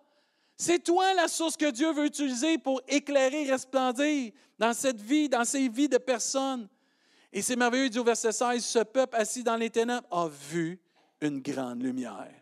C'est 0.58 0.80
toi 0.80 1.14
la 1.14 1.28
source 1.28 1.58
que 1.58 1.70
Dieu 1.70 1.92
veut 1.92 2.06
utiliser 2.06 2.58
pour 2.58 2.82
éclairer, 2.88 3.50
resplendir 3.50 4.32
dans 4.60 4.74
cette 4.74 5.02
vie, 5.02 5.28
dans 5.28 5.44
ces 5.44 5.68
vies 5.68 5.90
de 5.90 5.98
personnes. 5.98 6.68
Et 7.34 7.42
c'est 7.42 7.56
merveilleux, 7.56 7.86
il 7.86 7.90
dit 7.90 8.00
au 8.00 8.04
verset 8.04 8.32
16, 8.32 8.64
ce 8.64 8.80
peuple 8.80 9.16
assis 9.16 9.44
dans 9.44 9.56
les 9.56 9.70
ténèbres 9.70 10.08
a 10.12 10.28
vu 10.28 10.80
une 11.20 11.42
grande 11.42 11.82
lumière. 11.82 12.41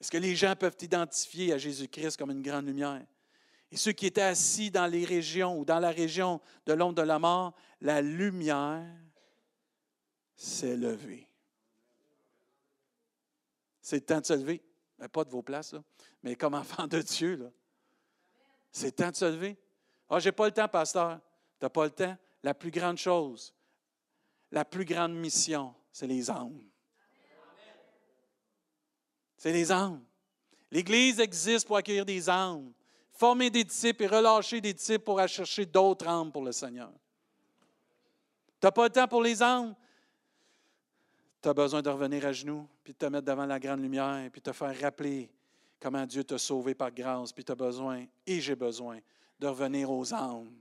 Est-ce 0.00 0.10
que 0.10 0.18
les 0.18 0.34
gens 0.34 0.54
peuvent 0.56 0.76
identifier 0.80 1.52
à 1.52 1.58
Jésus-Christ 1.58 2.16
comme 2.16 2.30
une 2.30 2.42
grande 2.42 2.66
lumière? 2.66 3.04
Et 3.70 3.76
ceux 3.76 3.92
qui 3.92 4.06
étaient 4.06 4.22
assis 4.22 4.70
dans 4.70 4.86
les 4.86 5.04
régions 5.04 5.58
ou 5.58 5.64
dans 5.64 5.78
la 5.78 5.90
région 5.90 6.40
de 6.66 6.72
l'ombre 6.72 6.94
de 6.94 7.02
la 7.02 7.18
mort, 7.18 7.54
la 7.80 8.00
lumière 8.00 8.84
s'est 10.34 10.76
levée. 10.76 11.28
C'est 13.80 13.96
le 13.96 14.04
temps 14.06 14.20
de 14.20 14.26
se 14.26 14.32
lever. 14.32 14.62
Ben, 14.98 15.08
pas 15.08 15.24
de 15.24 15.30
vos 15.30 15.42
places, 15.42 15.74
mais 16.22 16.34
comme 16.34 16.54
enfant 16.54 16.86
de 16.86 17.00
Dieu. 17.00 17.50
C'est 18.72 18.86
le 18.86 18.92
temps 18.92 19.10
de 19.10 19.16
se 19.16 19.24
lever. 19.24 19.56
Ah, 20.08 20.18
je 20.18 20.28
n'ai 20.28 20.32
pas 20.32 20.46
le 20.46 20.52
temps, 20.52 20.68
pasteur. 20.68 21.20
Tu 21.58 21.64
n'as 21.64 21.70
pas 21.70 21.84
le 21.84 21.90
temps. 21.90 22.16
La 22.42 22.54
plus 22.54 22.70
grande 22.70 22.96
chose, 22.96 23.54
la 24.50 24.64
plus 24.64 24.84
grande 24.84 25.14
mission, 25.14 25.74
c'est 25.92 26.06
les 26.06 26.30
âmes. 26.30 26.69
C'est 29.40 29.54
les 29.54 29.72
âmes. 29.72 30.02
L'Église 30.70 31.18
existe 31.18 31.66
pour 31.66 31.78
accueillir 31.78 32.04
des 32.04 32.28
âmes, 32.28 32.74
former 33.14 33.48
des 33.48 33.64
disciples 33.64 34.02
et 34.02 34.06
relâcher 34.06 34.60
des 34.60 34.74
disciples 34.74 35.02
pour 35.02 35.18
aller 35.18 35.28
chercher 35.28 35.64
d'autres 35.64 36.06
âmes 36.06 36.30
pour 36.30 36.44
le 36.44 36.52
Seigneur. 36.52 36.92
Tu 38.60 38.66
n'as 38.66 38.70
pas 38.70 38.84
le 38.84 38.90
temps 38.90 39.08
pour 39.08 39.22
les 39.22 39.42
âmes? 39.42 39.74
Tu 41.40 41.48
as 41.48 41.54
besoin 41.54 41.80
de 41.80 41.88
revenir 41.88 42.26
à 42.26 42.32
genoux, 42.32 42.68
puis 42.84 42.92
de 42.92 42.98
te 42.98 43.06
mettre 43.06 43.24
devant 43.24 43.46
la 43.46 43.58
grande 43.58 43.80
lumière, 43.80 44.28
puis 44.30 44.42
de 44.42 44.50
te 44.50 44.52
faire 44.52 44.78
rappeler 44.78 45.30
comment 45.80 46.04
Dieu 46.04 46.22
t'a 46.22 46.36
sauvé 46.36 46.74
par 46.74 46.90
grâce, 46.90 47.32
puis 47.32 47.42
tu 47.42 47.52
as 47.52 47.54
besoin, 47.54 48.04
et 48.26 48.42
j'ai 48.42 48.54
besoin, 48.54 48.98
de 49.38 49.46
revenir 49.46 49.90
aux 49.90 50.12
âmes. 50.12 50.52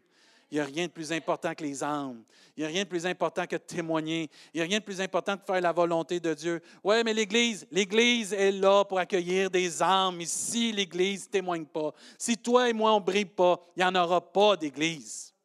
Il 0.52 0.56
n'y 0.56 0.62
a 0.62 0.66
rien 0.66 0.88
de 0.88 0.91
plus 0.91 1.12
important 1.12 1.54
que 1.54 1.64
les 1.64 1.84
âmes. 1.84 2.24
Il 2.58 2.62
n'y 2.62 2.66
a 2.66 2.70
rien 2.70 2.84
de 2.84 2.89
plus 2.89 3.06
important 3.06 3.45
que 3.45 3.56
de 3.56 3.62
témoigner. 3.62 4.32
Il 4.52 4.58
n'y 4.58 4.62
a 4.62 4.64
rien 4.64 4.80
de 4.80 4.84
plus 4.84 5.00
important 5.00 5.36
que 5.36 5.41
de 5.41 5.45
faire 5.45 5.62
la 5.62 5.72
volonté 5.72 6.20
de 6.20 6.34
Dieu. 6.34 6.62
Oui, 6.84 6.95
mais 7.06 7.14
l'Église, 7.14 7.68
l'Église 7.70 8.34
est 8.34 8.52
là 8.52 8.84
pour 8.84 8.97
accueillir 8.97 9.52
des 9.52 9.82
âmes. 9.84 10.18
Mais 10.18 10.26
si 10.26 10.72
l'Église 10.72 11.28
ne 11.28 11.32
témoigne 11.32 11.66
pas, 11.66 11.93
si 12.18 12.36
toi 12.36 12.68
et 12.68 12.74
moi 12.74 12.93
on 12.93 13.00
ne 13.00 13.06
brille 13.06 13.26
pas, 13.26 13.64
il 13.76 13.80
n'y 13.80 13.86
en 13.86 13.93
aura 13.93 14.22
pas 14.22 14.58
d'Église. 14.58 15.36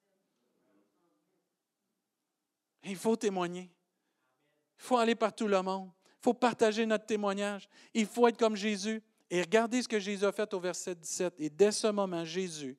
Il 2.84 2.96
faut 2.96 3.16
témoigner. 3.16 3.70
Il 4.78 4.82
faut 4.82 4.96
aller 4.96 5.14
par 5.14 5.34
tout 5.34 5.48
le 5.48 5.60
monde. 5.60 5.90
Il 6.20 6.24
faut 6.24 6.34
partager 6.34 6.86
notre 6.86 7.04
témoignage. 7.04 7.68
Il 7.92 8.06
faut 8.06 8.26
être 8.26 8.38
comme 8.38 8.56
Jésus. 8.56 9.02
Et 9.30 9.42
regardez 9.42 9.82
ce 9.82 9.88
que 9.88 9.98
Jésus 9.98 10.24
a 10.24 10.32
fait 10.32 10.52
au 10.54 10.60
verset 10.60 10.94
17. 10.94 11.34
Et 11.38 11.50
dès 11.50 11.72
ce 11.72 11.88
moment, 11.88 12.24
Jésus 12.24 12.78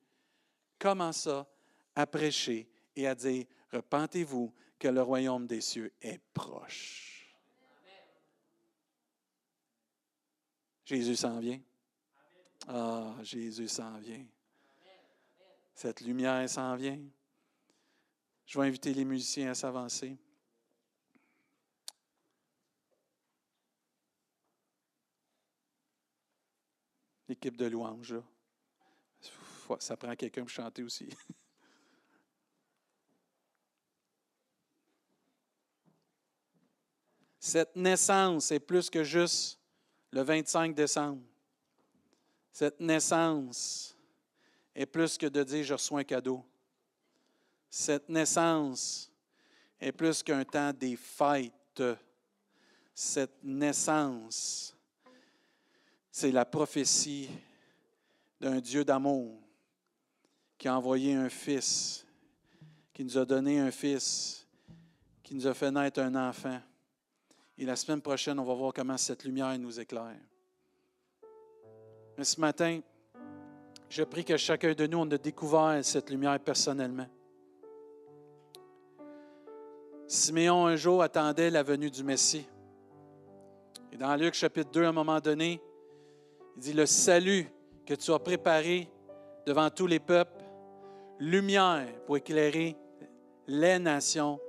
commença 0.80 1.48
à 1.96 2.06
prêcher 2.06 2.68
et 2.96 3.08
à 3.08 3.16
dire, 3.16 3.46
repentez-vous 3.72 4.54
que 4.78 4.88
le 4.88 5.02
royaume 5.02 5.48
des 5.48 5.62
cieux 5.62 5.92
est 6.02 6.20
proche. 6.34 7.36
Jésus 10.86 11.16
s'en 11.16 11.40
vient. 11.40 11.60
Ah, 12.68 13.16
Jésus 13.24 13.68
s'en 13.68 13.98
vient. 13.98 14.26
Cette 15.74 16.02
lumière 16.02 16.48
s'en 16.50 16.76
vient. 16.76 17.00
Je 18.46 18.60
vais 18.60 18.68
inviter 18.68 18.94
les 18.94 19.06
musiciens 19.06 19.52
à 19.52 19.56
s'avancer. 19.56 20.18
l'équipe 27.28 27.58
de 27.58 27.66
louange. 27.66 28.16
Ça 29.80 29.98
prend 29.98 30.16
quelqu'un 30.16 30.42
pour 30.42 30.50
chanter 30.50 30.84
aussi. 30.84 31.10
Cette 37.46 37.76
naissance 37.76 38.50
est 38.50 38.60
plus 38.60 38.90
que 38.90 39.04
juste 39.04 39.60
le 40.10 40.24
25 40.24 40.74
décembre. 40.74 41.22
Cette 42.52 42.80
naissance 42.80 43.96
est 44.74 44.88
plus 44.88 45.16
que 45.16 45.28
de 45.28 45.44
dire 45.44 45.64
je 45.64 45.74
reçois 45.74 46.00
un 46.00 46.04
cadeau. 46.04 46.44
Cette 47.70 48.10
naissance 48.10 49.12
est 49.80 49.92
plus 49.92 50.24
qu'un 50.24 50.44
temps 50.44 50.74
des 50.74 50.96
fêtes. 50.96 51.84
Cette 52.96 53.44
naissance 53.44 54.76
c'est 56.12 56.32
la 56.32 56.46
prophétie 56.46 57.30
d'un 58.42 58.60
Dieu 58.60 58.84
d'amour 58.84 59.40
qui 60.58 60.68
a 60.68 60.76
envoyé 60.76 61.14
un 61.14 61.30
fils, 61.30 62.08
qui 62.92 63.04
nous 63.04 63.20
a 63.20 63.24
donné 63.24 63.60
un 63.60 63.70
fils, 63.70 64.48
qui 65.22 65.36
nous 65.36 65.46
a 65.46 65.54
fait 65.54 65.70
naître 65.70 66.00
un 66.00 66.16
enfant. 66.16 66.60
Et 67.58 67.66
la 67.66 67.76
semaine 67.76 68.02
prochaine, 68.02 68.38
on 68.40 68.44
va 68.44 68.54
voir 68.54 68.74
comment 68.74 68.98
cette 68.98 69.24
lumière 69.24 69.58
nous 69.58 69.80
éclaire. 69.80 70.18
Mais 72.18 72.24
ce 72.24 72.40
matin, 72.40 72.82
je 73.90 74.04
prie 74.04 74.26
que 74.26 74.36
chacun 74.36 74.74
de 74.74 74.88
nous, 74.88 74.98
on 74.98 75.10
a 75.12 75.18
découvert 75.18 75.80
cette 75.84 76.10
lumière 76.10 76.40
personnellement. 76.40 77.08
Siméon, 80.08 80.68
un 80.68 80.76
jour, 80.76 81.02
attendait 81.02 81.50
la 81.50 81.64
venue 81.64 81.90
du 81.90 82.04
Messie. 82.04 82.46
Et 83.92 83.98
dans 83.98 84.16
Luc 84.16 84.34
chapitre 84.34 84.72
2, 84.72 84.84
à 84.84 84.90
un 84.90 84.92
moment 84.92 85.20
donné, 85.20 85.62
il 86.58 86.62
dit, 86.62 86.74
le 86.74 86.86
salut 86.86 87.48
que 87.86 87.94
tu 87.94 88.12
as 88.12 88.20
préparé 88.20 88.90
devant 89.46 89.70
tous 89.70 89.88
les 89.88 90.00
peuples, 90.00 90.44
lumière 91.20 91.88
pour 92.06 92.18
éclairer 92.18 92.76
les 93.48 93.80
nations 93.80 94.40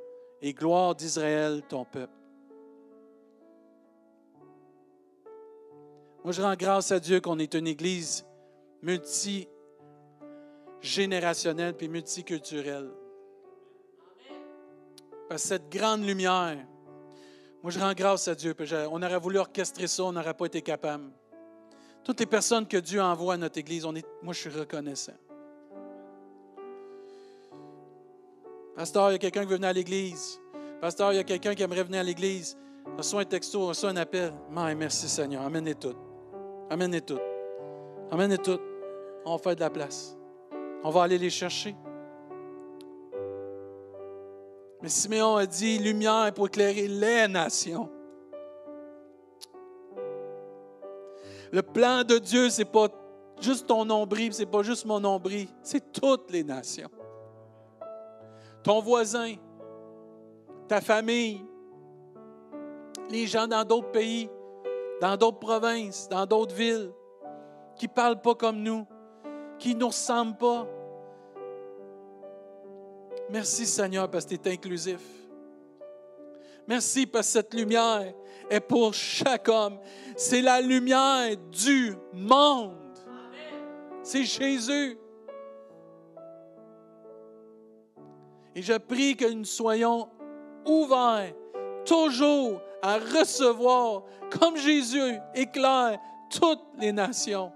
et 0.42 0.52
gloire 0.52 0.94
d'Israël, 0.94 1.62
ton 1.68 1.84
peuple. 1.84 2.15
Moi, 6.26 6.32
je 6.32 6.42
rends 6.42 6.56
grâce 6.56 6.90
à 6.90 6.98
Dieu 6.98 7.20
qu'on 7.20 7.38
est 7.38 7.54
une 7.54 7.68
église 7.68 8.26
multigénérationnelle 8.82 11.76
puis 11.76 11.88
multiculturelle. 11.88 12.90
Parce 15.28 15.42
que 15.42 15.48
cette 15.48 15.70
grande 15.70 16.04
lumière, 16.04 16.56
moi, 17.62 17.70
je 17.70 17.78
rends 17.78 17.92
grâce 17.92 18.26
à 18.26 18.34
Dieu. 18.34 18.56
On 18.90 19.00
aurait 19.04 19.20
voulu 19.20 19.38
orchestrer 19.38 19.86
ça, 19.86 20.02
on 20.02 20.10
n'aurait 20.10 20.34
pas 20.34 20.46
été 20.46 20.62
capable. 20.62 21.12
Toutes 22.02 22.18
les 22.18 22.26
personnes 22.26 22.66
que 22.66 22.78
Dieu 22.78 23.00
envoie 23.00 23.34
à 23.34 23.36
notre 23.36 23.58
Église, 23.58 23.84
on 23.84 23.94
est, 23.94 24.04
moi 24.20 24.34
je 24.34 24.40
suis 24.40 24.50
reconnaissant. 24.50 25.14
Pasteur, 28.74 29.10
il 29.10 29.12
y 29.12 29.14
a 29.14 29.18
quelqu'un 29.18 29.42
qui 29.42 29.48
veut 29.50 29.54
venir 29.54 29.68
à 29.68 29.72
l'Église. 29.72 30.40
Pasteur, 30.80 31.12
il 31.12 31.16
y 31.18 31.20
a 31.20 31.24
quelqu'un 31.24 31.54
qui 31.54 31.62
aimerait 31.62 31.84
venir 31.84 32.00
à 32.00 32.02
l'Église. 32.02 32.58
Reçois 32.96 33.20
un 33.20 33.26
texto, 33.26 33.68
reçois 33.68 33.90
un 33.90 33.96
appel. 33.96 34.34
merci 34.50 35.08
Seigneur. 35.08 35.42
Amène-les 35.42 35.76
toutes. 35.76 36.05
Amène-les 36.70 37.00
toutes. 37.00 37.20
Amène-les 38.10 38.38
toutes. 38.38 38.62
On 39.24 39.32
va 39.32 39.38
faire 39.38 39.54
de 39.54 39.60
la 39.60 39.70
place. 39.70 40.16
On 40.82 40.90
va 40.90 41.02
aller 41.02 41.18
les 41.18 41.30
chercher. 41.30 41.74
Mais 44.82 44.88
Siméon 44.88 45.36
a 45.36 45.46
dit 45.46 45.78
lumière 45.78 46.32
pour 46.34 46.46
éclairer 46.46 46.86
les 46.86 47.26
nations. 47.28 47.88
Le 51.52 51.62
plan 51.62 52.04
de 52.04 52.18
Dieu, 52.18 52.50
ce 52.50 52.58
n'est 52.58 52.64
pas 52.64 52.88
juste 53.40 53.66
ton 53.66 53.84
nombril, 53.84 54.32
ce 54.32 54.40
n'est 54.40 54.46
pas 54.46 54.62
juste 54.62 54.84
mon 54.84 55.00
nombril, 55.00 55.48
c'est 55.62 55.92
toutes 55.92 56.30
les 56.30 56.44
nations. 56.44 56.90
Ton 58.62 58.80
voisin, 58.80 59.34
ta 60.68 60.80
famille, 60.80 61.44
les 63.10 63.26
gens 63.26 63.46
dans 63.46 63.64
d'autres 63.64 63.92
pays, 63.92 64.28
dans 65.00 65.16
d'autres 65.16 65.38
provinces, 65.38 66.08
dans 66.08 66.26
d'autres 66.26 66.54
villes, 66.54 66.92
qui 67.76 67.86
ne 67.86 67.92
parlent 67.92 68.20
pas 68.20 68.34
comme 68.34 68.62
nous, 68.62 68.86
qui 69.58 69.74
ne 69.74 69.80
nous 69.80 69.88
ressemblent 69.88 70.36
pas. 70.36 70.66
Merci 73.30 73.66
Seigneur 73.66 74.10
parce 74.10 74.24
que 74.24 74.34
tu 74.34 74.48
es 74.48 74.52
inclusif. 74.52 75.00
Merci 76.68 77.06
parce 77.06 77.26
que 77.26 77.32
cette 77.32 77.54
lumière 77.54 78.12
est 78.50 78.60
pour 78.60 78.94
chaque 78.94 79.48
homme. 79.48 79.78
C'est 80.16 80.42
la 80.42 80.60
lumière 80.60 81.36
du 81.50 81.94
monde. 82.12 82.76
C'est 84.02 84.24
Jésus. 84.24 84.98
Et 88.54 88.62
je 88.62 88.72
prie 88.78 89.16
que 89.16 89.30
nous 89.30 89.44
soyons 89.44 90.08
ouverts 90.64 91.34
toujours 91.84 92.60
à 92.86 92.98
recevoir, 92.98 94.04
comme 94.38 94.56
Jésus 94.56 95.18
éclaire 95.34 95.98
toutes 96.30 96.62
les 96.78 96.92
nations. 96.92 97.50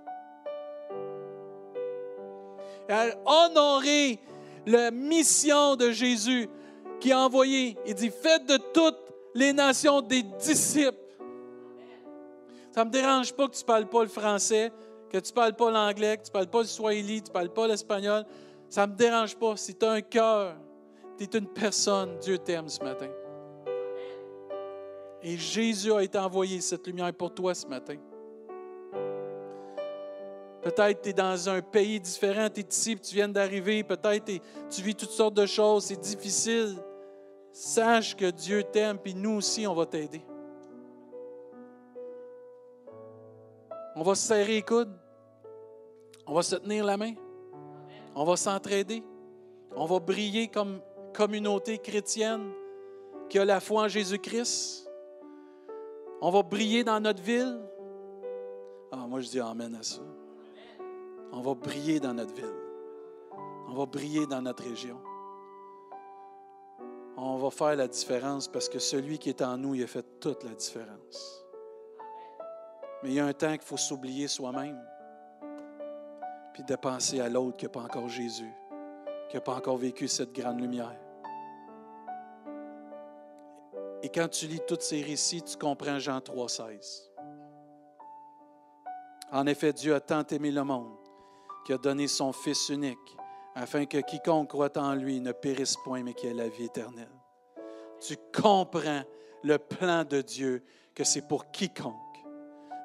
Et 2.88 2.92
à 2.92 3.16
honorer 3.24 4.18
la 4.66 4.90
mission 4.90 5.76
de 5.76 5.92
Jésus 5.92 6.48
qui 6.98 7.12
a 7.12 7.20
envoyé. 7.20 7.78
Il 7.86 7.94
dit, 7.94 8.10
faites 8.10 8.44
de 8.46 8.56
toutes 8.56 8.98
les 9.32 9.52
nations 9.52 10.00
des 10.00 10.24
disciples. 10.24 10.98
Ça 12.72 12.80
ne 12.80 12.88
me 12.88 12.92
dérange 12.92 13.32
pas 13.32 13.46
que 13.46 13.54
tu 13.54 13.62
ne 13.62 13.66
parles 13.66 13.86
pas 13.86 14.02
le 14.02 14.08
français. 14.08 14.72
que 15.10 15.18
tu 15.18 15.30
ne 15.30 15.34
parles 15.34 15.54
pas 15.54 15.70
l'anglais, 15.70 16.16
que 16.16 16.22
tu 16.22 16.28
ne 16.28 16.32
parles 16.32 16.46
pas 16.46 16.60
le 16.60 16.66
swahili, 16.66 17.22
tu 17.22 17.30
ne 17.30 17.32
parles 17.32 17.52
pas 17.52 17.66
l'espagnol, 17.66 18.24
ça 18.68 18.86
ne 18.86 18.92
me 18.92 18.96
dérange 18.96 19.36
pas. 19.36 19.56
Si 19.56 19.74
tu 19.74 19.84
as 19.84 19.90
un 19.90 20.02
cœur, 20.02 20.56
tu 21.18 21.24
es 21.24 21.38
une 21.38 21.48
personne, 21.48 22.16
Dieu 22.20 22.38
t'aime 22.38 22.68
ce 22.68 22.82
matin. 22.82 23.08
Et 25.22 25.36
Jésus 25.36 25.92
a 25.92 26.02
été 26.02 26.18
envoyé 26.18 26.60
cette 26.60 26.86
lumière 26.86 27.12
pour 27.12 27.34
toi 27.34 27.54
ce 27.54 27.66
matin. 27.66 27.96
Peut-être 30.62 31.02
tu 31.02 31.08
es 31.08 31.12
dans 31.12 31.48
un 31.48 31.62
pays 31.62 32.00
différent, 32.00 32.48
tu 32.52 32.60
es 32.60 32.66
ici, 32.68 32.96
tu 32.96 33.14
viens 33.14 33.28
d'arriver, 33.28 33.82
peut-être 33.82 34.30
tu 34.68 34.82
vis 34.82 34.94
toutes 34.94 35.10
sortes 35.10 35.34
de 35.34 35.46
choses, 35.46 35.84
c'est 35.86 36.00
difficile. 36.00 36.76
Sache 37.52 38.14
que 38.14 38.30
Dieu 38.30 38.62
t'aime, 38.62 38.98
puis 38.98 39.14
nous 39.14 39.36
aussi, 39.38 39.66
on 39.66 39.74
va 39.74 39.86
t'aider. 39.86 40.22
On 43.96 44.02
va 44.02 44.14
se 44.14 44.28
serrer 44.28 44.54
les 44.54 44.62
coudes. 44.62 44.92
On 46.26 46.34
va 46.34 46.42
se 46.42 46.56
tenir 46.56 46.84
la 46.84 46.96
main. 46.96 47.14
On 48.14 48.24
va 48.24 48.36
s'entraider. 48.36 49.02
On 49.74 49.86
va 49.86 49.98
briller 49.98 50.48
comme 50.48 50.80
communauté 51.12 51.78
chrétienne 51.78 52.52
qui 53.28 53.38
a 53.38 53.44
la 53.44 53.60
foi 53.60 53.82
en 53.82 53.88
Jésus-Christ. 53.88 54.89
On 56.22 56.30
va 56.30 56.42
briller 56.42 56.84
dans 56.84 57.00
notre 57.00 57.22
ville? 57.22 57.58
Ah, 58.92 59.06
moi, 59.08 59.20
je 59.20 59.28
dis 59.28 59.40
Amen 59.40 59.74
à 59.74 59.82
ça. 59.82 60.02
On 61.32 61.40
va 61.40 61.54
briller 61.54 61.98
dans 62.00 62.12
notre 62.12 62.34
ville. 62.34 62.44
On 63.68 63.74
va 63.74 63.86
briller 63.86 64.26
dans 64.26 64.42
notre 64.42 64.64
région. 64.64 65.00
On 67.16 67.36
va 67.36 67.50
faire 67.50 67.76
la 67.76 67.88
différence 67.88 68.48
parce 68.48 68.68
que 68.68 68.78
celui 68.78 69.18
qui 69.18 69.28
est 69.28 69.42
en 69.42 69.56
nous, 69.56 69.74
il 69.74 69.82
a 69.82 69.86
fait 69.86 70.04
toute 70.20 70.42
la 70.44 70.50
différence. 70.50 71.44
Mais 73.02 73.10
il 73.10 73.14
y 73.14 73.20
a 73.20 73.26
un 73.26 73.32
temps 73.32 73.52
qu'il 73.52 73.62
faut 73.62 73.76
s'oublier 73.78 74.28
soi-même, 74.28 74.78
puis 76.52 76.64
de 76.64 76.76
penser 76.76 77.20
à 77.20 77.28
l'autre 77.28 77.56
qui 77.56 77.64
n'a 77.64 77.70
pas 77.70 77.80
encore 77.80 78.08
Jésus, 78.08 78.52
qui 79.30 79.36
n'a 79.36 79.40
pas 79.40 79.54
encore 79.54 79.78
vécu 79.78 80.06
cette 80.08 80.32
grande 80.32 80.60
lumière. 80.60 80.99
Et 84.02 84.08
quand 84.08 84.28
tu 84.28 84.46
lis 84.46 84.60
tous 84.66 84.80
ces 84.80 85.02
récits, 85.02 85.42
tu 85.42 85.56
comprends 85.56 85.98
Jean 85.98 86.18
3,16. 86.18 87.10
En 89.32 89.46
effet, 89.46 89.72
Dieu 89.72 89.94
a 89.94 90.00
tant 90.00 90.24
aimé 90.24 90.50
le 90.50 90.64
monde 90.64 90.96
qui 91.64 91.72
a 91.72 91.78
donné 91.78 92.08
son 92.08 92.32
Fils 92.32 92.70
unique, 92.70 93.16
afin 93.54 93.84
que 93.84 93.98
quiconque 93.98 94.48
croit 94.48 94.76
en 94.76 94.94
lui 94.94 95.20
ne 95.20 95.32
périsse 95.32 95.76
point, 95.84 96.02
mais 96.02 96.14
qu'il 96.14 96.30
ait 96.30 96.34
la 96.34 96.48
vie 96.48 96.64
éternelle. 96.64 97.10
Tu 98.00 98.16
comprends 98.32 99.02
le 99.42 99.58
plan 99.58 100.04
de 100.04 100.22
Dieu, 100.22 100.64
que 100.94 101.04
c'est 101.04 101.26
pour 101.28 101.50
quiconque. 101.50 101.94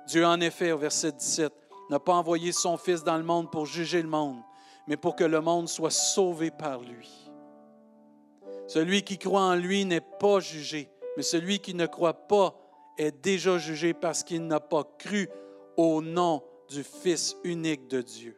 Dieu, 0.08 0.26
en 0.26 0.40
effet, 0.42 0.72
au 0.72 0.78
verset 0.78 1.14
17, 1.14 1.54
n'a 1.90 2.00
pas 2.00 2.14
envoyé 2.14 2.52
son 2.52 2.78
Fils 2.78 3.04
dans 3.04 3.18
le 3.18 3.24
monde 3.24 3.50
pour 3.50 3.66
juger 3.66 4.02
le 4.02 4.10
monde, 4.10 4.42
mais 4.88 4.98
pour 4.98 5.16
que 5.16 5.24
le 5.24 5.42
monde 5.42 5.70
soit 5.70 5.90
sauvé 5.92 6.52
par 6.52 6.82
lui. 6.82 7.32
Celui 8.68 9.04
qui 9.04 9.18
croit 9.18 9.42
en 9.42 9.56
lui 9.56 9.86
n'est 9.86 10.02
pas 10.02 10.40
jugé, 10.40 10.90
mais 11.18 11.24
celui 11.24 11.60
qui 11.60 11.74
ne 11.74 11.86
croit 11.86 12.28
pas 12.28 12.56
est 12.98 13.12
déjà 13.12 13.58
jugé 13.58 13.94
parce 13.94 14.24
qu'il 14.24 14.48
n'a 14.48 14.60
pas 14.60 14.84
cru 14.98 15.30
au 15.78 16.02
nom 16.02 16.44
du 16.70 16.84
Fils 16.84 17.36
unique 17.44 17.88
de 17.88 18.02
Dieu. 18.02 18.36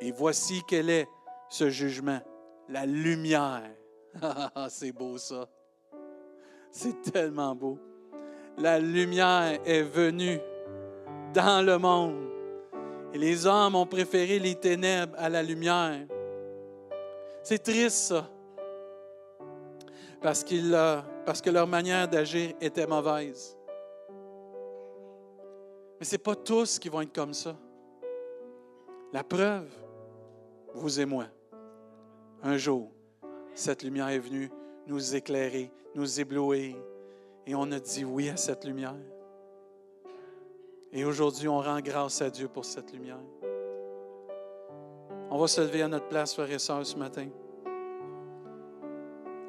Et 0.00 0.12
voici 0.12 0.62
quel 0.66 0.90
est 0.90 1.08
ce 1.48 1.70
jugement, 1.70 2.20
la 2.68 2.86
lumière. 2.86 3.70
C'est 4.68 4.92
beau 4.92 5.18
ça. 5.18 5.48
C'est 6.70 7.12
tellement 7.12 7.54
beau. 7.54 7.78
La 8.58 8.78
lumière 8.78 9.60
est 9.64 9.82
venue 9.82 10.40
dans 11.32 11.64
le 11.64 11.78
monde. 11.78 12.30
Et 13.12 13.18
les 13.18 13.46
hommes 13.46 13.76
ont 13.76 13.86
préféré 13.86 14.38
les 14.38 14.56
ténèbres 14.56 15.14
à 15.16 15.28
la 15.28 15.42
lumière. 15.42 16.06
C'est 17.42 17.62
triste 17.62 17.96
ça. 17.96 18.30
Parce, 20.20 20.42
parce 21.24 21.40
que 21.40 21.50
leur 21.50 21.66
manière 21.66 22.08
d'agir 22.08 22.54
était 22.60 22.86
mauvaise. 22.86 23.56
Mais 25.98 26.06
ce 26.06 26.12
n'est 26.12 26.18
pas 26.18 26.36
tous 26.36 26.78
qui 26.78 26.88
vont 26.88 27.00
être 27.00 27.12
comme 27.12 27.34
ça. 27.34 27.56
La 29.12 29.22
preuve, 29.24 29.70
vous 30.74 31.00
et 31.00 31.06
moi, 31.06 31.26
un 32.42 32.56
jour, 32.56 32.90
cette 33.54 33.82
lumière 33.82 34.08
est 34.08 34.18
venue 34.18 34.50
nous 34.86 35.14
éclairer, 35.14 35.70
nous 35.94 36.20
éblouir, 36.20 36.76
et 37.46 37.54
on 37.54 37.70
a 37.72 37.78
dit 37.78 38.04
oui 38.04 38.28
à 38.28 38.36
cette 38.36 38.64
lumière. 38.64 38.96
Et 40.92 41.04
aujourd'hui, 41.04 41.48
on 41.48 41.60
rend 41.60 41.80
grâce 41.80 42.22
à 42.22 42.30
Dieu 42.30 42.48
pour 42.48 42.64
cette 42.64 42.92
lumière. 42.92 43.20
On 45.30 45.38
va 45.38 45.48
se 45.48 45.60
lever 45.60 45.82
à 45.82 45.88
notre 45.88 46.08
place, 46.08 46.34
frères 46.34 46.50
et 46.50 46.58
sœurs, 46.58 46.86
ce 46.86 46.96
matin. 46.96 47.28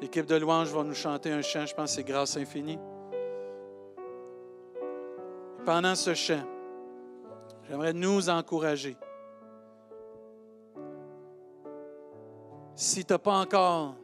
L'équipe 0.00 0.26
de 0.26 0.36
louange 0.36 0.68
va 0.68 0.82
nous 0.84 0.94
chanter 0.94 1.32
un 1.32 1.42
chant, 1.42 1.66
je 1.66 1.74
pense 1.74 1.94
c'est 1.94 2.04
Grâce 2.04 2.36
infinie. 2.36 2.78
pendant 5.66 5.96
ce 5.96 6.14
chant, 6.14 6.44
j'aimerais 7.68 7.92
nous 7.92 8.30
encourager 8.30 8.96
si 12.76 13.04
tu 13.04 13.12
n'as 13.12 13.18
pas 13.18 13.38
encore 13.40 13.96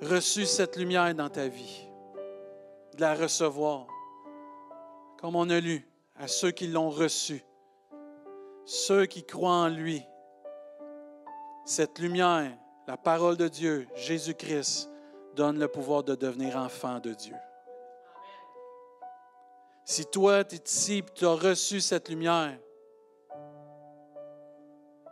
reçu 0.00 0.46
cette 0.46 0.76
lumière 0.76 1.14
dans 1.14 1.28
ta 1.28 1.46
vie, 1.46 1.86
de 2.96 3.00
la 3.02 3.14
recevoir, 3.14 3.86
comme 5.20 5.36
on 5.36 5.50
a 5.50 5.60
lu, 5.60 5.86
à 6.16 6.26
ceux 6.26 6.52
qui 6.52 6.68
l'ont 6.68 6.90
reçu, 6.90 7.44
ceux 8.64 9.04
qui 9.04 9.24
croient 9.24 9.50
en 9.50 9.68
lui, 9.68 10.02
cette 11.66 11.98
lumière, 11.98 12.56
la 12.86 12.96
parole 12.96 13.36
de 13.36 13.48
Dieu, 13.48 13.86
Jésus-Christ, 13.94 14.88
donne 15.38 15.58
le 15.60 15.68
pouvoir 15.68 16.02
de 16.02 16.16
devenir 16.16 16.56
enfant 16.56 16.98
de 16.98 17.14
Dieu. 17.14 17.36
Si 19.84 20.04
toi, 20.04 20.42
tu 20.42 20.56
es 20.56 20.62
ici 20.66 20.98
et 20.98 21.04
tu 21.14 21.24
as 21.24 21.34
reçu 21.34 21.80
cette 21.80 22.08
lumière, 22.08 22.58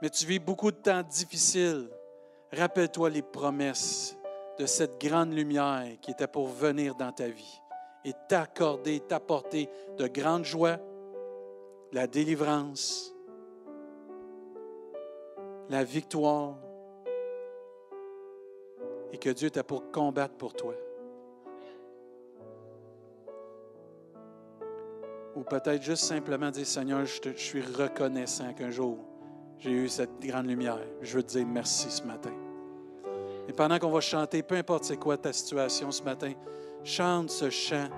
mais 0.02 0.10
tu 0.10 0.26
vis 0.26 0.40
beaucoup 0.40 0.72
de 0.72 0.76
temps 0.76 1.02
difficiles, 1.02 1.88
Rappelle-toi 2.52 3.10
les 3.10 3.22
promesses 3.22 4.16
de 4.58 4.66
cette 4.66 5.00
grande 5.00 5.32
lumière 5.32 5.98
qui 6.00 6.12
était 6.12 6.28
pour 6.28 6.46
venir 6.46 6.94
dans 6.94 7.10
ta 7.12 7.28
vie 7.28 7.60
et 8.04 8.12
t'accorder, 8.28 9.00
t'apporter 9.00 9.68
de 9.98 10.06
grandes 10.06 10.44
joies, 10.44 10.78
la 11.92 12.06
délivrance, 12.06 13.12
la 15.68 15.82
victoire, 15.82 16.56
et 19.12 19.18
que 19.18 19.30
Dieu 19.30 19.50
t'a 19.50 19.62
pour 19.62 19.90
combattre 19.90 20.34
pour 20.34 20.54
toi. 20.54 20.74
Ou 25.34 25.42
peut-être 25.42 25.82
juste 25.82 26.04
simplement 26.04 26.50
dire, 26.50 26.66
Seigneur, 26.66 27.04
je, 27.04 27.20
je 27.22 27.38
suis 27.38 27.62
reconnaissant 27.62 28.54
qu'un 28.54 28.70
jour, 28.70 28.98
j'ai 29.58 29.70
eu 29.70 29.88
cette 29.88 30.18
grande 30.20 30.46
lumière. 30.46 30.78
Je 31.02 31.16
veux 31.16 31.22
te 31.22 31.32
dire 31.32 31.46
merci 31.46 31.90
ce 31.90 32.02
matin. 32.02 32.32
Et 33.48 33.52
pendant 33.52 33.78
qu'on 33.78 33.90
va 33.90 34.00
chanter, 34.00 34.42
peu 34.42 34.56
importe 34.56 34.84
c'est 34.84 34.96
quoi 34.96 35.16
ta 35.16 35.32
situation 35.32 35.90
ce 35.90 36.02
matin, 36.02 36.32
chante 36.82 37.30
ce 37.30 37.50
chant, 37.50 37.88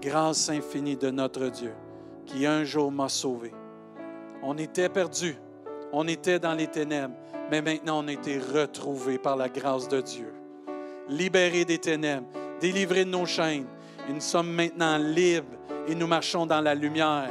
grâce 0.00 0.50
infinie 0.50 0.96
de 0.96 1.10
notre 1.10 1.48
Dieu, 1.48 1.72
qui 2.26 2.46
un 2.46 2.64
jour 2.64 2.92
m'a 2.92 3.08
sauvé. 3.08 3.52
On 4.42 4.58
était 4.58 4.88
perdus, 4.88 5.36
on 5.92 6.06
était 6.06 6.38
dans 6.38 6.54
les 6.54 6.66
ténèbres, 6.66 7.14
mais 7.50 7.62
maintenant 7.62 8.04
on 8.04 8.08
a 8.08 8.12
été 8.12 8.38
retrouvés 8.38 9.18
par 9.18 9.36
la 9.36 9.48
grâce 9.48 9.88
de 9.88 10.00
Dieu. 10.00 10.33
Libérés 11.08 11.64
des 11.64 11.78
ténèbres, 11.78 12.26
délivrés 12.60 13.04
de 13.04 13.10
nos 13.10 13.26
chaînes. 13.26 13.66
Et 14.08 14.12
nous 14.12 14.20
sommes 14.20 14.50
maintenant 14.50 14.96
libres 14.98 15.46
et 15.88 15.94
nous 15.94 16.06
marchons 16.06 16.46
dans 16.46 16.60
la 16.60 16.74
lumière. 16.74 17.30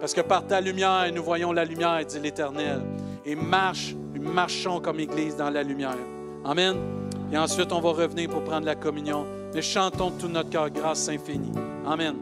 Parce 0.00 0.12
que 0.12 0.20
par 0.20 0.46
ta 0.46 0.60
lumière, 0.60 1.10
nous 1.14 1.22
voyons 1.22 1.52
la 1.52 1.64
lumière, 1.64 2.04
dit 2.04 2.18
l'Éternel. 2.18 2.82
Et 3.24 3.34
marche, 3.34 3.94
marchons 4.20 4.80
comme 4.80 5.00
Église 5.00 5.36
dans 5.36 5.50
la 5.50 5.62
lumière. 5.62 5.96
Amen. 6.44 6.76
Et 7.32 7.38
ensuite, 7.38 7.72
on 7.72 7.80
va 7.80 7.90
revenir 7.90 8.28
pour 8.28 8.44
prendre 8.44 8.66
la 8.66 8.74
communion. 8.74 9.26
Mais 9.54 9.62
chantons 9.62 10.10
tout 10.10 10.28
notre 10.28 10.50
cœur 10.50 10.70
grâce 10.70 11.08
infinie. 11.08 11.52
Amen. 11.86 12.14